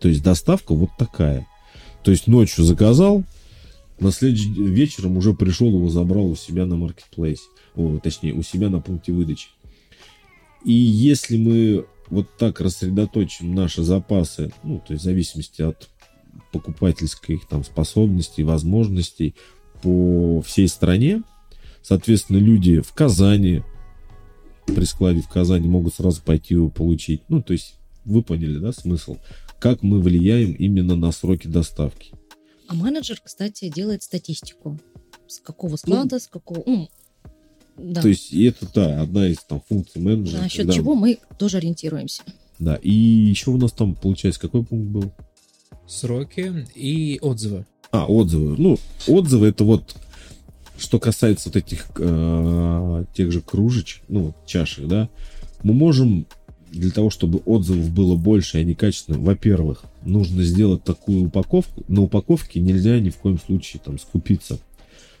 То 0.00 0.08
есть 0.08 0.22
доставка 0.22 0.74
вот 0.74 0.90
такая. 0.98 1.46
То 2.02 2.10
есть 2.10 2.26
ночью 2.26 2.64
заказал, 2.64 3.24
на 3.98 4.12
следующий 4.12 4.52
вечером 4.52 5.16
уже 5.16 5.32
пришел, 5.32 5.68
его 5.68 5.88
забрал 5.88 6.26
у 6.26 6.36
себя 6.36 6.66
на 6.66 6.76
маркетплейсе. 6.76 7.44
Точнее, 8.02 8.34
у 8.34 8.42
себя 8.42 8.68
на 8.68 8.80
пункте 8.80 9.12
выдачи. 9.12 9.48
И 10.64 10.72
если 10.72 11.36
мы 11.38 11.86
вот 12.08 12.28
так 12.36 12.60
рассредоточим 12.60 13.54
наши 13.54 13.82
запасы, 13.82 14.52
ну, 14.62 14.82
то 14.86 14.92
есть 14.92 15.02
в 15.02 15.04
зависимости 15.04 15.62
от 15.62 15.88
покупательской 16.52 17.36
их 17.36 17.48
там 17.48 17.64
способностей, 17.64 18.44
возможностей 18.44 19.34
по 19.82 20.42
всей 20.42 20.68
стране, 20.68 21.22
соответственно, 21.86 22.38
люди 22.38 22.80
в 22.80 22.92
Казани, 22.92 23.62
при 24.66 24.84
складе 24.84 25.20
в 25.20 25.28
Казани 25.28 25.68
могут 25.68 25.94
сразу 25.94 26.20
пойти 26.22 26.54
его 26.54 26.68
получить. 26.68 27.22
Ну, 27.28 27.40
то 27.42 27.52
есть 27.52 27.76
вы 28.04 28.22
поняли, 28.22 28.58
да, 28.58 28.72
смысл? 28.72 29.16
Как 29.60 29.82
мы 29.82 30.00
влияем 30.00 30.52
именно 30.52 30.96
на 30.96 31.12
сроки 31.12 31.46
доставки. 31.46 32.12
А 32.68 32.74
менеджер, 32.74 33.20
кстати, 33.22 33.68
делает 33.68 34.02
статистику. 34.02 34.80
С 35.28 35.38
какого 35.38 35.76
склада, 35.76 36.18
с 36.18 36.26
какого... 36.26 36.62
м, 36.66 36.88
да. 37.76 38.02
То 38.02 38.08
есть 38.08 38.32
это, 38.32 38.66
да, 38.74 39.02
одна 39.02 39.28
из 39.28 39.38
там 39.38 39.62
функций 39.68 40.00
менеджера. 40.02 40.42
За 40.42 40.48
счет 40.48 40.58
когда- 40.62 40.72
чего 40.72 40.94
мы 40.94 41.18
тоже 41.38 41.58
ориентируемся. 41.58 42.22
Да, 42.58 42.76
и 42.76 42.90
еще 42.90 43.50
у 43.50 43.56
нас 43.58 43.70
там, 43.72 43.94
получается, 43.94 44.40
какой 44.40 44.64
пункт 44.64 44.88
был? 44.88 45.12
Сроки 45.86 46.66
и 46.74 47.18
отзывы. 47.20 47.66
А, 47.92 48.06
отзывы. 48.06 48.56
Ну, 48.58 48.78
отзывы 49.06 49.46
это 49.48 49.62
вот, 49.64 49.94
что 50.78 50.98
касается 50.98 51.48
вот 51.48 51.56
этих 51.56 51.86
э, 51.96 53.04
тех 53.14 53.32
же 53.32 53.40
кружечек, 53.40 54.02
ну, 54.08 54.34
чашек, 54.46 54.86
да, 54.86 55.08
мы 55.62 55.72
можем 55.72 56.26
для 56.70 56.90
того, 56.90 57.10
чтобы 57.10 57.38
отзывов 57.44 57.90
было 57.90 58.16
больше, 58.16 58.58
и 58.58 58.60
они 58.60 58.74
качественные, 58.74 59.20
во-первых, 59.20 59.84
нужно 60.04 60.42
сделать 60.42 60.84
такую 60.84 61.26
упаковку. 61.26 61.84
На 61.88 62.02
упаковке 62.02 62.60
нельзя 62.60 62.98
ни 63.00 63.10
в 63.10 63.16
коем 63.16 63.38
случае 63.38 63.80
там 63.84 63.98
скупиться. 63.98 64.58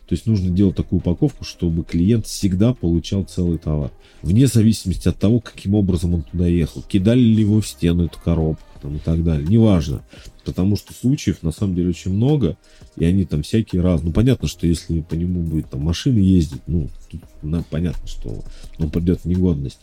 То 0.06 0.12
есть 0.12 0.26
нужно 0.26 0.50
делать 0.50 0.76
такую 0.76 1.00
упаковку, 1.00 1.44
чтобы 1.44 1.82
клиент 1.82 2.26
всегда 2.26 2.74
получал 2.74 3.24
целый 3.24 3.58
товар. 3.58 3.90
Вне 4.22 4.46
зависимости 4.46 5.08
от 5.08 5.18
того, 5.18 5.40
каким 5.40 5.74
образом 5.74 6.14
он 6.14 6.22
туда 6.22 6.46
ехал. 6.46 6.82
Кидали 6.82 7.18
ли 7.18 7.40
его 7.40 7.60
в 7.60 7.66
стену 7.66 8.04
эту 8.04 8.18
коробку 8.20 8.62
там, 8.80 8.96
и 8.96 8.98
так 8.98 9.24
далее. 9.24 9.46
Неважно. 9.48 10.02
Потому 10.46 10.76
что 10.76 10.94
случаев 10.94 11.42
на 11.42 11.50
самом 11.50 11.74
деле 11.74 11.88
очень 11.88 12.12
много, 12.12 12.56
и 12.96 13.04
они 13.04 13.24
там 13.24 13.42
всякие 13.42 13.82
разные. 13.82 14.08
Ну, 14.08 14.12
понятно, 14.12 14.46
что 14.46 14.64
если 14.66 15.00
по 15.00 15.14
нему 15.14 15.42
будет 15.42 15.70
там 15.70 15.80
машина 15.80 16.18
ездить, 16.18 16.62
ну, 16.68 16.88
тут, 17.10 17.20
ну, 17.42 17.64
понятно, 17.68 18.06
что 18.06 18.44
он 18.78 18.90
придет 18.90 19.22
в 19.22 19.24
негодность. 19.24 19.80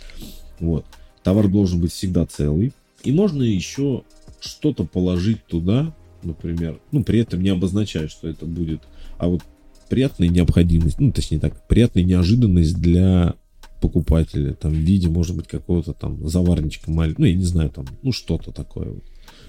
Вот. 0.61 0.85
Товар 1.21 1.49
должен 1.49 1.81
быть 1.81 1.91
всегда 1.91 2.25
целый. 2.25 2.71
И 3.03 3.11
можно 3.11 3.43
еще 3.43 4.03
что-то 4.39 4.85
положить 4.85 5.45
туда, 5.45 5.93
например, 6.23 6.79
ну, 6.93 7.03
при 7.03 7.19
этом 7.19 7.41
не 7.41 7.49
обозначая, 7.49 8.07
что 8.07 8.29
это 8.29 8.45
будет, 8.45 8.81
а 9.17 9.27
вот 9.27 9.41
приятная 9.89 10.29
необходимость, 10.29 10.97
ну, 10.97 11.11
точнее 11.11 11.39
так, 11.39 11.67
приятная 11.67 12.03
неожиданность 12.03 12.79
для 12.79 13.35
покупателя, 13.81 14.53
там, 14.53 14.71
в 14.71 14.77
виде, 14.77 15.09
может 15.09 15.35
быть, 15.35 15.47
какого-то 15.47 15.91
там 15.91 16.25
заварничка 16.25 16.89
маленького, 16.89 17.23
ну, 17.23 17.27
я 17.27 17.35
не 17.35 17.43
знаю, 17.43 17.69
там, 17.69 17.85
ну, 18.01 18.13
что-то 18.13 18.53
такое. 18.53 18.93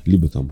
Либо 0.05 0.29
там 0.29 0.51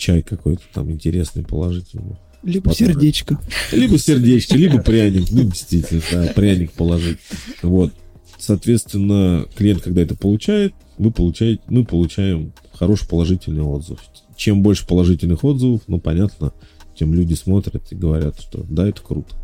чай 0.00 0.22
какой-то 0.22 0.62
там 0.72 0.90
интересный 0.90 1.44
положить 1.44 1.94
ему. 1.94 2.16
Либо 2.42 2.70
Потом- 2.70 2.88
сердечко. 2.88 3.40
Либо 3.70 3.98
сердечко, 3.98 4.56
либо 4.56 4.80
пряник. 4.82 5.30
Ну, 5.30 5.44
действительно, 5.44 6.02
да, 6.10 6.32
пряник 6.34 6.72
положить. 6.72 7.18
Вот. 7.62 7.92
Соответственно, 8.38 9.46
клиент, 9.54 9.82
когда 9.82 10.00
это 10.00 10.16
получает, 10.16 10.74
вы 10.96 11.10
получаете, 11.10 11.60
мы 11.68 11.84
получаем 11.84 12.52
хороший 12.72 13.06
положительный 13.06 13.62
отзыв. 13.62 14.00
Чем 14.36 14.62
больше 14.62 14.86
положительных 14.86 15.44
отзывов, 15.44 15.82
ну, 15.86 16.00
понятно, 16.00 16.54
тем 16.98 17.12
люди 17.12 17.34
смотрят 17.34 17.92
и 17.92 17.94
говорят, 17.94 18.40
что 18.40 18.64
да, 18.68 18.88
это 18.88 19.02
круто. 19.02 19.34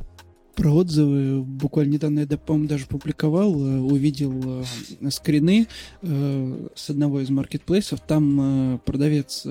Про 0.54 0.72
отзывы 0.72 1.42
буквально 1.42 1.92
недавно 1.92 2.20
я, 2.20 2.26
по-моему, 2.38 2.66
даже 2.66 2.86
публиковал, 2.86 3.54
э, 3.62 3.78
увидел 3.78 4.62
э, 5.02 5.10
скрины 5.10 5.66
э, 6.00 6.68
с 6.74 6.88
одного 6.88 7.20
из 7.20 7.28
маркетплейсов. 7.28 8.00
Там 8.00 8.80
продавец 8.86 9.46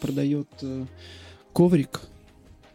продает 0.00 0.48
э, 0.62 0.86
коврик 1.52 2.00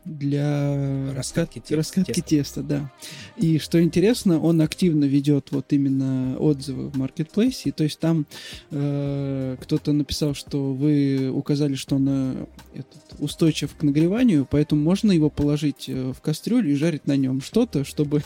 для 0.06 1.14
Раскатки 1.16 1.60
теста. 1.60 1.76
раскатки 1.76 2.22
теста, 2.22 2.62
да. 2.62 2.92
И 3.38 3.58
что 3.58 3.82
интересно, 3.82 4.40
он 4.40 4.62
активно 4.62 5.06
ведет 5.06 5.52
вот 5.52 5.74
именно 5.74 6.38
отзывы 6.38 6.90
в 6.90 6.98
маркетплейсе. 6.98 7.72
То 7.72 7.84
есть 7.84 8.00
там 8.00 8.26
э, 8.72 9.58
кто-то 9.60 9.94
написал, 9.94 10.36
что 10.36 10.74
вы 10.74 11.30
указали, 11.34 11.76
что 11.76 11.96
он 11.96 12.48
этот, 12.74 13.20
устойчив 13.20 13.76
к 13.76 13.84
нагреванию, 13.84 14.48
поэтому 14.50 14.82
можно 14.82 15.12
его 15.12 15.30
положить 15.30 15.86
э, 15.88 16.14
в 16.14 16.22
кастрюлю 16.22 16.72
и 16.72 16.76
жарить 16.76 17.08
на 17.08 17.16
нем 17.16 17.42
что-то, 17.42 17.84
чтобы 17.84 18.22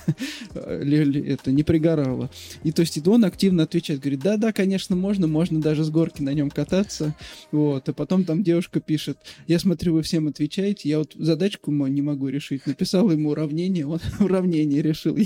э, 0.53 1.23
это 1.27 1.51
не 1.51 1.63
пригорало. 1.63 2.29
И 2.63 2.71
то 2.71 2.81
есть 2.81 3.07
он 3.07 3.23
активно 3.25 3.63
отвечает, 3.63 4.01
говорит, 4.01 4.19
да-да, 4.19 4.51
конечно, 4.51 4.95
можно, 4.95 5.27
можно 5.27 5.61
даже 5.61 5.83
с 5.83 5.89
горки 5.89 6.21
на 6.21 6.33
нем 6.33 6.49
кататься. 6.49 7.15
Вот. 7.51 7.87
А 7.87 7.93
потом 7.93 8.25
там 8.25 8.43
девушка 8.43 8.79
пишет, 8.79 9.17
я 9.47 9.59
смотрю, 9.59 9.93
вы 9.93 10.01
всем 10.01 10.27
отвечаете, 10.27 10.89
я 10.89 10.99
вот 10.99 11.13
задачку 11.15 11.68
мо- 11.71 11.87
не 11.87 12.01
могу 12.01 12.27
решить. 12.27 12.65
Написал 12.65 13.09
ему 13.11 13.29
уравнение, 13.29 13.85
он 13.85 13.99
уравнение 14.19 14.81
решил. 14.81 15.17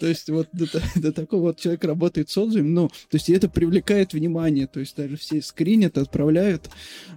То 0.00 0.06
есть 0.06 0.28
вот 0.30 0.48
до, 0.52 0.66
та- 0.66 0.82
до 0.96 1.12
такого 1.12 1.42
вот 1.42 1.58
человек 1.60 1.84
работает 1.84 2.30
с 2.30 2.38
отзывами, 2.38 2.68
ну, 2.68 2.88
то 2.88 3.14
есть 3.14 3.30
это 3.30 3.48
привлекает 3.48 4.12
внимание, 4.12 4.66
то 4.66 4.80
есть 4.80 4.96
даже 4.96 5.16
все 5.16 5.42
скринят, 5.42 5.98
отправляют, 5.98 6.70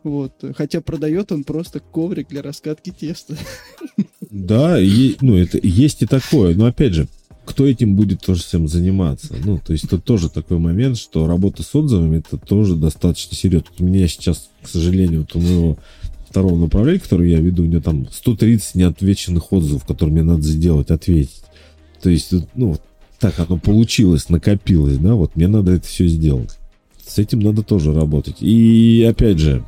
вот. 0.03 0.33
Хотя 0.55 0.81
продает 0.81 1.31
он 1.31 1.43
просто 1.43 1.79
коврик 1.79 2.29
для 2.29 2.41
раскатки 2.41 2.91
теста. 2.91 3.37
Да, 4.29 4.77
ну, 5.21 5.37
это 5.37 5.59
есть 5.61 6.01
и 6.01 6.05
такое. 6.05 6.55
Но 6.55 6.65
опять 6.65 6.93
же, 6.93 7.07
кто 7.45 7.65
этим 7.65 7.95
будет 7.95 8.21
тоже 8.21 8.43
всем 8.43 8.67
заниматься? 8.67 9.33
Ну, 9.43 9.57
то 9.57 9.71
есть 9.71 9.85
это 9.85 9.97
тоже 9.99 10.29
такой 10.29 10.59
момент, 10.59 10.97
что 10.97 11.27
работа 11.27 11.63
с 11.63 11.73
отзывами 11.73 12.17
это 12.17 12.37
тоже 12.37 12.75
достаточно 12.75 13.35
серьезно. 13.35 13.69
У 13.79 13.85
меня 13.85 14.07
сейчас, 14.07 14.49
к 14.61 14.67
сожалению, 14.67 15.21
вот 15.21 15.35
у 15.35 15.39
моего 15.39 15.77
второго 16.29 16.57
направления, 16.57 16.99
который 16.99 17.31
я 17.31 17.39
веду, 17.39 17.63
у 17.63 17.65
меня 17.65 17.81
там 17.81 18.07
130 18.11 18.75
неотвеченных 18.75 19.51
отзывов, 19.51 19.85
которые 19.85 20.13
мне 20.13 20.23
надо 20.23 20.43
сделать, 20.43 20.91
ответить. 20.91 21.43
То 22.01 22.09
есть, 22.09 22.33
ну, 22.55 22.77
так 23.19 23.39
оно 23.39 23.57
получилось, 23.57 24.29
накопилось, 24.29 24.97
да, 24.97 25.15
вот 25.15 25.35
мне 25.35 25.47
надо 25.47 25.71
это 25.71 25.87
все 25.87 26.07
сделать. 26.07 26.57
С 27.05 27.17
этим 27.17 27.39
надо 27.39 27.63
тоже 27.63 27.93
работать. 27.93 28.37
И 28.41 29.05
опять 29.09 29.39
же, 29.39 29.63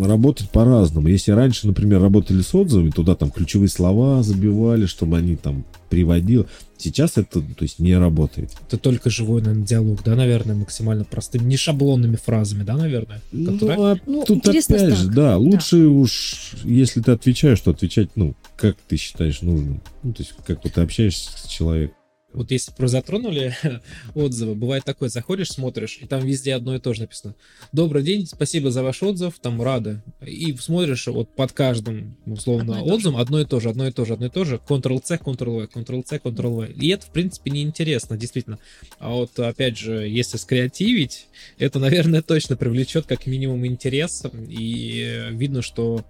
работать 0.00 0.50
по-разному. 0.50 1.08
Если 1.08 1.32
раньше, 1.32 1.66
например, 1.66 2.00
работали 2.00 2.42
с 2.42 2.54
отзывами, 2.54 2.90
туда 2.90 3.14
там 3.14 3.30
ключевые 3.30 3.68
слова 3.68 4.22
забивали, 4.22 4.86
чтобы 4.86 5.18
они 5.18 5.36
там 5.36 5.64
приводили. 5.88 6.46
Сейчас 6.78 7.16
это, 7.16 7.40
то 7.40 7.62
есть, 7.62 7.78
не 7.78 7.96
работает. 7.96 8.50
Это 8.66 8.76
только 8.76 9.08
живой, 9.08 9.40
наверное, 9.40 9.66
диалог, 9.66 10.02
да, 10.04 10.14
наверное, 10.14 10.54
максимально 10.54 11.04
простым, 11.04 11.48
не 11.48 11.56
шаблонными 11.56 12.16
фразами, 12.16 12.64
да, 12.64 12.76
наверное? 12.76 13.22
Ну, 13.32 13.58
так? 13.58 13.78
а 13.78 13.96
Ну, 14.06 14.24
тут 14.24 14.46
опять 14.46 14.66
так. 14.66 14.96
же, 14.96 15.08
да, 15.08 15.38
лучше 15.38 15.86
уж, 15.86 16.54
если 16.64 17.00
ты 17.00 17.12
отвечаешь, 17.12 17.60
то 17.60 17.70
отвечать, 17.70 18.10
ну, 18.14 18.34
как 18.56 18.76
ты 18.88 18.96
считаешь 18.96 19.42
нужным. 19.42 19.80
Ну, 20.02 20.12
то 20.12 20.22
есть, 20.22 20.34
как 20.46 20.64
вот 20.64 20.72
ты 20.72 20.80
общаешься 20.80 21.30
с 21.36 21.48
человеком. 21.48 21.96
Вот 22.36 22.50
если 22.50 22.70
про 22.70 22.86
затронули 22.86 23.56
отзывы, 24.14 24.54
бывает 24.54 24.84
такое, 24.84 25.08
заходишь, 25.08 25.48
смотришь, 25.48 25.98
и 26.02 26.06
там 26.06 26.24
везде 26.24 26.54
одно 26.54 26.76
и 26.76 26.78
то 26.78 26.92
же 26.92 27.00
написано. 27.00 27.34
Добрый 27.72 28.02
день, 28.02 28.26
спасибо 28.26 28.70
за 28.70 28.82
ваш 28.82 29.02
отзыв, 29.02 29.38
там 29.40 29.62
рада. 29.62 30.04
И 30.20 30.54
смотришь 30.54 31.06
вот 31.06 31.34
под 31.34 31.52
каждым, 31.52 32.18
условно, 32.26 32.80
Одно 32.80 32.94
отзывом 32.94 33.16
одно 33.18 33.40
и 33.40 33.46
то 33.46 33.58
же, 33.58 33.70
одно 33.70 33.86
и 33.86 33.90
то 33.90 34.04
же, 34.04 34.12
одно 34.12 34.26
и 34.26 34.28
то 34.28 34.44
же, 34.44 34.60
Ctrl-C, 34.68 35.16
Ctrl-V, 35.16 35.68
Ctrl-C, 35.72 36.20
Ctrl-V. 36.22 36.72
И 36.72 36.88
это, 36.88 37.06
в 37.06 37.10
принципе, 37.10 37.50
неинтересно, 37.50 38.18
действительно. 38.18 38.58
А 38.98 39.12
вот, 39.12 39.38
опять 39.38 39.78
же, 39.78 40.06
если 40.06 40.36
скреативить, 40.36 41.28
это, 41.56 41.78
наверное, 41.80 42.20
точно 42.20 42.56
привлечет 42.56 43.06
как 43.06 43.26
минимум 43.26 43.66
интерес, 43.66 44.24
и 44.46 45.28
видно, 45.30 45.62
что 45.62 46.04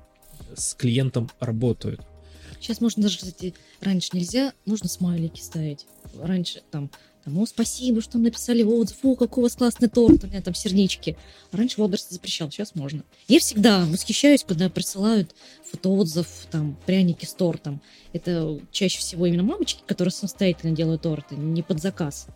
с 0.57 0.75
клиентом 0.75 1.31
работают. 1.39 2.01
Сейчас 2.61 2.81
можно 2.81 3.05
даже, 3.05 3.19
кстати, 3.19 3.55
раньше 3.81 4.11
нельзя, 4.13 4.53
можно 4.65 4.89
смайлики 4.89 5.41
ставить. 5.41 5.87
Раньше 6.21 6.63
там, 6.71 6.91
там, 7.27 7.39
о, 7.39 7.47
спасибо, 7.47 8.01
что 8.01 8.19
написали 8.19 8.63
отзыв, 8.63 8.99
о, 9.03 9.17
какой 9.17 9.43
у 9.43 9.47
вас 9.47 9.57
классный 9.57 9.89
торт, 9.89 10.23
у 10.23 10.27
меня 10.29 10.41
там 10.41 10.55
сердечки. 10.55 11.17
А 11.51 11.57
раньше 11.57 11.81
Wildberries 11.81 12.09
запрещал, 12.09 12.51
сейчас 12.53 12.77
можно. 12.77 13.03
Я 13.27 13.41
всегда 13.41 13.85
восхищаюсь, 13.85 14.45
когда 14.45 14.71
присылают 14.71 15.35
фотоотзыв, 15.71 16.29
там, 16.53 16.79
пряники 16.87 17.25
с 17.25 17.35
тортом. 17.35 17.81
Это 18.13 18.61
чаще 18.71 19.01
всего 19.01 19.27
именно 19.27 19.43
мамочки, 19.43 19.83
которые 19.87 20.13
самостоятельно 20.13 20.75
делают 20.75 21.03
торты, 21.03 21.35
не 21.35 21.63
под 21.63 21.83
заказ. 21.83 22.29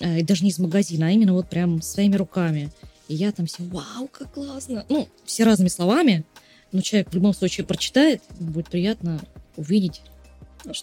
А, 0.00 0.18
И 0.18 0.24
даже 0.24 0.42
не 0.42 0.50
из 0.50 0.58
магазина, 0.58 1.06
а 1.06 1.10
именно 1.10 1.32
вот 1.32 1.48
прям 1.48 1.80
своими 1.80 2.16
руками. 2.16 2.72
И 3.06 3.14
я 3.14 3.30
там 3.30 3.46
все, 3.46 3.62
вау, 3.62 4.08
как 4.08 4.34
классно. 4.34 4.84
Ну, 4.88 5.08
все 5.24 5.44
разными 5.44 5.68
словами, 5.68 6.24
но 6.72 6.80
человек 6.80 7.10
в 7.10 7.14
любом 7.14 7.32
случае 7.32 7.64
прочитает, 7.64 8.22
будет 8.40 8.70
приятно 8.70 9.20
увидеть. 9.56 10.02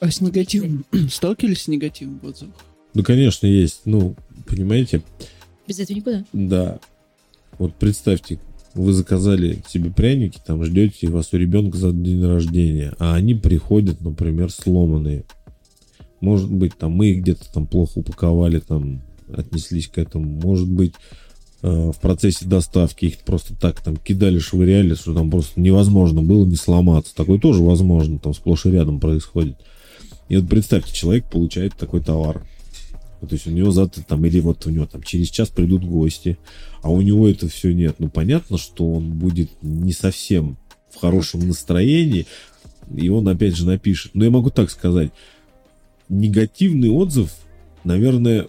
А 0.01 0.11
с 0.11 0.21
негативом? 0.21 0.85
Сталкивались 1.11 1.63
с 1.63 1.67
негативом 1.67 2.19
в 2.19 2.25
отзывах? 2.27 2.55
Ну, 2.93 3.03
конечно, 3.03 3.45
есть. 3.45 3.81
Ну, 3.85 4.15
понимаете, 4.47 5.01
Без 5.67 5.79
этого 5.79 5.97
никуда. 5.97 6.25
да. 6.33 6.79
Вот 7.59 7.73
представьте, 7.75 8.39
вы 8.75 8.93
заказали 8.93 9.63
себе 9.67 9.89
пряники, 9.89 10.39
там 10.45 10.63
ждете 10.63 11.07
вас 11.07 11.33
у 11.33 11.37
ребенка 11.37 11.77
за 11.77 11.91
день 11.91 12.23
рождения, 12.23 12.93
а 12.99 13.15
они 13.15 13.33
приходят, 13.33 14.01
например, 14.01 14.51
сломанные. 14.51 15.25
Может 16.21 16.51
быть, 16.51 16.77
там 16.77 16.91
мы 16.91 17.07
их 17.11 17.21
где-то 17.21 17.51
там 17.51 17.65
плохо 17.67 17.99
упаковали, 17.99 18.59
там 18.59 19.01
отнеслись 19.31 19.87
к 19.87 19.97
этому. 19.97 20.25
Может 20.29 20.67
быть, 20.69 20.93
в 21.67 21.97
процессе 21.99 22.45
доставки 22.45 23.05
их 23.05 23.19
просто 23.19 23.55
так 23.55 23.81
там 23.81 23.97
кидали, 23.97 24.39
швыряли, 24.39 24.95
что 24.95 25.13
там 25.13 25.29
просто 25.29 25.59
невозможно 25.59 26.21
было 26.21 26.45
не 26.45 26.55
сломаться. 26.55 27.15
Такое 27.15 27.39
тоже 27.39 27.63
возможно, 27.63 28.19
там 28.19 28.33
сплошь 28.33 28.65
и 28.65 28.71
рядом 28.71 28.99
происходит. 28.99 29.57
И 30.29 30.37
вот 30.37 30.49
представьте, 30.49 30.93
человек 30.93 31.29
получает 31.29 31.75
такой 31.75 32.01
товар. 32.01 32.45
То 33.21 33.27
есть 33.31 33.47
у 33.47 33.51
него 33.51 33.71
завтра 33.71 34.03
там, 34.03 34.23
или 34.25 34.39
вот 34.39 34.65
у 34.67 34.69
него 34.69 34.85
там 34.85 35.01
через 35.01 35.29
час 35.29 35.49
придут 35.49 35.83
гости, 35.83 36.37
а 36.83 36.91
у 36.91 37.01
него 37.01 37.27
это 37.27 37.49
все 37.49 37.73
нет. 37.73 37.95
Ну, 37.97 38.09
понятно, 38.09 38.57
что 38.57 38.93
он 38.93 39.13
будет 39.13 39.49
не 39.61 39.91
совсем 39.91 40.57
в 40.91 40.99
хорошем 40.99 41.47
настроении, 41.47 42.27
и 42.95 43.09
он 43.09 43.27
опять 43.27 43.55
же 43.55 43.65
напишет. 43.65 44.11
Но 44.13 44.23
я 44.25 44.29
могу 44.29 44.51
так 44.51 44.69
сказать, 44.69 45.11
негативный 46.09 46.89
отзыв, 46.89 47.33
наверное, 47.83 48.47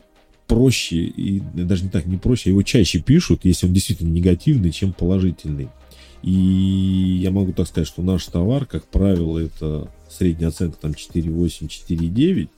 проще, 0.48 0.96
и 0.96 1.40
даже 1.40 1.84
не 1.84 1.90
так, 1.90 2.06
не 2.06 2.16
проще, 2.16 2.50
а 2.50 2.50
его 2.50 2.62
чаще 2.62 3.00
пишут, 3.00 3.44
если 3.44 3.66
он 3.66 3.72
действительно 3.72 4.10
негативный, 4.10 4.72
чем 4.72 4.92
положительный. 4.92 5.68
И 6.22 7.20
я 7.22 7.30
могу 7.30 7.52
так 7.52 7.68
сказать, 7.68 7.86
что 7.86 8.02
наш 8.02 8.24
товар, 8.26 8.66
как 8.66 8.86
правило, 8.86 9.38
это 9.38 9.88
средняя 10.10 10.48
оценка 10.48 10.78
там 10.80 10.92
4,8, 10.92 11.68
4,9, 11.68 12.48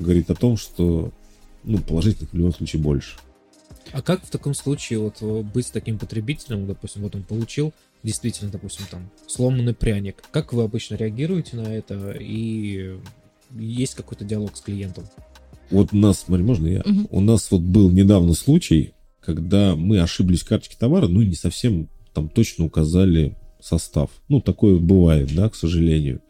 говорит 0.00 0.30
о 0.30 0.34
том, 0.34 0.56
что 0.56 1.12
ну, 1.62 1.78
положительных 1.78 2.32
в 2.32 2.36
любом 2.36 2.52
случае 2.52 2.82
больше. 2.82 3.16
А 3.92 4.02
как 4.02 4.24
в 4.24 4.30
таком 4.30 4.54
случае 4.54 4.98
вот 4.98 5.18
э, 5.20 5.42
быть 5.42 5.70
таким 5.70 5.98
потребителем, 5.98 6.66
допустим, 6.66 7.02
вот 7.02 7.14
он 7.14 7.22
получил 7.22 7.72
действительно, 8.02 8.50
допустим, 8.50 8.86
там 8.90 9.08
сломанный 9.28 9.74
пряник. 9.74 10.24
Как 10.32 10.52
вы 10.52 10.62
обычно 10.64 10.96
реагируете 10.96 11.56
на 11.56 11.68
это 11.68 12.16
и 12.18 12.98
есть 13.54 13.94
какой-то 13.94 14.24
диалог 14.24 14.56
с 14.56 14.60
клиентом? 14.60 15.04
Вот 15.70 15.92
у 15.92 15.96
нас, 15.96 16.24
смотри, 16.26 16.44
можно 16.44 16.66
я? 16.66 16.82
Мгм. 16.84 17.08
У 17.10 17.20
нас 17.20 17.50
вот 17.50 17.62
был 17.62 17.90
недавно 17.90 18.34
случай, 18.34 18.92
когда 19.20 19.74
мы 19.76 20.00
ошиблись 20.00 20.42
в 20.42 20.48
карточке 20.48 20.76
товара, 20.78 21.08
ну 21.08 21.20
и 21.20 21.26
не 21.26 21.34
совсем 21.34 21.88
там 22.12 22.28
точно 22.28 22.64
указали 22.66 23.36
состав. 23.60 24.10
Ну, 24.28 24.40
такое 24.40 24.78
бывает, 24.78 25.34
да, 25.34 25.48
к 25.48 25.54
сожалению. 25.54 26.20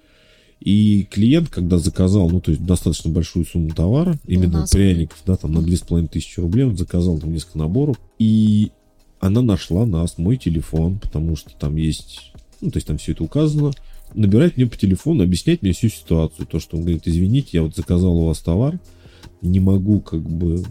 И 0.60 1.06
клиент, 1.10 1.50
когда 1.50 1.78
заказал, 1.78 2.30
ну, 2.30 2.40
то 2.40 2.50
есть 2.50 2.64
достаточно 2.64 3.10
большую 3.10 3.44
сумму 3.44 3.74
товара, 3.74 4.18
именно 4.26 4.60
нас. 4.60 4.70
пряников, 4.70 5.22
да, 5.26 5.36
там 5.36 5.52
на 5.52 5.60
2500 5.60 6.38
рублей, 6.38 6.64
он 6.64 6.76
заказал 6.76 7.18
там 7.18 7.32
несколько 7.32 7.58
наборов, 7.58 7.98
и 8.18 8.70
она 9.20 9.42
нашла 9.42 9.84
нас, 9.84 10.16
мой 10.16 10.36
телефон, 10.36 10.98
потому 10.98 11.36
что 11.36 11.50
там 11.58 11.76
есть, 11.76 12.32
ну, 12.60 12.70
то 12.70 12.78
есть 12.78 12.86
там 12.86 12.96
все 12.96 13.12
это 13.12 13.24
указано, 13.24 13.72
набирает 14.14 14.56
мне 14.56 14.66
по 14.66 14.76
телефону, 14.76 15.22
объяснять 15.22 15.60
мне 15.60 15.72
всю 15.72 15.88
ситуацию, 15.88 16.46
то, 16.46 16.60
что 16.60 16.76
он 16.76 16.82
говорит, 16.82 17.02
извините, 17.06 17.50
я 17.52 17.62
вот 17.62 17.76
заказал 17.76 18.16
у 18.16 18.26
вас 18.26 18.38
товар, 18.38 18.78
не 19.42 19.60
могу 19.60 20.00
как 20.00 20.22
бы 20.22 20.62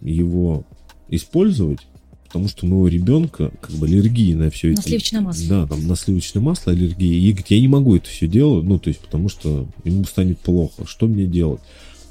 его 0.00 0.64
использовать, 1.08 1.80
потому 2.26 2.48
что 2.48 2.66
у 2.66 2.68
моего 2.68 2.88
ребенка 2.88 3.50
как 3.60 3.72
бы 3.72 3.86
аллергия 3.86 4.36
на 4.36 4.50
все 4.50 4.68
На 4.68 4.72
это. 4.72 4.82
сливочное 4.82 5.20
масло. 5.20 5.48
Да, 5.48 5.66
там 5.66 5.86
на 5.86 5.96
сливочное 5.96 6.42
масло 6.42 6.72
аллергия. 6.72 7.12
И 7.14 7.30
говорит, 7.30 7.46
я 7.50 7.60
не 7.60 7.68
могу 7.68 7.96
это 7.96 8.08
все 8.08 8.26
делать, 8.26 8.64
ну, 8.64 8.78
то 8.78 8.88
есть, 8.88 9.00
потому 9.00 9.28
что 9.28 9.66
ему 9.84 10.04
станет 10.04 10.38
плохо. 10.38 10.86
Что 10.86 11.06
мне 11.06 11.26
делать? 11.26 11.60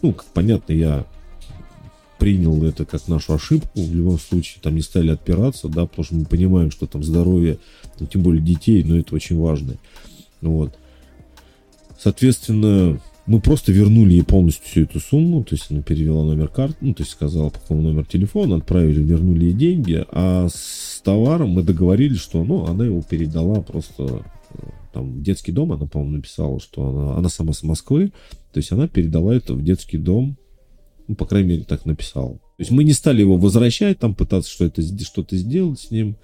Ну, 0.01 0.13
как 0.13 0.25
понятно, 0.25 0.73
я 0.73 1.05
принял 2.17 2.63
это 2.63 2.83
как 2.85 3.07
нашу 3.07 3.33
ошибку. 3.33 3.79
В 3.79 3.93
любом 3.95 4.19
случае, 4.19 4.59
там 4.61 4.75
не 4.75 4.81
стали 4.81 5.11
отпираться, 5.11 5.67
да, 5.69 5.85
потому 5.85 6.03
что 6.05 6.15
мы 6.15 6.25
понимаем, 6.25 6.71
что 6.71 6.87
там 6.87 7.03
здоровье, 7.03 7.59
ну, 7.99 8.07
тем 8.07 8.23
более 8.23 8.41
детей, 8.41 8.83
но 8.83 8.97
это 8.97 9.13
очень 9.13 9.37
важно. 9.37 9.75
Вот. 10.41 10.75
Соответственно, 11.99 12.99
мы 13.27 13.41
просто 13.41 13.73
вернули 13.73 14.13
ей 14.13 14.23
полностью 14.23 14.65
всю 14.65 14.81
эту 14.83 14.99
сумму, 15.01 15.43
то 15.43 15.55
есть 15.55 15.69
она 15.69 15.81
перевела 15.81 16.23
номер 16.23 16.47
карты, 16.47 16.77
ну, 16.79 16.93
то 16.93 17.03
есть 17.03 17.11
сказала, 17.11 17.49
какому 17.49 17.81
номер 17.81 18.05
телефона, 18.05 18.55
отправили, 18.55 19.03
вернули 19.03 19.45
ей 19.45 19.53
деньги, 19.53 20.05
а 20.11 20.47
с 20.49 21.01
товаром 21.03 21.49
мы 21.49 21.61
договорились, 21.61 22.19
что, 22.19 22.43
ну, 22.43 22.65
она 22.65 22.85
его 22.85 23.01
передала 23.01 23.61
просто 23.61 24.23
э, 24.53 24.57
там 24.93 25.21
детский 25.21 25.51
дом, 25.51 25.73
она, 25.73 25.85
по-моему, 25.85 26.15
написала, 26.15 26.59
что 26.61 26.87
она, 26.87 27.17
она 27.17 27.27
сама 27.27 27.51
с 27.51 27.63
Москвы, 27.63 28.13
то 28.53 28.59
есть 28.59 28.71
она 28.71 28.87
передала 28.87 29.35
это 29.35 29.53
в 29.53 29.61
детский 29.61 29.97
дом, 29.97 30.37
ну, 31.09 31.15
по 31.15 31.25
крайней 31.25 31.49
мере, 31.49 31.63
так 31.63 31.85
написала. 31.85 32.33
То 32.35 32.61
есть 32.61 32.71
мы 32.71 32.85
не 32.85 32.93
стали 32.93 33.21
его 33.21 33.37
возвращать, 33.37 33.99
там 33.99 34.15
пытаться 34.15 34.49
что-то, 34.49 34.81
что-то 34.81 35.35
сделать 35.37 35.79
с 35.79 35.91
ним. 35.91 36.17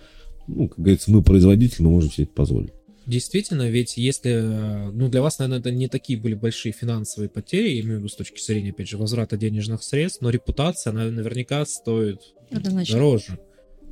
Ну, 0.48 0.68
как 0.68 0.80
говорится, 0.80 1.12
мы 1.12 1.22
производитель, 1.22 1.84
мы 1.84 1.92
можем 1.92 2.12
себе 2.12 2.26
это 2.26 2.34
позволить. 2.34 2.74
Действительно, 3.06 3.70
ведь 3.70 3.98
если, 3.98 4.32
э, 4.32 4.92
ну, 4.92 5.10
для 5.10 5.22
вас, 5.22 5.40
наверное, 5.40 5.60
это 5.60 5.72
не 5.72 5.88
такие 5.88 6.18
были 6.18 6.36
большие 6.36 6.72
финансовые 6.72 7.30
потери, 7.30 7.70
я 7.70 7.82
имею 7.82 7.96
в 7.96 8.00
виду 8.00 8.08
с 8.08 8.16
точки 8.16 8.42
зрения, 8.42 8.70
опять 8.70 8.88
же, 8.88 8.98
возврата 8.98 9.36
денежных 9.36 9.84
средств, 9.84 10.22
но 10.22 10.30
репутация, 10.30 10.92
она 10.92 11.06
наверняка 11.06 11.66
стоит 11.66 12.22
Однозначно. 12.50 12.96
дороже. 12.96 13.40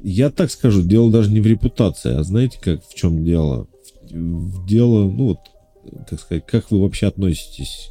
Я 0.04 0.30
так 0.30 0.50
скажу, 0.50 0.82
дело 0.82 1.12
даже 1.12 1.30
не 1.32 1.42
в 1.42 1.48
репутации, 1.48 2.16
а 2.16 2.24
знаете, 2.24 2.58
как 2.62 2.86
в 2.86 2.96
чем 2.96 3.24
дело? 3.26 3.68
В, 4.10 4.62
в 4.62 4.66
дело, 4.66 5.10
ну 5.10 5.26
вот, 5.26 5.40
как 6.10 6.20
сказать, 6.20 6.46
как 6.46 6.72
вы 6.72 6.82
вообще 6.82 7.08
относитесь 7.08 7.91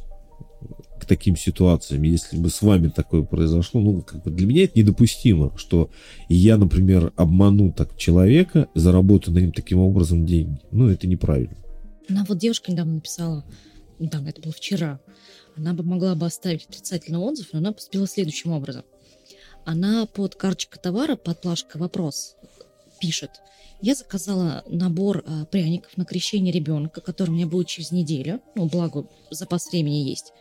к 1.01 1.05
таким 1.05 1.35
ситуациям, 1.35 2.03
если 2.03 2.37
бы 2.37 2.49
с 2.49 2.61
вами 2.61 2.89
такое 2.89 3.23
произошло, 3.23 3.81
ну, 3.81 4.03
как 4.03 4.23
бы 4.23 4.29
для 4.29 4.45
меня 4.45 4.65
это 4.65 4.77
недопустимо, 4.77 5.57
что 5.57 5.89
я, 6.29 6.57
например, 6.57 7.11
обману 7.15 7.73
так 7.73 7.97
человека, 7.97 8.67
заработаю 8.75 9.33
на 9.33 9.39
нем 9.39 9.51
таким 9.51 9.79
образом 9.79 10.27
деньги. 10.27 10.59
Ну, 10.71 10.89
это 10.89 11.07
неправильно. 11.07 11.57
Она 12.07 12.23
вот 12.27 12.37
девушка 12.37 12.71
недавно 12.71 12.95
написала, 12.95 13.43
недавно, 13.97 14.29
это 14.29 14.41
было 14.41 14.53
вчера, 14.53 14.99
она 15.57 15.73
бы 15.73 15.83
могла 15.83 16.13
бы 16.13 16.27
оставить 16.27 16.65
отрицательный 16.65 17.19
отзыв, 17.19 17.47
но 17.51 17.59
она 17.59 17.71
поступила 17.71 18.07
следующим 18.07 18.51
образом. 18.51 18.83
Она 19.65 20.05
под 20.05 20.35
карточкой 20.35 20.81
товара, 20.81 21.15
под 21.15 21.41
плашкой 21.41 21.81
«Вопрос» 21.81 22.35
пишет. 22.99 23.31
Я 23.81 23.95
заказала 23.95 24.63
набор 24.67 25.23
а, 25.25 25.45
пряников 25.45 25.97
на 25.97 26.05
крещение 26.05 26.53
ребенка, 26.53 27.01
который 27.01 27.31
у 27.31 27.33
меня 27.33 27.47
будет 27.47 27.67
через 27.67 27.91
неделю. 27.91 28.39
Ну, 28.55 28.67
благо, 28.69 29.07
запас 29.31 29.71
времени 29.71 30.07
есть. 30.07 30.33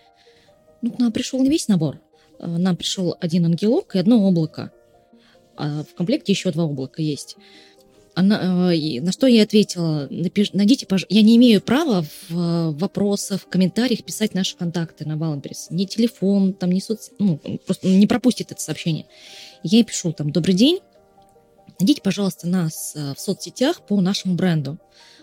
Ну, 0.83 0.93
к 0.93 0.99
нам 0.99 1.13
пришел 1.13 1.41
не 1.43 1.49
весь 1.49 1.69
набор. 1.69 2.01
А, 2.39 2.47
Нам 2.47 2.77
пришел 2.77 3.17
один 3.21 3.47
ангелок 3.47 3.95
и 3.95 3.99
одно 3.99 4.27
облако. 4.27 4.73
А 5.57 5.85
в 5.85 5.95
комплекте 5.95 6.33
еще 6.33 6.51
два 6.53 6.65
облака 6.65 7.03
есть. 7.03 7.37
Она, 8.15 8.75
и 8.75 8.99
на 9.01 9.13
что 9.13 9.27
я 9.29 9.45
ответила, 9.45 10.09
напиш- 10.11 10.51
найдите, 10.53 10.85
пож- 10.87 11.07
я 11.09 11.23
не 11.23 11.37
имею 11.37 11.61
права 11.61 12.05
в 12.29 12.73
вопросах, 12.73 13.43
в 13.43 13.47
комментариях 13.47 14.03
писать 14.05 14.35
наши 14.35 14.57
контакты 14.57 15.07
на 15.07 15.17
Валамберес. 15.17 15.69
Ни 15.71 15.85
телефон, 15.85 16.53
там, 16.53 16.73
ни 16.73 16.81
соц... 16.81 17.11
Ну, 17.19 17.39
просто 17.67 17.89
не 17.89 18.07
пропустит 18.07 18.51
это 18.51 18.61
сообщение. 18.61 19.07
Я 19.63 19.79
ей 19.79 19.85
пишу 19.85 20.13
там, 20.13 20.33
добрый 20.33 20.55
день, 20.55 20.81
найдите, 21.79 22.03
пожалуйста, 22.03 22.49
нас 22.49 22.95
э, 22.97 23.15
в 23.15 23.21
соцсетях 23.21 23.83
по 23.87 24.01
нашему 24.01 24.35
бренду. 24.35 24.79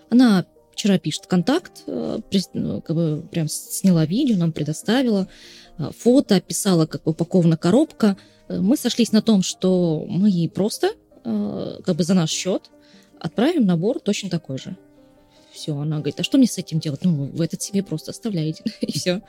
Она 0.10 0.46
вчера 0.78 1.00
пишет 1.00 1.26
контакт, 1.26 1.84
э, 1.88 2.20
ну, 2.54 2.82
как 2.82 2.96
бы 2.96 3.24
прям 3.32 3.48
сняла 3.48 4.06
видео, 4.06 4.38
нам 4.38 4.52
предоставила. 4.52 5.28
э, 5.80 5.90
фото, 5.98 6.40
писала, 6.40 6.86
как 6.86 7.06
упакована 7.08 7.58
коробка. 7.58 8.16
Э, 8.48 8.60
Мы 8.60 8.78
сошлись 8.78 9.12
на 9.12 9.22
том, 9.22 9.42
что 9.42 10.06
мы 10.08 10.30
ей 10.30 10.50
просто, 10.50 10.92
как 11.24 11.96
бы 11.98 12.04
за 12.04 12.14
наш 12.14 12.30
счет, 12.30 12.70
отправим 13.20 13.66
набор 13.66 14.00
точно 14.00 14.30
такой 14.30 14.58
же. 14.58 14.78
Все, 15.52 15.76
она 15.76 15.98
говорит, 15.98 16.20
а 16.20 16.24
что 16.24 16.38
мне 16.38 16.48
с 16.48 16.58
этим 16.58 16.80
делать? 16.80 17.04
Ну, 17.04 17.26
вы 17.34 17.44
этот 17.46 17.62
себе 17.62 17.84
просто 17.84 18.12
оставляете, 18.12 18.64
и 18.82 18.92
все. 18.98 19.22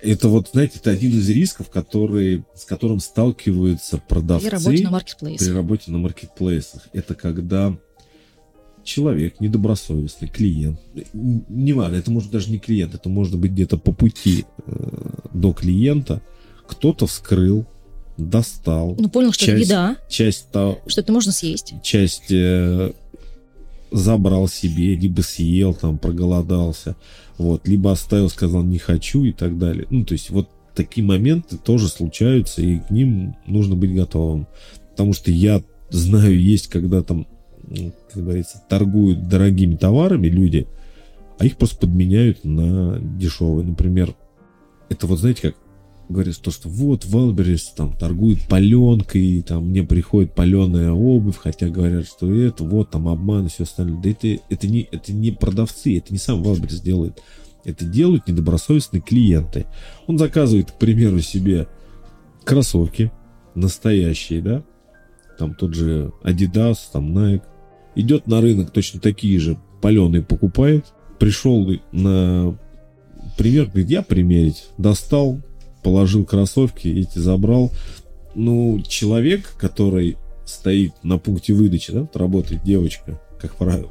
Это 0.00 0.28
вот, 0.28 0.50
знаете, 0.52 0.78
это 0.78 0.90
один 0.90 1.10
из 1.18 1.28
рисков, 1.30 1.70
который, 1.70 2.44
с 2.54 2.64
которым 2.64 3.00
сталкиваются 3.00 3.98
продавцы 3.98 4.46
При 4.48 4.54
работе 4.54 4.70
на 4.82 4.88
при 4.88 4.92
маркетплейсе. 4.92 5.52
работе 5.52 5.90
на 5.90 5.98
маркетплейсах. 5.98 6.88
Это 6.92 7.14
когда 7.14 7.76
человек 8.86 9.40
недобросовестный, 9.40 10.28
клиент, 10.28 10.80
не 11.12 11.72
важно, 11.74 11.96
это 11.96 12.10
может 12.10 12.30
даже 12.30 12.50
не 12.50 12.58
клиент, 12.58 12.94
это 12.94 13.08
может 13.08 13.38
быть 13.38 13.52
где-то 13.52 13.76
по 13.76 13.92
пути 13.92 14.46
э, 14.66 15.08
до 15.34 15.52
клиента, 15.52 16.22
кто-то 16.66 17.06
вскрыл, 17.06 17.66
достал 18.16 18.96
Ну, 18.98 19.08
понял, 19.10 19.32
что 19.32 19.44
это 19.44 19.58
часть- 19.58 19.66
еда, 19.70 19.96
часть, 20.08 20.50
то- 20.50 20.78
что 20.86 21.00
это 21.02 21.12
можно 21.12 21.32
съесть. 21.32 21.74
часть 21.82 22.30
э, 22.32 22.92
забрал 23.92 24.48
себе, 24.48 24.94
либо 24.94 25.20
съел, 25.20 25.74
там, 25.74 25.98
проголодался, 25.98 26.96
вот, 27.38 27.68
либо 27.68 27.92
оставил, 27.92 28.28
сказал 28.30 28.62
не 28.62 28.78
хочу 28.78 29.24
и 29.24 29.32
так 29.32 29.58
далее. 29.58 29.86
Ну, 29.90 30.04
то 30.04 30.12
есть 30.12 30.30
вот 30.30 30.48
такие 30.74 31.06
моменты 31.06 31.56
тоже 31.56 31.88
случаются, 31.88 32.62
и 32.62 32.78
к 32.80 32.90
ним 32.90 33.36
нужно 33.46 33.76
быть 33.76 33.94
готовым. 33.94 34.46
Потому 34.90 35.12
что 35.12 35.30
я 35.30 35.62
знаю, 35.90 36.40
есть, 36.40 36.66
когда 36.68 37.02
там, 37.02 37.26
как 37.68 38.22
говорится, 38.22 38.62
торгуют 38.68 39.28
дорогими 39.28 39.76
товарами 39.76 40.28
люди, 40.28 40.66
а 41.38 41.44
их 41.44 41.56
просто 41.56 41.78
подменяют 41.78 42.44
на 42.44 42.98
дешевые. 43.00 43.66
Например, 43.66 44.14
это 44.88 45.06
вот, 45.06 45.18
знаете, 45.18 45.42
как 45.42 45.56
говорится, 46.08 46.42
то, 46.42 46.50
что 46.50 46.68
вот 46.68 47.04
Wildberries 47.04 47.72
там 47.76 47.92
торгует 47.92 48.46
паленкой, 48.48 49.42
там 49.42 49.68
мне 49.68 49.82
приходит 49.82 50.34
паленая 50.34 50.92
обувь, 50.92 51.36
хотя 51.36 51.68
говорят, 51.68 52.06
что 52.06 52.32
это 52.32 52.64
вот 52.64 52.90
там 52.90 53.08
обман 53.08 53.46
и 53.46 53.48
все 53.48 53.64
остальное. 53.64 54.00
Да 54.00 54.10
это, 54.10 54.42
это, 54.48 54.68
не, 54.68 54.88
это 54.92 55.12
не 55.12 55.32
продавцы, 55.32 55.98
это 55.98 56.12
не 56.12 56.18
сам 56.18 56.42
Wildberries 56.42 56.80
делает. 56.80 57.22
Это 57.64 57.84
делают 57.84 58.28
недобросовестные 58.28 59.00
клиенты. 59.00 59.66
Он 60.06 60.18
заказывает, 60.18 60.70
к 60.70 60.78
примеру, 60.78 61.20
себе 61.20 61.66
кроссовки 62.44 63.10
настоящие, 63.56 64.40
да, 64.40 64.62
там 65.38 65.54
тот 65.54 65.74
же 65.74 66.12
Adidas, 66.22 66.78
там 66.92 67.16
Nike, 67.16 67.42
идет 67.96 68.26
на 68.26 68.40
рынок 68.40 68.70
точно 68.70 69.00
такие 69.00 69.40
же 69.40 69.58
паленые 69.82 70.22
покупает, 70.22 70.86
пришел 71.18 71.68
на 71.92 72.56
пример, 73.36 73.66
говорит, 73.66 73.90
я 73.90 74.02
примерить, 74.02 74.68
достал, 74.78 75.40
положил 75.82 76.24
кроссовки, 76.24 76.88
эти 76.88 77.18
забрал. 77.18 77.72
Ну, 78.34 78.82
человек, 78.86 79.54
который 79.58 80.16
стоит 80.44 80.92
на 81.02 81.18
пункте 81.18 81.54
выдачи, 81.54 81.92
да, 81.92 82.08
работает 82.14 82.62
девочка, 82.62 83.20
как 83.40 83.56
правило, 83.56 83.90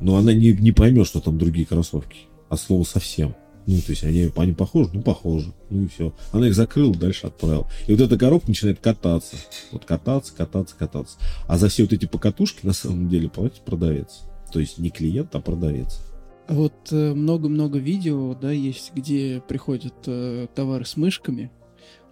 но 0.00 0.16
она 0.16 0.32
не, 0.32 0.52
не 0.52 0.72
поймет, 0.72 1.06
что 1.06 1.20
там 1.20 1.38
другие 1.38 1.66
кроссовки, 1.66 2.20
от 2.48 2.60
слова 2.60 2.84
совсем. 2.84 3.34
Ну, 3.66 3.76
то 3.80 3.90
есть 3.90 4.02
они, 4.04 4.30
они 4.36 4.52
похожи, 4.52 4.90
ну, 4.92 5.02
похожи. 5.02 5.52
Ну 5.70 5.84
и 5.84 5.88
все. 5.88 6.12
Она 6.32 6.48
их 6.48 6.54
закрыла, 6.54 6.94
дальше 6.94 7.26
отправила. 7.28 7.66
И 7.86 7.92
вот 7.92 8.00
эта 8.00 8.18
коробка 8.18 8.48
начинает 8.48 8.80
кататься. 8.80 9.36
Вот 9.70 9.84
кататься, 9.84 10.34
кататься, 10.34 10.74
кататься. 10.76 11.16
А 11.46 11.58
за 11.58 11.68
все 11.68 11.84
вот 11.84 11.92
эти 11.92 12.06
покатушки 12.06 12.66
на 12.66 12.72
самом 12.72 13.08
деле 13.08 13.28
платит 13.28 13.60
продавец. 13.62 14.22
То 14.52 14.58
есть 14.60 14.78
не 14.78 14.90
клиент, 14.90 15.34
а 15.34 15.40
продавец. 15.40 16.00
Вот 16.48 16.74
э, 16.90 17.14
много-много 17.14 17.78
видео, 17.78 18.34
да, 18.34 18.50
есть, 18.50 18.92
где 18.94 19.40
приходят 19.46 19.94
э, 20.06 20.48
товары 20.54 20.84
с 20.84 20.96
мышками. 20.96 21.50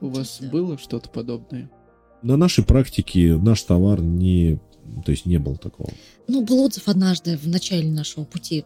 У 0.00 0.08
вас 0.08 0.38
Да. 0.40 0.48
было 0.48 0.78
что-то 0.78 1.10
подобное? 1.10 1.68
На 2.22 2.36
нашей 2.36 2.64
практике 2.64 3.36
наш 3.36 3.62
товар 3.62 4.00
не... 4.00 4.60
То 5.04 5.10
есть 5.10 5.26
не 5.26 5.38
было 5.38 5.56
такого. 5.56 5.90
Ну, 6.28 6.44
был 6.44 6.60
отзыв 6.64 6.86
однажды 6.88 7.36
в 7.36 7.46
начале 7.48 7.90
нашего 7.90 8.24
пути. 8.24 8.64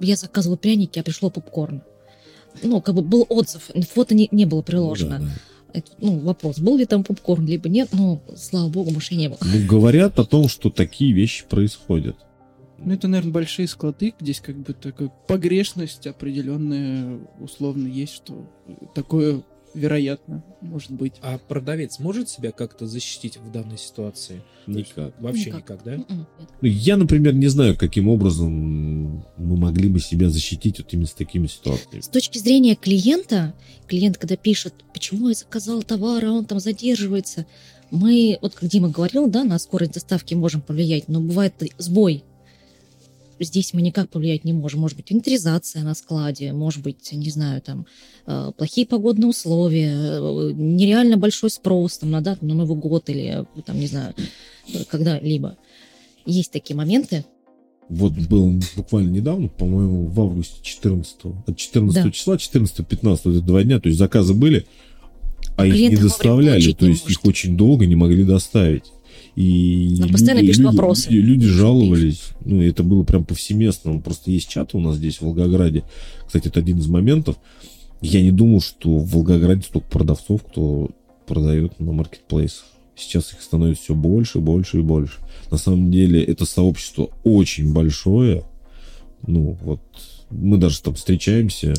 Я 0.00 0.16
заказывала 0.16 0.56
пряники, 0.56 0.98
а 0.98 1.02
пришло 1.02 1.28
попкорн. 1.30 1.82
Ну, 2.62 2.80
как 2.80 2.94
бы 2.94 3.02
был 3.02 3.26
отзыв, 3.28 3.70
фото 3.92 4.14
не, 4.14 4.28
не 4.30 4.44
было 4.44 4.62
приложено. 4.62 5.18
Ну, 5.18 5.24
да, 5.26 5.30
да. 5.30 5.38
Это, 5.74 5.90
ну, 5.98 6.18
вопрос, 6.20 6.60
был 6.60 6.76
ли 6.76 6.86
там 6.86 7.02
попкорн, 7.02 7.46
либо 7.46 7.68
нет, 7.68 7.88
ну, 7.92 8.22
слава 8.36 8.68
богу, 8.68 8.92
больше 8.92 9.16
не 9.16 9.28
было. 9.28 9.38
Ну, 9.42 9.66
говорят 9.66 10.18
о 10.20 10.24
том, 10.24 10.48
что 10.48 10.70
такие 10.70 11.12
вещи 11.12 11.44
происходят. 11.48 12.16
Ну, 12.78 12.92
это, 12.92 13.08
наверное, 13.08 13.32
большие 13.32 13.66
склады, 13.66 14.14
здесь 14.20 14.40
как 14.40 14.56
бы 14.56 14.72
такая 14.72 15.10
погрешность 15.26 16.06
определенная 16.06 17.18
условно 17.40 17.88
есть, 17.88 18.14
что 18.14 18.48
такое 18.94 19.42
вероятно 19.74 20.42
может 20.60 20.90
быть. 20.90 21.14
А 21.22 21.38
продавец 21.38 21.98
может 21.98 22.28
себя 22.28 22.52
как-то 22.52 22.86
защитить 22.86 23.36
в 23.36 23.50
данной 23.50 23.78
ситуации? 23.78 24.42
Никак. 24.66 25.20
Вообще 25.20 25.46
Никак. 25.50 25.60
никак, 25.60 25.84
да? 25.84 25.92
М-м. 25.94 26.26
Ну, 26.60 26.68
Я, 26.68 26.96
например, 26.96 27.34
не 27.34 27.48
знаю, 27.48 27.76
каким 27.76 28.08
образом 28.08 29.24
мы 29.36 29.56
могли 29.56 29.88
бы 29.88 30.00
себя 30.00 30.30
защитить 30.30 30.78
вот 30.78 30.92
именно 30.92 31.06
с 31.06 31.12
такими 31.12 31.46
ситуациями. 31.46 32.00
С 32.00 32.08
точки 32.08 32.38
зрения 32.38 32.74
клиента, 32.74 33.54
клиент, 33.86 34.16
когда 34.18 34.36
пишет, 34.36 34.74
почему 34.92 35.28
я 35.28 35.34
заказал 35.34 35.82
товар, 35.82 36.24
а 36.24 36.32
он 36.32 36.46
там 36.46 36.60
задерживается, 36.60 37.46
мы, 37.90 38.38
вот 38.40 38.54
как 38.54 38.68
Дима 38.68 38.88
говорил, 38.88 39.28
да, 39.28 39.44
на 39.44 39.58
скорость 39.58 39.92
доставки 39.92 40.34
можем 40.34 40.60
повлиять, 40.60 41.08
но 41.08 41.20
бывает 41.20 41.54
сбой. 41.78 42.24
Здесь 43.40 43.72
мы 43.72 43.82
никак 43.82 44.08
повлиять 44.10 44.44
не 44.44 44.52
можем. 44.52 44.80
Может 44.80 44.96
быть, 44.96 45.10
инвентаризация 45.10 45.82
на 45.82 45.94
складе, 45.94 46.52
может 46.52 46.82
быть, 46.82 47.12
не 47.12 47.30
знаю, 47.30 47.60
там, 47.62 47.86
э, 48.26 48.52
плохие 48.56 48.86
погодные 48.86 49.28
условия, 49.28 49.92
э, 49.92 50.52
нереально 50.54 51.16
большой 51.16 51.50
спрос 51.50 51.98
там, 51.98 52.10
на 52.10 52.20
дату, 52.20 52.46
на 52.46 52.54
Новый 52.54 52.76
год 52.78 53.08
или, 53.10 53.44
там, 53.66 53.78
не 53.78 53.86
знаю, 53.86 54.14
когда-либо. 54.88 55.56
Есть 56.26 56.52
такие 56.52 56.76
моменты. 56.76 57.24
Вот 57.88 58.12
был 58.12 58.60
буквально 58.76 59.10
недавно, 59.10 59.48
по-моему, 59.48 60.06
в 60.06 60.20
августе 60.20 60.56
14 60.62 61.16
от 61.46 61.56
14 61.56 62.04
Да. 62.04 62.10
числа, 62.10 62.38
14-15, 62.38 63.20
вот 63.24 63.36
это 63.36 63.44
два 63.44 63.62
дня, 63.62 63.78
то 63.78 63.88
есть 63.88 63.98
заказы 63.98 64.32
были, 64.32 64.66
а 65.56 65.66
их 65.66 65.74
Клиент 65.74 65.90
не 65.90 65.94
их 65.94 66.00
вовремя 66.00 66.08
доставляли, 66.08 66.72
то 66.72 66.86
не 66.86 66.92
есть 66.92 67.10
их 67.10 67.24
очень 67.24 67.56
долго 67.56 67.86
не 67.86 67.94
могли 67.94 68.24
доставить. 68.24 68.84
И 69.36 69.96
Нам 69.98 70.10
постоянно 70.10 70.38
люди, 70.40 70.48
пишут 70.48 70.62
люди- 70.64 70.76
вопросы. 70.76 71.10
люди 71.10 71.46
жаловались, 71.46 72.22
ну, 72.44 72.62
это 72.62 72.82
было 72.84 73.02
прям 73.02 73.24
повсеместно, 73.24 73.98
просто 73.98 74.30
есть 74.30 74.48
чат 74.48 74.74
у 74.74 74.80
нас 74.80 74.96
здесь, 74.96 75.16
в 75.18 75.22
Волгограде. 75.22 75.82
Кстати, 76.26 76.48
это 76.48 76.60
один 76.60 76.78
из 76.78 76.86
моментов. 76.86 77.36
Я 78.00 78.22
не 78.22 78.30
думал, 78.30 78.60
что 78.60 78.90
в 78.90 79.10
Волгограде 79.10 79.62
столько 79.62 79.88
продавцов, 79.88 80.44
кто 80.44 80.90
продает 81.26 81.80
на 81.80 81.92
маркетплейсах. 81.92 82.66
Сейчас 82.96 83.32
их 83.32 83.40
становится 83.42 83.82
все 83.84 83.94
больше, 83.94 84.38
больше 84.38 84.78
и 84.78 84.82
больше. 84.82 85.14
На 85.50 85.56
самом 85.56 85.90
деле 85.90 86.22
это 86.22 86.44
сообщество 86.44 87.10
очень 87.24 87.72
большое. 87.72 88.44
Ну, 89.26 89.58
вот 89.62 89.80
мы 90.30 90.58
даже 90.58 90.80
там 90.80 90.94
встречаемся 90.94 91.74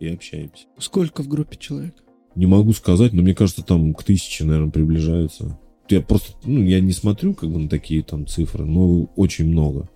и 0.00 0.08
общаемся. 0.08 0.64
Сколько 0.78 1.22
в 1.22 1.28
группе 1.28 1.56
человек? 1.60 1.94
Не 2.34 2.46
могу 2.46 2.72
сказать, 2.72 3.12
но 3.12 3.22
мне 3.22 3.34
кажется, 3.34 3.62
там 3.62 3.94
к 3.94 4.02
тысяче, 4.02 4.42
наверное, 4.44 4.72
приближаются. 4.72 5.56
Я 5.88 6.00
просто, 6.00 6.32
ну, 6.44 6.62
я 6.62 6.80
не 6.80 6.92
смотрю 6.92 7.34
как 7.34 7.50
бы 7.50 7.58
на 7.58 7.68
такие 7.68 8.02
там 8.02 8.26
цифры, 8.26 8.64
но 8.64 9.04
очень 9.16 9.46
много. 9.46 9.88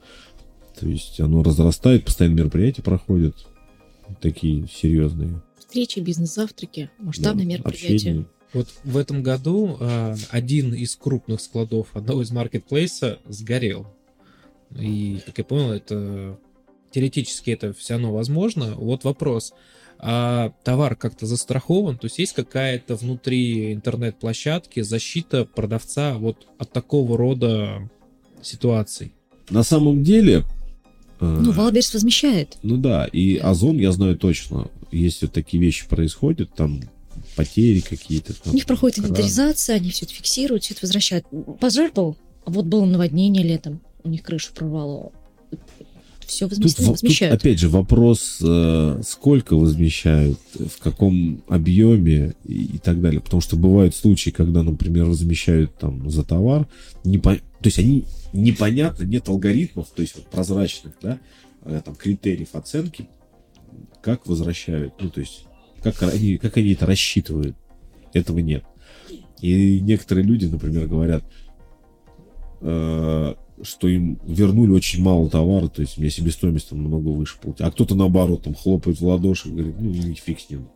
То 0.79 0.87
есть 0.87 1.19
оно 1.21 1.43
разрастает, 1.43 2.05
постоянно 2.05 2.37
мероприятия 2.37 2.83
проходят. 2.83 3.35
Такие 4.21 4.67
серьезные. 4.69 5.43
Встречи, 5.59 6.01
бизнес-завтраки, 6.01 6.91
масштабные 6.99 7.45
Да, 7.47 7.53
мероприятия. 7.55 7.95
общение. 7.95 8.27
Вот 8.55 8.69
в 8.85 8.97
этом 8.97 9.23
году 9.23 9.77
а, 9.81 10.15
один 10.31 10.73
из 10.73 10.97
крупных 10.97 11.41
складов 11.41 11.89
одного 11.95 12.23
из 12.23 12.31
маркетплейса 12.31 13.19
сгорел. 13.27 13.87
И, 14.79 15.21
как 15.27 15.39
я 15.39 15.45
понял, 15.45 15.73
это 15.73 16.39
теоретически 16.91 17.51
это 17.51 17.73
все 17.75 17.95
равно 17.95 18.13
возможно. 18.13 18.75
Вот 18.77 19.05
вопрос. 19.05 19.53
А 20.01 20.53
товар 20.63 20.95
как-то 20.95 21.27
застрахован? 21.27 21.99
То 21.99 22.07
есть 22.07 22.19
есть 22.19 22.33
какая-то 22.33 22.95
внутри 22.95 23.73
интернет-площадки 23.73 24.81
защита 24.83 25.45
продавца 25.45 26.15
вот 26.15 26.47
от 26.59 26.73
такого 26.73 27.19
рода 27.19 27.89
ситуаций? 28.41 29.13
На 29.51 29.63
самом 29.65 30.05
деле... 30.05 30.45
э, 31.21 31.25
Ну, 31.25 31.51
Wildberries 31.51 31.93
возмещает. 31.95 32.59
Ну 32.63 32.77
да, 32.77 33.07
и 33.07 33.37
Озон, 33.37 33.79
я 33.79 33.91
знаю 33.93 34.17
точно, 34.17 34.71
если 34.93 35.27
вот 35.27 35.35
такие 35.35 35.61
вещи 35.61 35.89
происходят, 35.89 36.55
там 36.55 36.81
потери 37.35 37.81
какие-то. 37.81 38.33
У 38.33 38.37
там, 38.37 38.55
них 38.55 38.67
проходит 38.67 38.99
инвентаризация, 38.99 39.77
они 39.77 39.91
все 39.91 40.05
это 40.05 40.15
фиксируют, 40.15 40.65
все 40.65 40.75
это 40.75 40.83
возвращают. 40.83 41.27
Пожар 41.61 41.91
был, 41.93 42.17
а 42.45 42.51
вот 42.51 42.67
было 42.67 42.85
наводнение 42.85 43.43
летом, 43.43 43.81
у 44.05 44.09
них 44.09 44.23
крышу 44.23 44.53
прорвало. 44.55 45.13
Все 46.29 46.47
Тут, 46.47 46.59
в- 46.59 46.75
тут 46.77 46.87
возмещают. 46.89 47.41
опять 47.41 47.59
же 47.59 47.69
вопрос, 47.71 48.39
э, 48.43 49.01
сколько 49.05 49.57
возмещают, 49.57 50.39
в 50.55 50.79
каком 50.79 51.43
объеме 51.49 52.35
и, 52.45 52.65
и 52.75 52.79
так 52.79 53.01
далее. 53.01 53.21
Потому 53.23 53.41
что 53.41 53.57
бывают 53.57 53.95
случаи, 53.95 54.29
когда, 54.31 54.63
например, 54.63 55.07
возмещают 55.07 55.75
там 55.79 56.09
за 56.11 56.23
товар, 56.25 56.69
не 57.03 57.17
по- 57.17 57.37
то 57.37 57.41
есть 57.65 57.79
они 57.79 58.05
непонятно, 58.35 59.05
нет 59.05 59.27
алгоритмов, 59.29 59.89
то 59.89 60.03
есть 60.03 60.17
вот 60.17 60.27
прозрачных, 60.27 60.93
да, 61.01 61.19
э, 61.65 61.81
там 61.83 61.95
критериев 61.95 62.55
оценки, 62.55 63.09
как 64.03 64.27
возвращают. 64.27 64.93
Ну, 65.01 65.09
то 65.09 65.21
есть 65.21 65.45
как 65.83 66.03
они, 66.03 66.37
как 66.37 66.59
они 66.59 66.73
это 66.73 66.85
рассчитывают. 66.85 67.57
Этого 68.13 68.39
нет. 68.41 68.65
И 69.41 69.81
некоторые 69.81 70.25
люди, 70.27 70.45
например, 70.45 70.89
говорят, 70.89 71.25
э, 72.61 73.35
что 73.63 73.89
им 73.89 74.19
вернули 74.27 74.73
очень 74.73 75.03
мало 75.03 75.29
товара, 75.29 75.69
то 75.69 75.83
есть 75.83 75.99
мне 75.99 76.11
себестоимость 76.11 76.71
там 76.71 76.81
много 76.81 77.09
выше 77.09 77.37
получить. 77.41 77.61
А 77.63 77.71
кто-то 77.71 77.95
наоборот 77.95 78.43
там 78.43 78.55
хлопает 78.55 79.01
в 79.01 79.07
ладоши 79.07 79.49
и 79.49 79.53
говорит, 79.53 79.75
ну 79.81 79.93
фиг 80.15 80.41
с 80.41 80.51
ним. 80.51 80.69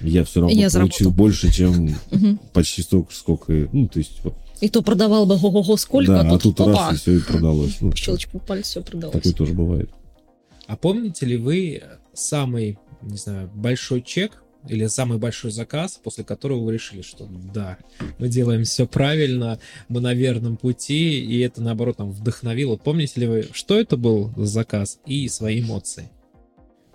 Я 0.00 0.24
все 0.24 0.40
равно 0.40 0.54
Я 0.54 0.70
получил 0.70 1.06
заработал. 1.06 1.12
больше, 1.12 1.52
чем 1.52 1.96
почти 2.52 2.82
столько, 2.82 3.12
сколько, 3.12 3.52
ну, 3.72 3.88
то 3.88 3.98
есть, 3.98 4.20
вот, 4.22 4.34
И 4.60 4.68
то 4.68 4.82
продавал 4.82 5.26
бы 5.26 5.34
ого-го 5.34 5.76
сколько, 5.76 6.12
да, 6.12 6.20
а 6.20 6.38
тут, 6.38 6.60
опа, 6.60 6.90
раз 6.90 6.94
и 6.94 6.96
все 7.00 7.16
и 7.16 7.20
продалось. 7.20 7.80
Ну, 7.80 7.90
по 7.92 7.96
щелчку 7.96 8.38
пальца 8.38 8.70
все 8.70 8.82
продалось. 8.82 9.16
такое 9.16 9.32
тоже 9.32 9.54
бывает. 9.54 9.90
А 10.68 10.76
помните 10.76 11.26
ли 11.26 11.36
вы 11.36 11.82
самый, 12.14 12.78
не 13.02 13.16
знаю, 13.16 13.50
большой 13.54 14.02
чек 14.02 14.42
или 14.66 14.86
самый 14.86 15.18
большой 15.18 15.50
заказ, 15.50 16.00
после 16.02 16.24
которого 16.24 16.64
вы 16.64 16.72
решили, 16.72 17.02
что 17.02 17.28
да, 17.54 17.78
мы 18.18 18.28
делаем 18.28 18.64
все 18.64 18.86
правильно, 18.86 19.58
мы 19.88 20.00
на 20.00 20.14
верном 20.14 20.56
пути, 20.56 21.20
и 21.20 21.38
это, 21.40 21.62
наоборот, 21.62 21.98
там 21.98 22.10
вдохновило. 22.10 22.76
Помните 22.76 23.20
ли 23.20 23.26
вы, 23.26 23.48
что 23.52 23.78
это 23.78 23.96
был 23.96 24.32
за 24.36 24.46
заказ 24.46 24.98
и 25.06 25.28
свои 25.28 25.60
эмоции? 25.60 26.10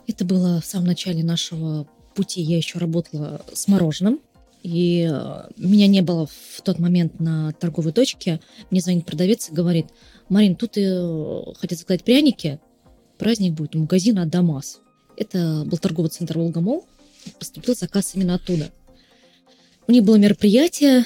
Это 0.07 0.26
было 0.26 0.59
в 0.61 0.66
самом 0.66 0.88
начале 0.88 1.24
нашего 1.24 1.88
пути. 2.14 2.41
Я 2.41 2.57
еще 2.57 2.80
работала 2.80 3.41
с 3.53 3.68
мороженым. 3.68 4.20
И 4.61 5.09
э, 5.11 5.49
меня 5.57 5.88
не 5.88 6.01
было 6.01 6.26
в 6.28 6.61
тот 6.61 6.80
момент 6.80 7.20
на 7.20 7.51
торговой 7.53 7.91
точке. 7.91 8.39
Мне 8.72 8.80
звонит 8.80 9.05
продавец 9.05 9.49
и 9.49 9.53
говорит, 9.53 9.88
Марин, 10.30 10.55
тут 10.55 10.78
э, 10.78 11.53
хотят 11.57 11.78
заказать 11.78 12.05
пряники. 12.05 12.61
Праздник 13.18 13.53
будет 13.53 13.76
у 13.76 13.80
магазина 13.80 14.26
«Дамас». 14.26 14.80
Это 15.18 15.64
был 15.66 15.78
торговый 15.78 16.09
центр 16.09 16.38
«Волгомол». 16.38 16.88
Поступил 17.39 17.76
заказ 17.76 18.11
именно 18.15 18.36
оттуда. 18.36 18.71
У 19.88 19.91
них 19.91 20.03
было 20.03 20.15
мероприятие. 20.15 21.05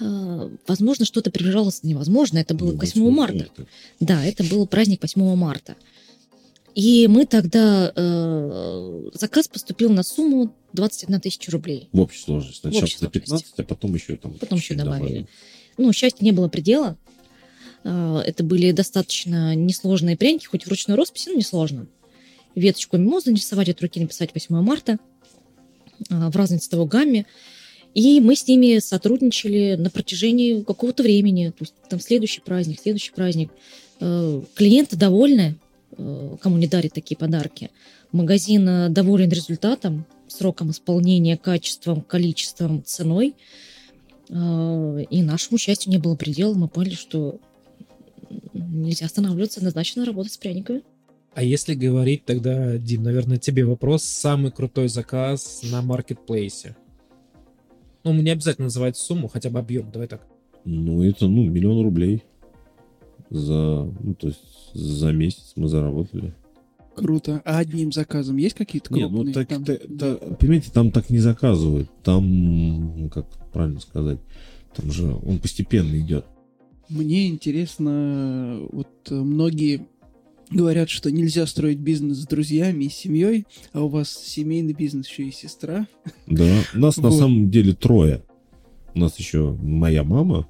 э, 0.00 0.50
Возможно, 0.66 1.04
что-то 1.04 1.30
приближалось. 1.30 1.82
Невозможно. 1.82 2.38
Это 2.38 2.54
было 2.54 2.72
Ну, 2.72 2.78
к 2.78 2.82
8 2.82 3.10
марта. 3.10 3.36
это- 3.36 3.66
Да, 4.00 4.24
это 4.24 4.44
был 4.44 4.66
праздник 4.66 5.02
8 5.02 5.34
марта. 5.36 5.76
И 6.74 7.06
мы 7.08 7.26
тогда... 7.26 7.92
э, 7.94 9.08
заказ 9.14 9.48
поступил 9.48 9.90
на 9.90 10.02
сумму 10.02 10.54
21 10.72 11.20
тысяча 11.20 11.50
рублей. 11.50 11.88
В 11.92 12.00
общей 12.00 12.20
сложности. 12.22 12.60
Сначала 12.60 12.82
общей 12.84 12.94
за 12.96 12.98
сложности. 13.00 13.20
15, 13.20 13.54
а 13.58 13.62
потом 13.64 13.94
еще 13.94 14.16
там... 14.16 14.34
Потом 14.34 14.58
еще 14.58 14.68
чуть-чуть 14.74 14.84
добавили. 14.84 15.26
Ну, 15.76 15.92
счастья 15.92 16.24
не 16.24 16.32
было 16.32 16.48
предела. 16.48 16.96
Э, 17.84 18.22
Это 18.24 18.44
были 18.44 18.70
достаточно 18.72 19.54
несложные 19.56 20.16
пряники, 20.16 20.46
хоть 20.46 20.66
вручную 20.66 20.96
росписи, 20.96 21.28
но 21.30 21.34
несложно. 21.36 21.86
Веточку 22.54 22.96
мимозы 22.96 23.30
нарисовать, 23.30 23.68
от 23.68 23.80
руки 23.80 24.00
написать 24.00 24.30
8 24.34 24.60
марта 24.62 24.98
в 26.08 26.36
разной 26.36 26.58
цветовой 26.58 26.86
гамме. 26.86 27.26
И 27.94 28.20
мы 28.20 28.36
с 28.36 28.46
ними 28.46 28.78
сотрудничали 28.78 29.74
на 29.76 29.90
протяжении 29.90 30.62
какого-то 30.62 31.02
времени. 31.02 31.48
То 31.50 31.62
есть 31.64 31.74
там 31.88 32.00
следующий 32.00 32.40
праздник, 32.40 32.80
следующий 32.80 33.12
праздник. 33.12 33.50
Э, 34.00 34.42
Клиенты 34.54 34.96
довольны, 34.96 35.56
э, 35.96 36.36
кому 36.40 36.58
не 36.58 36.68
дарят 36.68 36.92
такие 36.92 37.16
подарки. 37.16 37.70
Магазин 38.12 38.68
э, 38.68 38.88
доволен 38.90 39.30
результатом, 39.30 40.04
сроком 40.28 40.70
исполнения, 40.70 41.36
качеством, 41.36 42.02
количеством, 42.02 42.84
ценой. 42.84 43.34
Э, 44.28 45.04
И 45.10 45.22
нашему 45.22 45.58
счастью 45.58 45.90
не 45.90 45.98
было 45.98 46.14
предела. 46.14 46.54
Мы 46.54 46.68
поняли, 46.68 46.94
что 46.94 47.40
нельзя 48.52 49.06
останавливаться, 49.06 49.60
однозначно 49.60 50.04
работать 50.04 50.34
с 50.34 50.38
пряниками. 50.38 50.82
А 51.38 51.42
если 51.44 51.74
говорить 51.74 52.24
тогда, 52.24 52.78
Дим, 52.78 53.04
наверное, 53.04 53.36
тебе 53.36 53.64
вопрос, 53.64 54.02
самый 54.02 54.50
крутой 54.50 54.88
заказ 54.88 55.60
на 55.70 55.82
маркетплейсе? 55.82 56.76
Ну, 58.02 58.12
не 58.12 58.30
обязательно 58.30 58.64
называть 58.64 58.96
сумму, 58.96 59.28
хотя 59.28 59.48
бы 59.48 59.60
объем, 59.60 59.88
давай 59.92 60.08
так. 60.08 60.26
Ну, 60.64 61.00
это, 61.04 61.28
ну, 61.28 61.44
миллион 61.44 61.84
рублей 61.84 62.24
за, 63.30 63.54
ну, 63.54 64.14
то 64.18 64.26
есть 64.26 64.40
за 64.74 65.12
месяц 65.12 65.52
мы 65.54 65.68
заработали. 65.68 66.34
Круто. 66.96 67.40
А 67.44 67.58
одним 67.58 67.92
заказом 67.92 68.36
есть 68.36 68.56
какие-то 68.56 68.92
Нет, 68.92 69.08
крупные? 69.08 69.26
ну 69.26 69.32
так, 69.32 69.46
там? 69.46 69.64
та- 69.64 69.76
та- 69.76 70.34
понимаете, 70.34 70.72
там 70.72 70.90
так 70.90 71.08
не 71.08 71.18
заказывают. 71.18 71.88
Там, 72.02 72.96
ну, 72.98 73.08
как 73.10 73.26
правильно 73.52 73.78
сказать, 73.78 74.18
там 74.74 74.90
же 74.90 75.14
он 75.24 75.38
постепенно 75.38 75.96
идет. 76.00 76.24
Мне 76.88 77.28
интересно, 77.28 78.58
вот 78.72 78.88
многие 79.08 79.86
говорят, 80.50 80.88
что 80.90 81.10
нельзя 81.10 81.46
строить 81.46 81.78
бизнес 81.78 82.18
с 82.18 82.26
друзьями 82.26 82.84
и 82.84 82.90
семьей, 82.90 83.46
а 83.72 83.82
у 83.82 83.88
вас 83.88 84.10
семейный 84.10 84.72
бизнес 84.72 85.08
еще 85.08 85.24
и 85.24 85.32
сестра. 85.32 85.86
Да, 86.26 86.46
нас 86.74 86.96
на 86.98 87.10
Вот. 87.10 87.18
самом 87.18 87.50
деле 87.50 87.74
трое. 87.74 88.22
У 88.94 88.98
нас 89.00 89.18
еще 89.18 89.56
моя 89.62 90.02
мама, 90.04 90.48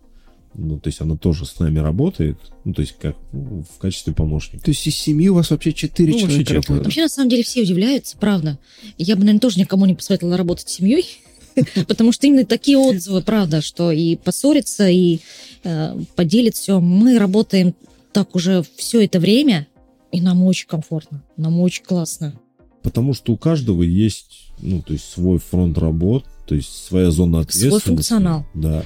ну, 0.55 0.79
то 0.79 0.89
есть 0.89 1.01
она 1.01 1.17
тоже 1.17 1.45
с 1.47 1.59
нами 1.59 1.79
работает, 1.79 2.39
ну, 2.65 2.73
то 2.73 2.83
есть 2.83 2.97
как 3.01 3.17
ну, 3.33 3.65
в 3.71 3.79
качестве 3.79 4.13
помощника. 4.15 4.65
То 4.65 4.71
есть 4.71 4.87
из 4.87 4.95
семьи 4.97 5.29
у 5.29 5.35
вас 5.35 5.51
вообще 5.51 5.73
четыре 5.73 6.13
Ну, 6.13 6.21
вообще 6.21 6.29
человека 6.29 6.45
четверо. 6.49 6.63
работают. 6.63 6.85
Вообще, 6.87 7.03
на 7.03 7.09
самом 7.09 7.29
деле, 7.31 7.43
все 7.43 7.63
удивляются, 7.63 8.17
правда. 8.19 8.59
Я 8.97 9.15
бы, 9.17 9.21
наверное, 9.21 9.41
тоже 9.41 9.59
никому 9.61 9.87
не 9.87 9.95
посоветовала 9.95 10.37
работать 10.37 10.69
с 10.69 10.73
семьей, 10.73 11.05
потому 11.87 12.13
что 12.13 12.27
именно 12.27 12.45
такие 12.47 12.79
отзывы, 12.79 13.23
правда, 13.23 13.61
что 13.61 13.91
и 13.93 14.17
поссориться, 14.17 14.89
и 14.89 15.19
э, 15.65 15.97
поделить 16.17 16.55
все. 16.57 16.81
Мы 16.81 17.19
работаем 17.19 17.75
так 18.13 18.35
уже 18.35 18.65
все 18.77 19.05
это 19.05 19.21
время, 19.21 19.67
и 20.13 20.21
нам 20.21 20.43
очень 20.45 20.69
комфортно, 20.69 21.25
нам 21.37 21.61
очень 21.61 21.85
классно. 21.85 22.39
Потому 22.83 23.15
что 23.15 23.33
у 23.33 23.37
каждого 23.37 23.83
есть, 23.83 24.53
ну, 24.61 24.83
то 24.83 24.93
есть 24.93 25.05
свой 25.05 25.39
фронт 25.39 25.77
работ, 25.79 26.25
то 26.47 26.55
есть 26.55 26.87
своя 26.87 27.11
зона 27.11 27.41
ответственности. 27.41 27.89
функционал. 27.89 28.47
Да. 28.55 28.85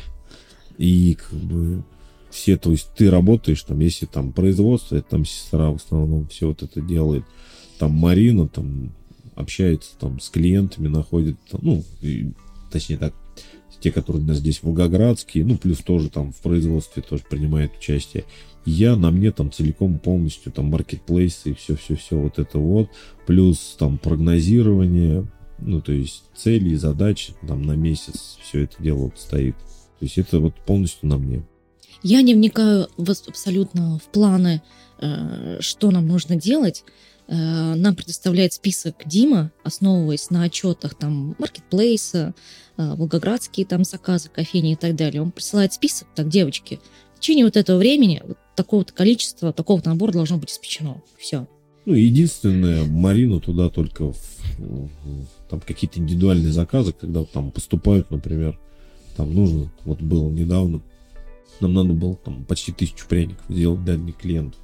И 0.79 1.15
как 1.15 1.39
бы 1.39 1.85
все, 2.31 2.57
то 2.57 2.73
есть 2.73 2.89
ты 2.97 3.11
работаешь, 3.11 3.63
там, 3.63 3.79
если 3.81 4.07
там 4.07 4.33
производство, 4.33 4.97
это 4.97 5.11
там 5.11 5.25
сестра 5.25 5.71
в 5.71 5.77
основном 5.77 6.27
все 6.29 6.49
вот 6.49 6.63
это 6.63 6.81
делает. 6.81 7.25
Там 7.79 7.93
Марина 7.93 8.49
там 8.49 8.93
общается 9.35 9.91
там 9.99 10.19
с 10.19 10.29
клиентами, 10.29 10.89
находит, 10.89 11.37
ну, 11.61 11.85
и, 12.01 12.33
точнее 12.71 12.97
так, 12.97 13.15
те, 13.83 13.91
которые 13.91 14.23
у 14.23 14.27
нас 14.27 14.39
здесь 14.39 14.63
волгоградские, 14.63 15.45
ну, 15.45 15.57
плюс 15.57 15.79
тоже 15.79 16.09
там 16.09 16.33
в 16.33 16.41
производстве 16.41 17.03
тоже 17.03 17.23
принимает 17.29 17.77
участие. 17.77 18.25
Я 18.65 18.95
на 18.97 19.11
мне 19.11 19.33
там 19.33 19.51
целиком 19.51 19.99
полностью 19.99 20.53
там 20.53 20.67
маркетплейсы 20.67 21.51
и 21.51 21.55
все-все-все 21.55 22.17
вот 22.17 22.39
это 22.39 22.59
вот, 22.59 22.91
плюс 23.27 23.77
там 23.79 23.99
прогнозирование, 23.99 25.27
ну, 25.59 25.81
то 25.81 25.93
есть 25.93 26.23
цели 26.35 26.71
и 26.71 26.77
задачи 26.77 27.35
там 27.47 27.63
на 27.63 27.73
месяц 27.73 28.39
все 28.43 28.61
это 28.65 28.83
дело 28.83 29.05
вот 29.05 29.19
стоит. 29.19 29.57
То 29.57 30.07
есть 30.07 30.19
это 30.19 30.39
вот 30.39 30.55
полностью 30.55 31.09
на 31.09 31.19
мне. 31.19 31.45
Я 32.03 32.23
не 32.23 32.35
вникаю 32.35 32.89
в- 32.97 33.11
абсолютно 33.11 33.99
в 33.99 34.05
планы, 34.13 34.63
э, 35.01 35.59
что 35.61 35.91
нам 35.91 36.07
нужно 36.07 36.37
делать. 36.37 36.85
Э, 37.33 37.75
Нам 37.75 37.95
предоставляет 37.95 38.53
список 38.53 38.97
Дима, 39.07 39.51
основываясь 39.65 40.29
на 40.29 40.43
отчетах 40.43 40.95
там 40.95 41.35
маркетплейса, 41.39 42.35
э, 42.77 42.95
волгоградские 42.95 43.65
там 43.65 43.85
заказы, 43.85 44.29
кофейни 44.29 44.73
и 44.73 44.77
так 44.77 44.95
далее. 44.97 45.23
Он 45.23 45.31
присылает 45.31 45.73
список, 45.73 46.09
так, 46.15 46.29
девочки, 46.29 46.79
в 47.17 47.21
течение 47.21 47.47
вот 47.47 47.57
этого 47.57 47.79
времени 47.79 48.21
вот 48.27 48.37
такого-то 48.55 48.93
количества, 48.93 49.51
такого-то 49.53 49.89
набора 49.89 50.13
должно 50.13 50.37
быть 50.37 50.51
испечено. 50.51 51.01
Все. 51.19 51.47
Ну, 51.87 51.95
единственное, 51.95 52.85
Марину 52.85 53.41
туда 53.41 53.71
только 53.71 54.13
в- 54.13 54.17
в- 54.59 54.91
там 55.49 55.61
какие-то 55.61 56.01
индивидуальные 56.01 56.53
заказы, 56.53 56.93
когда 56.93 57.25
там 57.25 57.51
поступают, 57.51 58.11
например, 58.11 58.61
там 59.17 59.35
нужно, 59.35 59.73
вот 59.85 60.03
было 60.03 60.29
недавно, 60.29 60.83
нам 61.61 61.73
надо 61.73 61.95
было 61.95 62.15
там 62.17 62.45
почти 62.45 62.73
тысячу 62.73 63.07
пряников 63.09 63.45
сделать 63.49 63.83
для 63.85 63.95
одних 63.95 64.17
клиентов. 64.19 64.61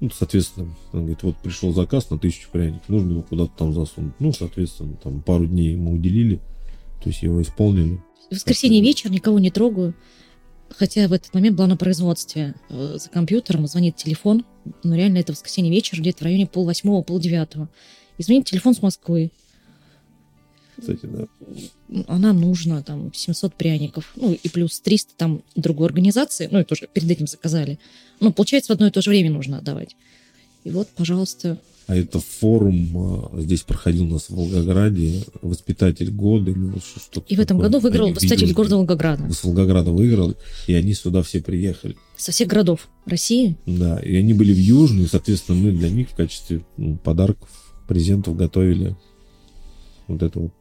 Ну, 0.00 0.08
соответственно, 0.10 0.74
он 0.92 1.00
говорит, 1.00 1.22
вот 1.22 1.36
пришел 1.36 1.72
заказ 1.74 2.08
на 2.08 2.18
тысячу 2.18 2.50
пряников, 2.50 2.88
нужно 2.88 3.12
его 3.12 3.22
куда-то 3.22 3.52
там 3.56 3.74
засунуть. 3.74 4.14
Ну, 4.18 4.32
соответственно, 4.32 4.96
там 4.96 5.20
пару 5.20 5.46
дней 5.46 5.72
ему 5.72 5.92
уделили, 5.92 6.36
то 7.02 7.10
есть 7.10 7.22
его 7.22 7.40
исполнили. 7.42 8.00
В 8.30 8.34
воскресенье 8.34 8.80
вечер 8.80 9.10
никого 9.10 9.38
не 9.38 9.50
трогаю. 9.50 9.94
Хотя 10.70 11.08
в 11.08 11.12
этот 11.12 11.34
момент 11.34 11.56
была 11.56 11.66
на 11.66 11.76
производстве 11.76 12.54
э, 12.68 12.96
за 12.98 13.10
компьютером, 13.10 13.66
звонит 13.66 13.96
телефон. 13.96 14.44
Ну, 14.84 14.94
реально, 14.94 15.18
это 15.18 15.32
воскресенье 15.32 15.70
вечер, 15.70 16.00
где-то 16.00 16.18
в 16.20 16.22
районе 16.22 16.46
полвосьмого, 16.46 17.02
полдевятого. 17.02 17.68
И 18.18 18.22
звонит 18.22 18.46
телефон 18.46 18.74
с 18.74 18.80
Москвы. 18.80 19.32
Кстати, 20.80 21.06
да. 21.06 21.26
а 22.06 22.18
нам 22.18 22.40
нужно 22.40 22.82
там 22.82 23.12
700 23.12 23.54
пряников, 23.54 24.12
ну 24.16 24.32
и 24.32 24.48
плюс 24.48 24.80
300 24.80 25.12
там 25.16 25.42
другой 25.54 25.86
организации, 25.86 26.48
ну 26.50 26.58
это 26.58 26.74
уже 26.74 26.88
перед 26.92 27.10
этим 27.10 27.26
заказали. 27.26 27.78
Ну, 28.20 28.32
получается, 28.32 28.72
в 28.72 28.74
одно 28.74 28.86
и 28.86 28.90
то 28.90 29.02
же 29.02 29.10
время 29.10 29.30
нужно 29.30 29.58
отдавать. 29.58 29.96
И 30.64 30.70
вот, 30.70 30.88
пожалуйста, 30.96 31.58
А 31.86 31.96
это 31.96 32.20
форум 32.20 33.30
а, 33.34 33.40
здесь 33.40 33.62
проходил 33.62 34.04
у 34.04 34.10
нас 34.10 34.28
в 34.28 34.34
Волгограде, 34.36 35.22
воспитатель 35.42 36.10
года 36.10 36.50
или 36.50 36.58
вот 36.58 36.82
что- 36.84 37.24
и 37.26 37.34
в 37.34 37.40
этом 37.40 37.56
такое. 37.56 37.68
году 37.70 37.80
выиграл 37.80 38.04
Они 38.06 38.14
воспитатель 38.14 38.42
видели, 38.42 38.54
города 38.56 38.76
Волгограда 38.76 39.32
С 39.32 39.42
Волгограда 39.42 39.90
выиграл, 39.90 40.34
и 40.66 40.74
они 40.74 40.92
сюда 40.94 41.22
все 41.22 41.40
приехали. 41.42 41.96
со 42.16 42.30
всех 42.32 42.48
городов 42.48 42.88
России. 43.06 43.56
Да, 43.66 43.98
и 43.98 44.14
они 44.16 44.34
были 44.34 44.52
в 44.52 44.58
Южной, 44.58 45.04
и, 45.04 45.08
соответственно, 45.08 45.58
мы 45.58 45.72
для 45.72 45.88
них 45.90 46.10
в 46.10 46.14
качестве 46.14 46.62
ну, 46.76 46.96
подарков, 46.96 47.48
презентов 47.88 48.36
готовили 48.36 48.94
вот 50.06 50.22
это 50.22 50.38
вот 50.40 50.52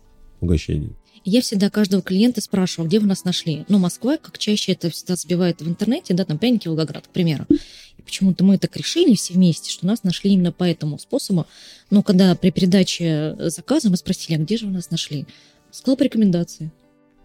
угощений. 0.42 0.96
Я 1.26 1.42
всегда 1.42 1.70
каждого 1.70 2.02
клиента 2.02 2.42
спрашивала, 2.42 2.88
где 2.88 3.00
вы 3.00 3.08
нас 3.08 3.26
нашли. 3.26 3.66
Но 3.68 3.78
Москва, 3.78 4.18
как 4.18 4.38
чаще 4.38 4.72
это 4.72 4.90
всегда 4.90 5.16
сбивает 5.16 5.62
в 5.62 5.68
интернете, 5.68 6.14
да, 6.14 6.26
там 6.26 6.38
пряники 6.38 6.68
Волгоград, 6.68 7.08
к 7.08 7.10
примеру. 7.10 7.46
И 7.50 8.02
почему-то 8.02 8.44
мы 8.44 8.58
так 8.58 8.76
решили 8.78 9.16
все 9.16 9.34
вместе, 9.34 9.70
что 9.70 9.86
нас 9.86 10.04
нашли 10.04 10.32
именно 10.32 10.52
по 10.52 10.64
этому 10.64 10.98
способу. 10.98 11.46
Но 11.90 12.04
когда 12.04 12.34
при 12.36 12.52
передаче 12.52 13.36
заказа 13.40 13.90
мы 13.90 13.98
спросили, 13.98 14.38
а 14.38 14.40
где 14.40 14.58
же 14.58 14.68
вы 14.68 14.72
нас 14.72 14.92
нашли? 14.92 15.26
Сказал 15.72 15.98
по 15.98 16.04
рекомендации. 16.04 16.72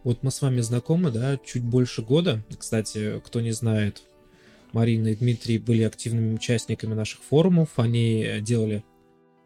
Вот 0.02 0.22
мы 0.22 0.30
с 0.30 0.42
вами 0.42 0.60
знакомы, 0.60 1.10
да, 1.10 1.38
чуть 1.38 1.62
больше 1.62 2.02
года. 2.02 2.44
Кстати, 2.58 3.20
кто 3.24 3.40
не 3.40 3.52
знает, 3.52 4.02
Марина 4.72 5.08
и 5.08 5.16
Дмитрий 5.16 5.58
были 5.58 5.82
активными 5.82 6.34
участниками 6.34 6.94
наших 6.94 7.20
форумов. 7.22 7.70
Они 7.76 8.26
делали 8.42 8.84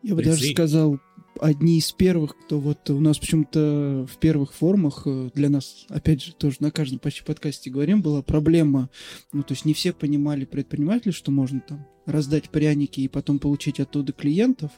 Я 0.03 0.15
бы 0.15 0.25
даже 0.25 0.43
сказал, 0.51 0.99
одни 1.41 1.79
из 1.79 1.93
первых, 1.93 2.37
кто 2.37 2.61
вот 2.61 2.91
у 2.91 3.01
нас 3.01 3.19
почему-то 3.19 4.07
в 4.11 4.19
первых 4.19 4.53
форумах, 4.53 5.03
э, 5.07 5.31
для 5.35 5.49
нас, 5.49 5.87
опять 5.89 6.23
же, 6.23 6.35
тоже 6.35 6.57
на 6.61 6.71
каждом 6.71 6.99
почти 6.99 7.23
подкасте 7.23 7.71
говорим, 7.71 8.03
была 8.03 8.23
проблема, 8.23 8.91
ну, 9.33 9.43
то 9.43 9.55
есть 9.55 9.65
не 9.65 9.75
все 9.75 9.93
понимали 9.93 10.45
предприниматели, 10.45 11.13
что 11.13 11.31
можно 11.31 11.61
там 11.61 11.87
раздать 12.07 12.51
пряники 12.51 13.01
и 13.01 13.09
потом 13.09 13.39
получить 13.39 13.81
оттуда 13.81 14.13
клиентов, 14.13 14.73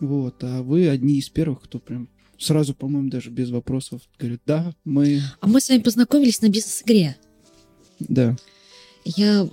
вот, 0.00 0.42
а 0.42 0.62
вы 0.62 0.88
одни 0.88 1.18
из 1.18 1.28
первых, 1.28 1.62
кто 1.62 1.78
прям 1.78 2.08
сразу, 2.38 2.74
по-моему, 2.74 3.10
даже 3.10 3.30
без 3.30 3.50
вопросов 3.50 4.02
говорит, 4.18 4.42
да, 4.46 4.74
мы, 4.84 5.20
А 5.40 5.46
мы 5.46 5.60
с 5.60 5.68
вами 5.68 5.80
познакомились 5.80 6.42
на 6.42 6.48
бизнес-игре. 6.48 7.16
да. 8.00 8.36
Я, 9.04 9.46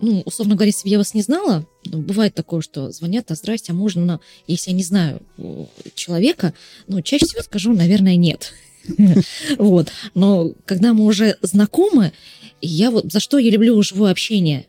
ну, 0.00 0.22
условно 0.22 0.54
говоря, 0.54 0.68
если 0.68 0.84
бы 0.84 0.90
я 0.90 0.98
вас 0.98 1.12
не 1.12 1.20
знала, 1.20 1.66
ну, 1.90 2.00
бывает 2.00 2.34
такое, 2.34 2.60
что 2.60 2.90
звонят, 2.90 3.30
а 3.30 3.34
здрасте, 3.34 3.72
а 3.72 3.74
можно, 3.74 4.04
на- 4.04 4.20
если 4.46 4.70
я 4.70 4.76
не 4.76 4.82
знаю 4.82 5.22
э, 5.38 5.64
человека, 5.94 6.54
ну, 6.86 7.00
чаще 7.02 7.26
всего 7.26 7.42
скажу, 7.42 7.72
наверное, 7.72 8.16
нет. 8.16 8.52
Вот. 9.58 9.90
Но 10.14 10.52
когда 10.64 10.92
мы 10.92 11.04
уже 11.04 11.36
знакомы, 11.42 12.12
я 12.60 12.90
вот 12.90 13.12
за 13.12 13.20
что 13.20 13.38
я 13.38 13.50
люблю 13.50 13.80
живое 13.82 14.12
общение. 14.12 14.66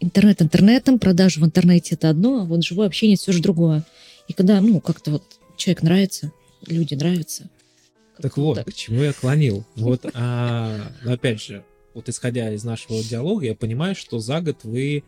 Интернет 0.00 0.42
интернетом, 0.42 0.98
продажи 0.98 1.40
в 1.40 1.44
интернете 1.44 1.94
это 1.94 2.10
одно, 2.10 2.42
а 2.42 2.44
вот 2.44 2.64
живое 2.64 2.86
общение 2.86 3.16
все 3.16 3.32
же 3.32 3.40
другое. 3.42 3.84
И 4.28 4.32
когда, 4.32 4.60
ну, 4.60 4.80
как-то 4.80 5.12
вот 5.12 5.22
человек 5.56 5.82
нравится, 5.82 6.32
люди 6.66 6.94
нравятся. 6.94 7.48
Так 8.20 8.36
вот, 8.36 8.54
так. 8.54 8.66
к 8.66 8.74
чему 8.74 9.02
я 9.02 9.12
клонил. 9.12 9.64
Вот, 9.76 10.06
а, 10.14 10.92
но 11.02 11.12
опять 11.12 11.40
же, 11.42 11.64
вот 11.94 12.08
исходя 12.08 12.52
из 12.52 12.64
нашего 12.64 13.02
диалога, 13.02 13.46
я 13.46 13.54
понимаю, 13.54 13.94
что 13.94 14.18
за 14.18 14.40
год 14.40 14.58
вы 14.64 15.04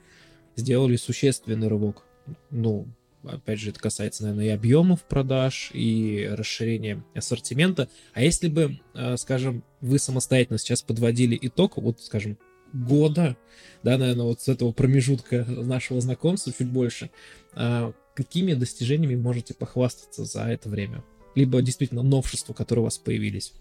сделали 0.57 0.97
существенный 0.97 1.69
рывок. 1.69 2.05
Ну, 2.51 2.87
опять 3.25 3.61
же, 3.61 3.71
это 3.71 3.81
касается, 3.81 4.23
наверное, 4.25 4.47
и 4.47 4.51
объемов 4.51 5.05
продаж, 5.05 5.71
и 5.73 6.29
расширения 6.31 7.05
ассортимента. 7.15 7.89
А 8.13 8.23
если 8.23 8.49
бы, 8.49 8.81
а, 8.95 9.17
скажем, 9.17 9.65
вы 9.81 9.99
самостоятельно 9.99 10.59
сейчас 10.59 10.83
подводили 10.83 11.39
итог, 11.41 11.77
вот, 11.77 12.01
скажем, 12.01 12.39
года, 12.73 13.37
да, 13.83 13.99
наверное, 13.99 14.27
вот 14.27 14.41
с 14.41 14.49
этого 14.49 14.73
промежутка 14.73 15.45
нашего 15.45 16.01
знакомства 16.01 16.53
чуть 16.57 16.71
больше, 16.71 17.11
а, 17.55 17.93
какими 18.15 18.55
достижениями 18.55 19.17
можете 19.17 19.55
похвастаться 19.55 20.25
за 20.25 20.43
это 20.45 20.69
время? 20.69 21.05
Либо 21.35 21.63
действительно 21.63 22.03
новшества, 22.03 22.53
которые 22.53 22.83
у 22.83 22.85
вас 22.85 22.99
появились? 22.99 23.53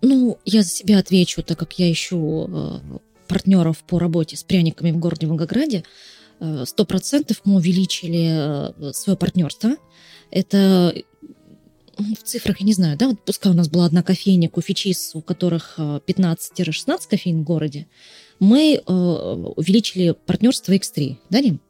Ну, 0.00 0.38
я 0.44 0.62
за 0.62 0.70
себя 0.70 0.98
отвечу, 0.98 1.42
так 1.42 1.58
как 1.58 1.78
я 1.78 1.88
э, 2.48 2.98
партнеров 3.28 3.84
по 3.86 3.98
работе 3.98 4.36
с 4.36 4.42
пряниками 4.42 4.90
в 4.90 4.98
городе 4.98 5.26
Волгограде. 5.26 5.84
Э, 6.40 6.64
Сто 6.66 6.84
процентов 6.84 7.42
мы 7.44 7.56
увеличили 7.56 8.92
свое 8.92 9.16
партнерство. 9.16 9.76
Это 10.30 10.94
в 11.98 12.22
цифрах, 12.22 12.60
я 12.60 12.66
не 12.66 12.72
знаю, 12.72 12.96
да, 12.96 13.08
вот 13.08 13.20
пускай 13.24 13.52
у 13.52 13.54
нас 13.54 13.68
была 13.68 13.86
одна 13.86 14.02
кофейня, 14.02 14.48
кофечис, 14.48 15.12
у 15.14 15.20
которых 15.20 15.74
э, 15.78 16.00
15-16 16.06 17.00
кофеин 17.10 17.40
в 17.40 17.44
городе, 17.44 17.86
мы 18.38 18.74
э, 18.74 18.92
увеличили 18.92 20.14
партнерство 20.26 20.72
X3, 20.72 21.16
да, 21.30 21.42
Дим? 21.42 21.60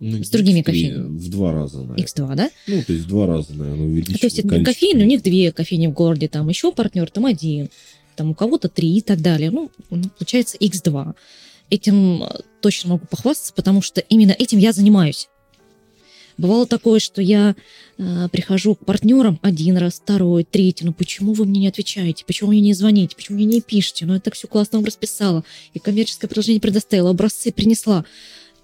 Ну, 0.00 0.22
С 0.22 0.30
другими 0.30 0.60
X3 0.60 0.64
кофейнями. 0.64 1.18
В 1.18 1.28
два 1.30 1.52
раза, 1.52 1.78
наверное. 1.78 2.04
X2, 2.04 2.34
да? 2.36 2.50
Ну, 2.66 2.82
то 2.82 2.92
есть 2.92 3.04
в 3.04 3.08
два 3.08 3.26
раза, 3.26 3.54
наверное, 3.54 3.86
увеличили. 3.86 4.16
А 4.16 4.18
То 4.18 4.26
есть 4.26 4.38
это 4.38 4.64
кофейни, 4.64 5.02
у 5.02 5.06
них 5.06 5.22
две 5.22 5.50
кофейни 5.50 5.86
в 5.88 5.92
городе, 5.92 6.28
там 6.28 6.48
еще 6.48 6.72
партнер, 6.72 7.10
там 7.10 7.26
один, 7.26 7.68
там 8.14 8.30
у 8.30 8.34
кого-то 8.34 8.68
три 8.68 8.98
и 8.98 9.00
так 9.00 9.20
далее. 9.20 9.50
Ну, 9.50 9.70
ну, 9.90 10.02
получается 10.18 10.56
X2. 10.58 11.14
Этим 11.70 12.22
э, 12.22 12.28
точно 12.60 12.90
могу 12.90 13.06
похвастаться, 13.06 13.52
потому 13.54 13.82
что 13.82 14.00
именно 14.00 14.32
этим 14.32 14.58
я 14.58 14.72
занимаюсь. 14.72 15.28
Бывало 16.36 16.66
такое, 16.66 16.98
что 16.98 17.22
я 17.22 17.54
э, 17.96 18.28
прихожу 18.30 18.74
к 18.74 18.84
партнерам 18.84 19.38
один 19.42 19.76
раз, 19.76 19.94
второй, 19.94 20.44
третий. 20.44 20.84
Ну 20.84 20.92
почему 20.92 21.32
вы 21.32 21.44
мне 21.44 21.60
не 21.60 21.68
отвечаете? 21.68 22.24
Почему 22.26 22.50
мне 22.50 22.60
не 22.60 22.74
звоните? 22.74 23.14
Почему 23.14 23.36
мне 23.36 23.46
не 23.46 23.60
пишете? 23.60 24.04
Ну 24.04 24.14
я 24.14 24.20
так 24.20 24.34
все 24.34 24.48
классно 24.48 24.78
вам 24.78 24.86
расписала. 24.86 25.44
И 25.74 25.78
коммерческое 25.78 26.28
предложение 26.28 26.60
предоставила, 26.60 27.10
образцы 27.10 27.52
принесла. 27.52 28.04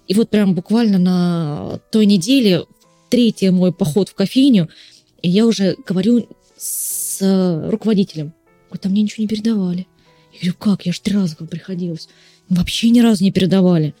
И 0.07 0.13
вот 0.13 0.29
прям 0.29 0.53
буквально 0.53 0.97
на 0.97 1.79
той 1.91 2.05
неделе, 2.05 2.65
третий 3.09 3.49
мой 3.49 3.71
поход 3.71 4.09
в 4.09 4.15
кофейню, 4.15 4.69
и 5.21 5.29
я 5.29 5.45
уже 5.45 5.77
говорю 5.87 6.27
с 6.57 7.19
э, 7.21 7.69
руководителем. 7.69 8.33
Говорит, 8.71 8.85
а 8.85 8.89
мне 8.89 9.01
ничего 9.03 9.23
не 9.23 9.27
передавали. 9.27 9.87
Я 10.33 10.39
говорю, 10.39 10.55
как? 10.59 10.85
Я 10.85 10.93
же 10.93 11.01
три 11.01 11.13
раза 11.15 11.35
как 11.35 11.49
приходилось. 11.49 12.07
Вообще 12.49 12.89
ни 12.89 13.01
разу 13.01 13.23
не 13.23 13.31
передавали. 13.31 13.93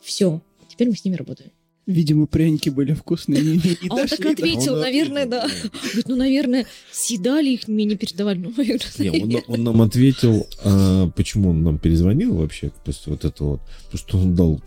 Все, 0.00 0.40
теперь 0.68 0.88
мы 0.88 0.96
с 0.96 1.04
ними 1.04 1.16
работаем. 1.16 1.50
Видимо, 1.86 2.26
пряники 2.26 2.68
были 2.68 2.92
вкусные, 2.92 3.42
не, 3.42 3.48
не- 3.54 3.76
не 3.82 3.88
А 3.88 3.94
он 3.96 4.06
так 4.06 4.24
ответил, 4.24 4.74
Он 4.74 4.80
наверное, 4.80 5.26
да. 5.26 5.48
Говорит, 5.82 6.06
ну, 6.08 6.14
наверное, 6.14 6.66
съедали 6.92 7.48
их, 7.50 7.66
мне 7.66 7.84
не 7.84 7.96
передавали. 7.96 8.38
Ну, 8.38 8.52
наверное, 8.56 8.90
Не, 8.98 9.36
он, 9.38 9.42
он 9.48 9.64
нам 9.64 9.82
ответил, 9.82 10.46
а, 10.64 11.10
почему 11.10 11.50
он 11.50 11.64
нам 11.64 11.78
перезвонил 11.78 12.36
вообще, 12.36 12.70
после 12.84 13.12
вот 13.12 13.24
этого 13.24 13.48
вот. 13.50 13.60
Потому 13.90 13.98
что 13.98 14.18
он 14.18 14.34
дал 14.36 14.60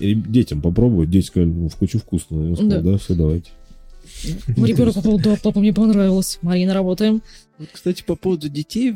детям 0.00 0.62
попробовать, 0.62 1.10
дети 1.10 1.26
сказали, 1.26 1.50
ну, 1.50 1.68
очень 1.78 2.00
вкусно. 2.00 2.48
Я 2.48 2.54
сказал, 2.56 2.70
Да. 2.82 2.90
да, 2.92 2.98
все, 2.98 3.14
давайте. 3.14 3.50
Мой 4.56 4.70
ребенок 4.70 4.94
попал, 4.94 5.18
да, 5.18 5.36
папа, 5.42 5.60
мне 5.60 5.72
понравилось. 5.72 6.38
Марина, 6.42 6.74
работаем. 6.74 7.22
Вот, 7.58 7.68
кстати, 7.72 8.02
по 8.02 8.16
поводу 8.16 8.48
детей, 8.48 8.94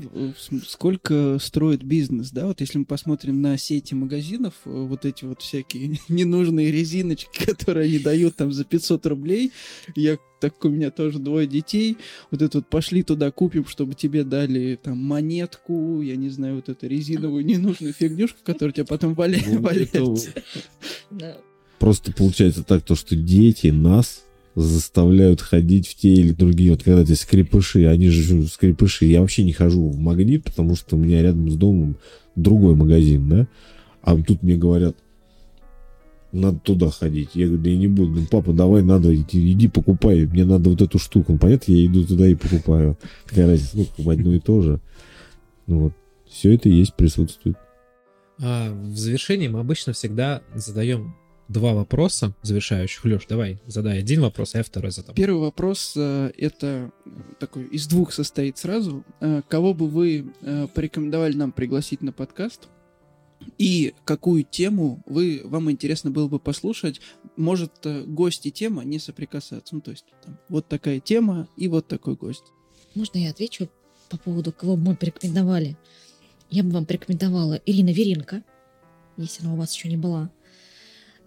сколько 0.66 1.38
строит 1.40 1.82
бизнес, 1.82 2.30
да? 2.30 2.46
Вот 2.46 2.60
если 2.60 2.78
мы 2.78 2.84
посмотрим 2.84 3.40
на 3.40 3.56
сети 3.56 3.94
магазинов, 3.94 4.54
э, 4.66 4.70
вот 4.70 5.06
эти 5.06 5.24
вот 5.24 5.40
всякие 5.40 5.98
ненужные 6.08 6.70
резиночки, 6.70 7.44
которые 7.46 7.86
они 7.86 7.98
дают 7.98 8.36
там 8.36 8.52
за 8.52 8.64
500 8.64 9.06
рублей, 9.06 9.52
я 9.94 10.18
так 10.40 10.62
у 10.64 10.68
меня 10.68 10.90
тоже 10.90 11.18
двое 11.18 11.46
детей, 11.46 11.98
вот 12.30 12.42
это 12.42 12.58
вот 12.58 12.68
пошли 12.68 13.02
туда 13.02 13.30
купим, 13.30 13.66
чтобы 13.66 13.94
тебе 13.94 14.24
дали 14.24 14.78
там 14.82 14.98
монетку, 14.98 16.00
я 16.02 16.16
не 16.16 16.30
знаю, 16.30 16.56
вот 16.56 16.68
эту 16.68 16.86
резиновую 16.86 17.44
ненужную 17.44 17.92
фигнюшку, 17.92 18.38
которая 18.44 18.72
тебя 18.72 18.86
потом 18.86 19.10
Ну, 19.10 19.14
валяется. 19.16 20.32
Просто 21.78 22.12
получается 22.12 22.62
так, 22.62 22.82
то, 22.82 22.94
что 22.94 23.16
дети 23.16 23.68
нас 23.68 24.24
заставляют 24.62 25.40
ходить 25.40 25.88
в 25.88 25.94
те 25.96 26.12
или 26.12 26.32
другие, 26.32 26.72
вот 26.72 26.82
когда 26.82 27.02
эти 27.02 27.12
скрипыши, 27.12 27.86
они 27.86 28.08
же 28.08 28.46
скрипыши, 28.46 29.06
я 29.06 29.20
вообще 29.20 29.44
не 29.44 29.52
хожу 29.52 29.88
в 29.88 29.98
магнит, 29.98 30.44
потому 30.44 30.76
что 30.76 30.96
у 30.96 30.98
меня 30.98 31.22
рядом 31.22 31.50
с 31.50 31.56
домом 31.56 31.96
другой 32.36 32.74
магазин, 32.74 33.28
да, 33.28 33.48
а 34.02 34.16
тут 34.16 34.42
мне 34.42 34.56
говорят, 34.56 34.96
надо 36.32 36.58
туда 36.60 36.90
ходить. 36.90 37.30
Я 37.34 37.46
говорю, 37.46 37.62
да 37.62 37.70
я 37.70 37.76
не 37.76 37.88
буду. 37.88 38.20
Ну, 38.20 38.26
папа, 38.30 38.52
давай, 38.52 38.82
надо, 38.82 39.14
иди, 39.14 39.52
иди 39.52 39.68
покупай. 39.68 40.26
Мне 40.26 40.44
надо 40.44 40.70
вот 40.70 40.80
эту 40.80 40.98
штуку. 40.98 41.32
Ну, 41.32 41.38
понятно, 41.38 41.72
я 41.72 41.86
иду 41.86 42.04
туда 42.04 42.28
и 42.28 42.34
покупаю. 42.34 42.96
Какая 43.26 43.48
разница, 43.48 43.76
ну, 43.76 43.86
как 43.96 44.04
бы 44.04 44.12
одно 44.12 44.34
и 44.34 44.38
то 44.38 44.62
же. 44.62 44.80
Ну, 45.66 45.80
вот. 45.80 45.92
Все 46.28 46.54
это 46.54 46.68
есть, 46.68 46.94
присутствует. 46.94 47.56
А, 48.40 48.72
в 48.72 48.96
завершении 48.96 49.48
мы 49.48 49.58
обычно 49.58 49.92
всегда 49.92 50.42
задаем 50.54 51.16
два 51.50 51.74
вопроса 51.74 52.32
завершающих. 52.42 53.04
Леш, 53.04 53.26
давай, 53.28 53.58
задай 53.66 53.98
один 53.98 54.20
вопрос, 54.22 54.54
а 54.54 54.58
я 54.58 54.64
второй 54.64 54.92
задам. 54.92 55.14
Первый 55.14 55.40
вопрос 55.40 55.94
э, 55.96 56.32
это 56.38 56.92
такой 57.38 57.64
из 57.64 57.86
двух 57.86 58.12
состоит 58.12 58.56
сразу. 58.56 59.04
Э, 59.20 59.42
Кого 59.48 59.74
бы 59.74 59.88
вы 59.88 60.32
э, 60.42 60.68
порекомендовали 60.72 61.34
нам 61.34 61.52
пригласить 61.52 62.02
на 62.02 62.12
подкаст? 62.12 62.68
И 63.58 63.94
какую 64.04 64.44
тему 64.44 65.02
вы, 65.06 65.40
вам 65.44 65.70
интересно 65.70 66.10
было 66.10 66.28
бы 66.28 66.38
послушать? 66.38 67.00
Может, 67.36 67.72
гость 68.06 68.46
и 68.46 68.52
тема 68.52 68.84
не 68.84 68.98
соприкасаться? 68.98 69.74
Ну, 69.74 69.80
то 69.80 69.92
есть, 69.92 70.04
там, 70.22 70.38
вот 70.48 70.68
такая 70.68 71.00
тема 71.00 71.48
и 71.56 71.66
вот 71.66 71.88
такой 71.88 72.16
гость. 72.16 72.44
Можно 72.94 73.18
я 73.18 73.30
отвечу 73.30 73.70
по 74.10 74.18
поводу, 74.18 74.52
кого 74.52 74.76
бы 74.76 74.90
мы 74.90 74.94
порекомендовали? 74.94 75.76
Я 76.50 76.62
бы 76.62 76.70
вам 76.70 76.84
порекомендовала 76.84 77.54
Ирина 77.64 77.90
Веренко, 77.90 78.42
если 79.16 79.42
она 79.42 79.54
у 79.54 79.56
вас 79.56 79.74
еще 79.74 79.88
не 79.88 79.96
была. 79.96 80.30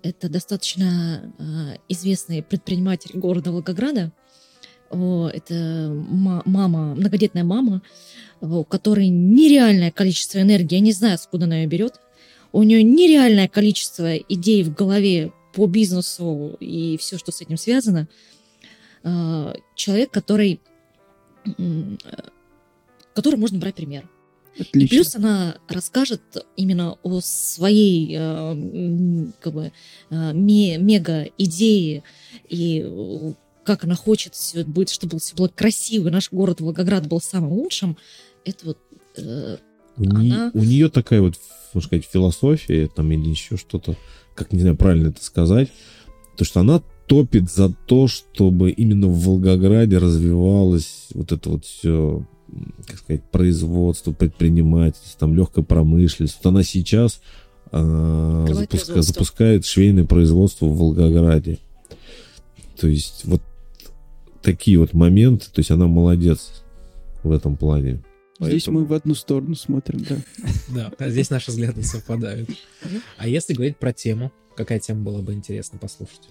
Это 0.04 0.28
достаточно 0.28 1.34
э, 1.40 1.78
известный 1.88 2.44
предприниматель 2.44 3.18
города 3.18 3.54
Волгограда. 3.54 4.12
О, 4.90 5.30
это 5.30 5.54
ма- 5.94 6.44
мама, 6.46 6.94
многодетная 6.94 7.46
мама, 7.46 7.82
у 8.42 8.66
которой 8.66 9.08
нереальное 9.08 9.92
количество 9.92 10.40
энергии. 10.40 10.76
Я 10.76 10.82
не 10.82 10.92
знаю, 10.92 11.16
откуда 11.16 11.46
она 11.46 11.62
ее 11.62 11.68
берет. 11.68 12.02
У 12.52 12.64
нее 12.64 12.84
нереальное 12.84 13.48
количество 13.48 14.18
идей 14.18 14.64
в 14.64 14.74
голове 14.76 15.32
по 15.54 15.68
бизнесу 15.68 16.58
и 16.60 16.98
все, 16.98 17.18
что 17.18 17.32
с 17.32 17.40
этим 17.40 17.56
связано. 17.56 18.10
Э, 19.04 19.54
человек, 19.74 20.12
который 20.12 20.60
э, 21.46 21.96
которой 23.16 23.38
можно 23.38 23.58
брать 23.58 23.76
пример. 23.76 24.10
И 24.56 24.62
Отлично. 24.62 24.96
плюс 24.96 25.16
она 25.16 25.58
расскажет 25.68 26.22
именно 26.56 26.98
о 27.04 27.22
своей 27.22 28.16
э, 28.18 29.26
как 29.42 29.54
бы, 29.54 29.72
э, 30.10 30.34
ме- 30.34 30.78
мега 30.78 31.28
идее 31.38 32.04
и 32.50 32.84
э, 32.86 33.34
как 33.64 33.84
она 33.86 33.96
хочет 33.96 34.34
будет, 34.68 34.90
чтобы 34.90 35.20
все 35.20 35.36
было 35.36 35.48
красиво, 35.48 36.08
и 36.10 36.12
наш 36.12 36.32
город 36.32 36.62
Волгоград 36.62 37.08
был 37.08 37.22
самым 37.22 37.54
лучшим. 37.54 37.98
Это 38.46 38.66
вот 38.66 38.78
э, 39.18 39.58
У, 39.98 40.04
не- 40.04 40.32
Она- 40.32 40.52
у 40.54 40.64
нее 40.64 40.90
такая 40.90 41.22
вот, 41.22 41.36
можно 41.74 41.88
сказать, 41.88 42.06
философия 42.06 42.88
там 42.88 43.12
или 43.12 43.30
еще 43.30 43.58
что-то, 43.58 43.96
как 44.36 44.52
не 44.52 44.60
знаю, 44.60 44.76
правильно 44.76 45.10
это 45.10 45.24
сказать, 45.24 45.70
то 46.38 46.46
что 46.46 46.60
она 46.60 46.82
топит 47.08 47.52
за 47.52 47.70
то, 47.70 48.08
чтобы 48.08 48.72
именно 48.72 49.08
в 49.08 49.20
Волгограде 49.26 49.98
развивалось 49.98 51.08
вот 51.14 51.32
это 51.32 51.50
вот 51.50 51.66
все, 51.66 52.26
как 52.88 52.98
сказать, 52.98 53.24
производство, 53.32 54.12
предпринимательство, 54.12 55.20
там 55.20 55.36
легкая 55.36 55.64
промышленность. 55.64 56.38
Вот 56.44 56.50
она 56.50 56.64
сейчас 56.64 57.22
Открывает 57.66 58.72
запуска- 58.72 59.02
запускает 59.02 59.66
швейное 59.66 60.06
производство 60.06 60.66
в 60.68 60.78
Волгограде. 60.78 61.58
То 62.80 62.88
есть 62.88 63.26
вот 63.26 63.42
такие 64.42 64.78
вот 64.78 64.94
моменты, 64.94 65.48
то 65.52 65.60
есть 65.60 65.72
она 65.72 65.88
молодец 65.88 66.64
в 67.24 67.32
этом 67.32 67.58
плане. 67.58 68.04
Здесь 68.40 68.66
Поэтому- 68.66 68.80
мы 68.82 68.86
в 68.86 68.94
одну 68.94 69.16
сторону 69.16 69.56
смотрим, 69.56 70.06
да. 70.08 70.18
Да, 70.76 70.92
а 71.00 71.10
здесь 71.10 71.30
наши 71.30 71.52
взгляды 71.52 71.84
совпадают. 71.84 72.50
А 73.18 73.28
если 73.28 73.54
говорить 73.54 73.78
про 73.78 73.94
тему, 73.94 74.32
какая 74.56 74.80
тема 74.80 75.02
была 75.04 75.22
бы 75.22 75.34
интересно 75.34 75.80
послушать? 75.80 76.30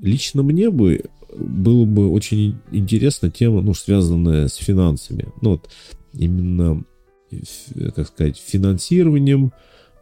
Лично 0.00 0.42
мне 0.42 0.70
бы 0.70 1.04
было 1.36 1.84
бы 1.84 2.10
очень 2.10 2.58
интересна 2.72 3.30
тема, 3.30 3.62
ну, 3.62 3.74
связанная 3.74 4.48
с 4.48 4.56
финансами. 4.56 5.28
Ну, 5.40 5.50
вот 5.50 5.70
именно, 6.12 6.84
как 7.94 8.08
сказать, 8.08 8.36
финансированием, 8.44 9.52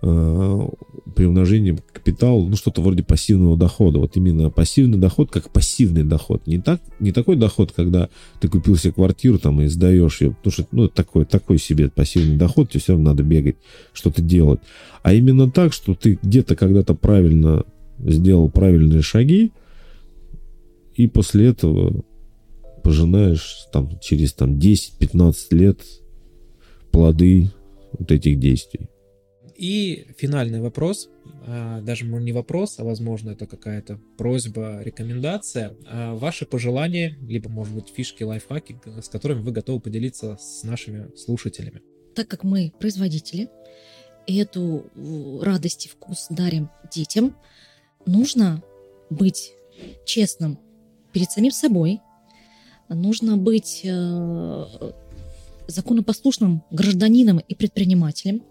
э, 0.01 0.69
приумножением 1.15 1.79
капитала, 1.93 2.43
ну, 2.43 2.57
что-то 2.57 2.81
вроде 2.81 3.03
пассивного 3.03 3.57
дохода. 3.57 3.99
Вот 3.99 4.17
именно 4.17 4.51
пассивный 4.51 4.99
доход 4.99 5.31
как 5.31 5.51
пассивный 5.51 6.05
доход. 6.05 6.47
Не, 6.47 6.59
так, 6.59 6.81
не 7.01 7.13
такой 7.13 7.37
доход, 7.37 7.73
когда 7.73 8.09
ты 8.41 8.49
купил 8.49 8.77
себе 8.77 8.93
квартиру 8.93 9.39
там 9.39 9.61
и 9.61 9.67
сдаешь 9.67 10.21
ее, 10.21 10.31
потому 10.31 10.53
что, 10.53 10.67
ну, 10.73 10.89
такой, 10.89 11.25
такой 11.25 11.59
себе 11.59 11.91
пассивный 11.91 12.37
доход, 12.37 12.71
тебе 12.71 12.81
все 12.81 12.93
равно 12.93 13.11
надо 13.11 13.23
бегать, 13.23 13.57
что-то 13.93 14.23
делать. 14.23 14.61
А 15.03 15.13
именно 15.13 15.51
так, 15.51 15.73
что 15.73 15.95
ты 15.95 16.19
где-то 16.23 16.57
когда-то 16.57 16.95
правильно 16.95 17.65
сделал 17.99 18.49
правильные 18.49 19.03
шаги, 19.03 19.53
и 20.99 21.07
после 21.07 21.47
этого 21.47 22.05
пожинаешь 22.83 23.69
там 23.73 23.99
через 24.01 24.33
там 24.35 24.59
10-15 24.59 25.35
лет 25.53 25.81
плоды 26.91 27.51
вот 27.93 28.11
этих 28.11 28.41
действий. 28.41 28.89
И 29.55 30.07
финальный 30.17 30.61
вопрос, 30.61 31.09
а, 31.47 31.81
даже 31.83 32.05
не 32.05 32.33
вопрос, 32.33 32.81
а 32.81 32.85
возможно 32.85 33.31
это 33.31 33.47
какая-то 33.47 34.01
просьба, 34.17 34.83
рекомендация. 34.83 35.77
А, 35.87 36.17
Ваши 36.17 36.47
пожелания, 36.47 37.17
либо 37.21 37.49
может 37.49 37.75
быть 37.75 37.93
фишки, 37.95 38.25
лайфхаки, 38.25 38.81
с 39.01 39.09
которыми 39.09 39.43
вы 39.43 39.53
готовы 39.53 39.81
поделиться 39.81 40.37
с 40.41 40.65
нашими 40.65 41.17
слушателями. 41.17 41.81
так 42.17 42.27
как 42.27 42.43
мы 42.43 42.73
производители, 42.81 43.49
и 44.27 44.37
эту 44.39 44.91
радость 45.41 45.87
и 45.87 45.89
вкус 45.89 46.27
дарим 46.31 46.71
детям, 46.93 47.37
нужно 48.07 48.65
быть 49.11 49.55
честным 50.05 50.59
перед 51.13 51.31
самим 51.31 51.51
собой, 51.51 52.01
нужно 52.89 53.37
быть 53.37 53.83
э, 53.85 54.65
законопослушным 55.67 56.63
гражданином 56.71 57.39
и 57.39 57.55
предпринимателем, 57.55 58.43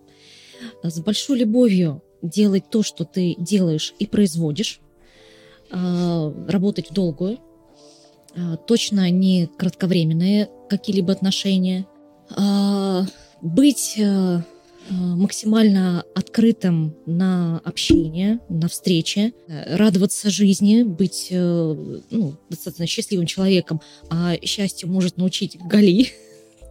с 0.84 1.00
большой 1.00 1.40
любовью 1.40 2.04
делать 2.22 2.70
то, 2.70 2.84
что 2.84 3.06
ты 3.06 3.36
делаешь 3.38 3.94
и 4.00 4.08
производишь, 4.08 4.80
э, 5.70 6.46
работать 6.48 6.90
в 6.90 6.94
долгую, 6.94 7.40
э, 8.36 8.58
точно 8.68 9.10
не 9.10 9.48
кратковременные 9.58 10.50
какие-либо 10.70 11.14
отношения, 11.14 11.88
а, 12.36 13.06
быть 13.42 13.96
э, 13.98 14.04
э, 14.04 14.42
максимально 14.90 16.06
открытым 16.16 16.96
на 17.06 17.60
общение, 17.66 18.40
на 18.50 18.68
встречи, 18.68 19.34
э, 19.48 19.76
радоваться 19.76 20.30
жизни, 20.30 20.84
быть 20.84 21.28
э, 21.32 22.02
ну, 22.10 22.36
достаточно 22.50 22.88
счастливым 22.88 23.26
человеком, 23.26 23.82
а 24.10 24.38
счастью 24.44 24.90
может 24.90 25.18
научить 25.18 25.58
Гали, 25.60 26.12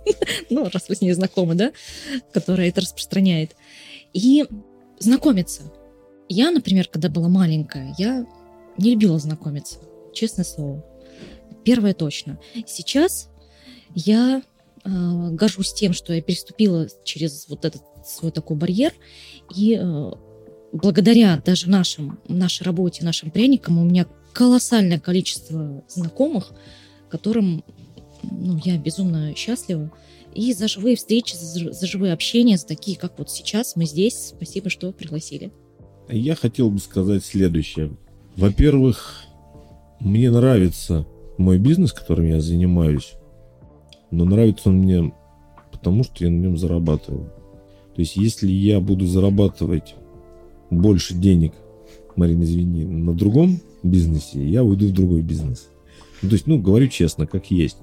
ну, 0.50 0.68
раз 0.72 0.88
вы 0.88 0.96
с 0.96 1.00
ней 1.00 1.12
знакомы, 1.12 1.54
да, 1.54 1.72
которая 2.32 2.68
это 2.68 2.80
распространяет, 2.80 3.56
и 4.12 4.44
знакомиться. 4.98 5.72
Я, 6.28 6.50
например, 6.50 6.88
когда 6.88 7.08
была 7.08 7.28
маленькая, 7.28 7.94
я 7.98 8.26
не 8.78 8.92
любила 8.92 9.18
знакомиться, 9.18 9.78
честное 10.14 10.44
слово. 10.44 10.84
Первое 11.64 11.94
точно. 11.94 12.38
Сейчас 12.66 13.28
я 13.94 14.42
э, 14.84 14.88
горжусь 15.32 15.72
тем, 15.72 15.92
что 15.92 16.12
я 16.12 16.22
переступила 16.22 16.88
через 17.04 17.48
вот 17.48 17.64
этот 17.64 17.82
свой 18.06 18.32
такой 18.32 18.56
барьер, 18.56 18.92
и 19.54 19.78
э, 19.80 20.10
благодаря 20.72 21.42
даже 21.44 21.68
нашим, 21.68 22.18
нашей 22.28 22.62
работе, 22.62 23.04
нашим 23.04 23.30
пряникам 23.30 23.78
у 23.78 23.84
меня 23.84 24.06
колоссальное 24.32 25.00
количество 25.00 25.84
знакомых, 25.88 26.52
которым 27.08 27.64
ну, 28.22 28.58
я 28.64 28.76
безумно 28.76 29.34
счастлива. 29.34 29.90
И 30.34 30.52
за 30.52 30.68
живые 30.68 30.96
встречи, 30.96 31.34
за, 31.34 31.72
за 31.72 31.86
живые 31.86 32.12
общения, 32.12 32.58
за 32.58 32.66
такие, 32.66 32.98
как 32.98 33.18
вот 33.18 33.30
сейчас 33.30 33.76
мы 33.76 33.86
здесь. 33.86 34.34
Спасибо, 34.36 34.68
что 34.68 34.92
пригласили. 34.92 35.50
Я 36.10 36.34
хотел 36.34 36.70
бы 36.70 36.78
сказать 36.78 37.24
следующее. 37.24 37.96
Во-первых, 38.36 39.24
мне 39.98 40.30
нравится 40.30 41.06
мой 41.38 41.58
бизнес, 41.58 41.92
которым 41.92 42.26
я 42.26 42.40
занимаюсь, 42.40 43.14
но 44.10 44.24
нравится 44.24 44.68
он 44.68 44.78
мне 44.78 45.12
потому, 45.72 46.04
что 46.04 46.24
я 46.24 46.30
на 46.30 46.38
нем 46.38 46.58
зарабатываю. 46.58 47.32
То 47.96 48.02
есть, 48.02 48.16
если 48.16 48.52
я 48.52 48.78
буду 48.78 49.06
зарабатывать 49.06 49.94
больше 50.68 51.14
денег, 51.14 51.54
Марина, 52.14 52.42
извини, 52.42 52.84
на 52.84 53.14
другом 53.14 53.58
бизнесе, 53.82 54.46
я 54.46 54.62
уйду 54.62 54.88
в 54.88 54.92
другой 54.92 55.22
бизнес. 55.22 55.70
Ну, 56.20 56.28
то 56.28 56.34
есть, 56.34 56.46
ну, 56.46 56.60
говорю 56.60 56.88
честно, 56.88 57.26
как 57.26 57.50
есть. 57.50 57.78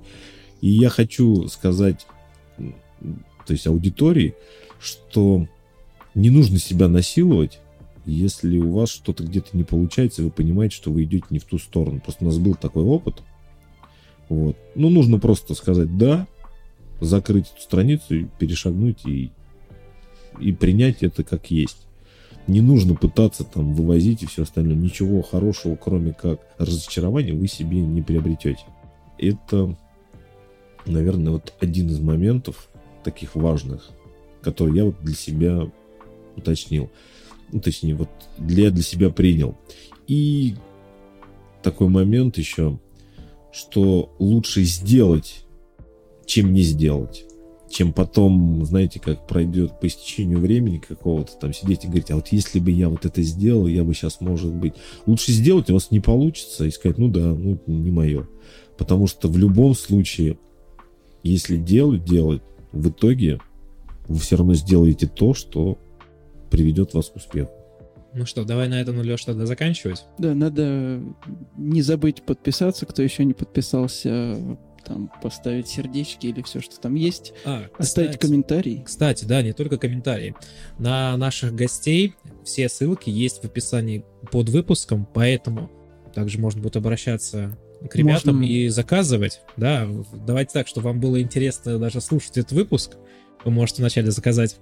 И 0.62 0.70
я 0.70 0.90
хочу 0.90 1.48
сказать, 1.48 2.06
то 2.58 3.54
есть 3.54 3.66
аудитории, 3.66 4.36
что 4.80 5.48
не 6.14 6.30
нужно 6.30 6.60
себя 6.60 6.88
насиловать, 6.88 7.60
если 8.06 8.60
у 8.60 8.70
вас 8.72 8.90
что-то 8.92 9.24
где-то 9.24 9.58
не 9.58 9.64
получается, 9.64 10.22
вы 10.22 10.30
понимаете, 10.30 10.76
что 10.76 10.92
вы 10.92 11.06
идете 11.06 11.26
не 11.32 11.40
в 11.40 11.46
ту 11.46 11.58
сторону. 11.58 12.02
Просто 12.02 12.24
у 12.24 12.28
нас 12.28 12.38
был 12.38 12.54
такой 12.54 12.84
опыт. 12.84 13.24
Вот. 14.30 14.58
Ну, 14.76 14.90
нужно 14.90 15.18
просто 15.18 15.56
сказать 15.56 15.98
«да», 15.98 16.28
закрыть 17.02 17.48
эту 17.52 17.62
страницу 17.62 18.30
перешагнуть 18.38 19.06
и, 19.08 19.32
и 20.40 20.52
принять 20.52 21.04
это 21.04 21.24
как 21.24 21.52
есть. 21.52 21.88
Не 22.48 22.62
нужно 22.62 22.96
пытаться 22.96 23.44
там 23.44 23.74
вывозить 23.74 24.24
и 24.24 24.26
все 24.26 24.44
остальное. 24.44 24.76
Ничего 24.76 25.22
хорошего, 25.22 25.76
кроме 25.76 26.14
как 26.14 26.42
разочарования, 26.58 27.34
вы 27.34 27.48
себе 27.48 27.80
не 27.80 28.02
приобретете. 28.02 28.66
Это, 29.18 29.78
наверное, 30.86 31.34
вот 31.34 31.54
один 31.62 31.88
из 31.88 32.00
моментов 32.00 32.70
таких 33.04 33.36
важных, 33.36 33.90
который 34.42 34.76
я 34.76 34.86
вот 34.86 34.96
для 35.02 35.16
себя 35.16 35.70
уточнил. 36.36 36.90
Ну, 37.52 37.62
точнее, 37.62 37.96
вот 37.96 38.10
для, 38.38 38.72
для 38.72 38.84
себя 38.84 39.10
принял. 39.10 39.56
И 40.08 40.56
такой 41.62 41.88
момент 41.88 42.38
еще, 42.38 42.80
что 43.54 44.14
лучше 44.20 44.64
сделать, 44.64 45.46
чем 46.26 46.54
не 46.54 46.62
сделать. 46.62 47.26
Чем 47.74 47.92
потом, 47.92 48.64
знаете, 48.66 49.00
как 49.00 49.26
пройдет 49.26 49.80
по 49.80 49.88
истечению 49.88 50.38
времени 50.38 50.78
какого-то, 50.78 51.32
там 51.40 51.54
сидеть 51.54 51.86
и 51.86 51.88
говорить, 51.88 52.12
а 52.12 52.16
вот 52.16 52.28
если 52.28 52.60
бы 52.60 52.70
я 52.70 52.88
вот 52.88 53.04
это 53.04 53.24
сделал, 53.24 53.66
я 53.66 53.84
бы 53.84 53.96
сейчас, 53.96 54.22
может 54.22 54.54
быть... 54.54 54.76
Лучше 55.08 55.32
сделать, 55.32 55.72
у 55.72 55.74
вас 55.74 55.90
не 55.90 56.00
получится, 56.00 56.66
и 56.66 56.70
сказать, 56.70 57.00
ну 57.00 57.08
да, 57.08 57.34
ну 57.34 57.60
не 57.66 57.90
мое. 57.90 58.28
Потому 58.78 59.08
что 59.08 59.28
в 59.28 59.40
любом 59.40 59.74
случае, 59.74 60.38
если 61.24 61.58
делать, 61.58 62.06
делать, 62.06 62.44
в 62.74 62.90
итоге 62.90 63.40
вы 64.08 64.20
все 64.20 64.36
равно 64.36 64.54
сделаете 64.54 65.08
то, 65.08 65.34
что 65.34 65.80
приведет 66.52 66.94
вас 66.94 67.10
к 67.10 67.16
успеху. 67.16 67.54
Ну 68.14 68.28
что, 68.28 68.46
давай 68.46 68.70
на 68.70 68.80
этом, 68.80 69.02
Леш, 69.02 69.26
тогда 69.26 69.48
заканчивать. 69.48 70.06
Да, 70.20 70.36
надо 70.36 71.02
не 71.58 71.82
забыть 71.82 72.22
подписаться, 72.22 72.86
кто 72.86 73.02
еще 73.02 73.26
не 73.26 73.34
подписался, 73.34 74.38
там 74.86 75.12
поставить 75.22 75.68
сердечки 75.68 76.28
или 76.28 76.42
все, 76.42 76.62
что 76.62 76.80
там 76.80 76.96
есть, 76.96 77.34
А, 77.46 77.68
оставить 77.78 78.12
кстати, 78.12 78.28
комментарий. 78.28 78.84
Кстати, 78.84 79.26
да, 79.26 79.42
не 79.42 79.54
только 79.54 79.78
комментарии. 79.78 80.36
На 80.80 81.16
наших 81.18 81.56
гостей 81.56 82.16
все 82.44 82.70
ссылки 82.70 83.10
есть 83.10 83.42
в 83.42 83.46
описании 83.46 84.06
под 84.32 84.50
выпуском, 84.50 85.08
поэтому 85.14 85.70
также 86.14 86.40
можно 86.40 86.62
будет 86.62 86.76
обращаться 86.76 87.58
к 87.90 87.96
ребятам 87.96 88.38
Можно. 88.38 88.50
и 88.50 88.68
заказывать. 88.70 89.42
Да, 89.58 89.88
давайте 90.14 90.54
так, 90.54 90.68
чтобы 90.68 90.86
вам 90.90 91.00
было 91.00 91.22
интересно 91.22 91.78
даже 91.80 92.02
слушать 92.02 92.38
этот 92.38 92.52
выпуск. 92.54 92.98
Вы 93.44 93.52
можете 93.52 93.82
вначале 93.82 94.10
заказать 94.12 94.58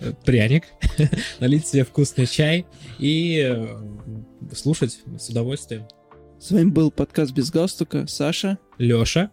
э, 0.00 0.12
пряник, 0.24 0.64
налить 1.40 1.66
себе 1.66 1.84
вкусный 1.84 2.26
чай 2.26 2.66
и 2.98 3.42
э, 3.44 3.76
слушать 4.54 5.00
с 5.18 5.28
удовольствием. 5.28 5.86
С 6.40 6.50
вами 6.50 6.70
был 6.70 6.90
подкаст 6.90 7.32
без 7.32 7.50
галстука. 7.50 8.06
Саша. 8.06 8.58
Леша, 8.78 9.30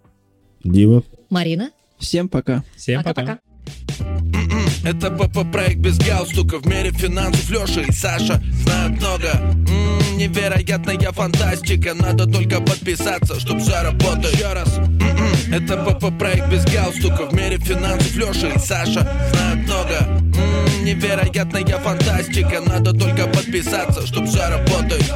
Дима. 0.64 1.03
Марина. 1.30 1.72
Всем 1.97 2.30
пока. 2.30 2.64
всем 2.76 3.03
пока. 3.03 3.14
Пока-пока. 3.22 3.39
Это 4.84 5.12
ПП-проект 5.12 5.80
без 5.80 5.97
галстука 5.97 6.57
В 6.60 6.66
мире 6.66 6.91
финансов 6.91 7.49
Леша 7.49 7.82
и 7.82 7.91
Саша 7.91 8.41
знают 8.64 8.93
много 8.97 9.28
М, 9.34 10.18
Невероятная 10.18 11.12
фантастика 11.12 11.93
Надо 11.93 12.26
только 12.26 12.62
подписаться, 12.62 13.39
чтоб 13.39 13.60
все 13.60 13.82
работает 13.82 14.36
Еще 14.36 14.53
раз 14.53 14.78
М-м, 14.78 15.53
Это 15.53 15.78
ПП-проект 15.78 16.47
без 16.49 16.64
галстука 16.66 17.26
В 17.26 17.34
мире 17.34 17.57
финансов 17.57 18.16
Леша 18.16 18.47
и 18.47 18.60
Саша 18.60 19.01
знают 19.34 19.68
много 19.68 19.97
М, 19.99 20.86
Невероятная 20.86 21.78
фантастика 21.80 22.62
Надо 22.66 22.93
только 22.93 23.28
подписаться, 23.28 24.07
чтоб 24.07 24.26
все 24.28 24.47
работает 24.47 25.14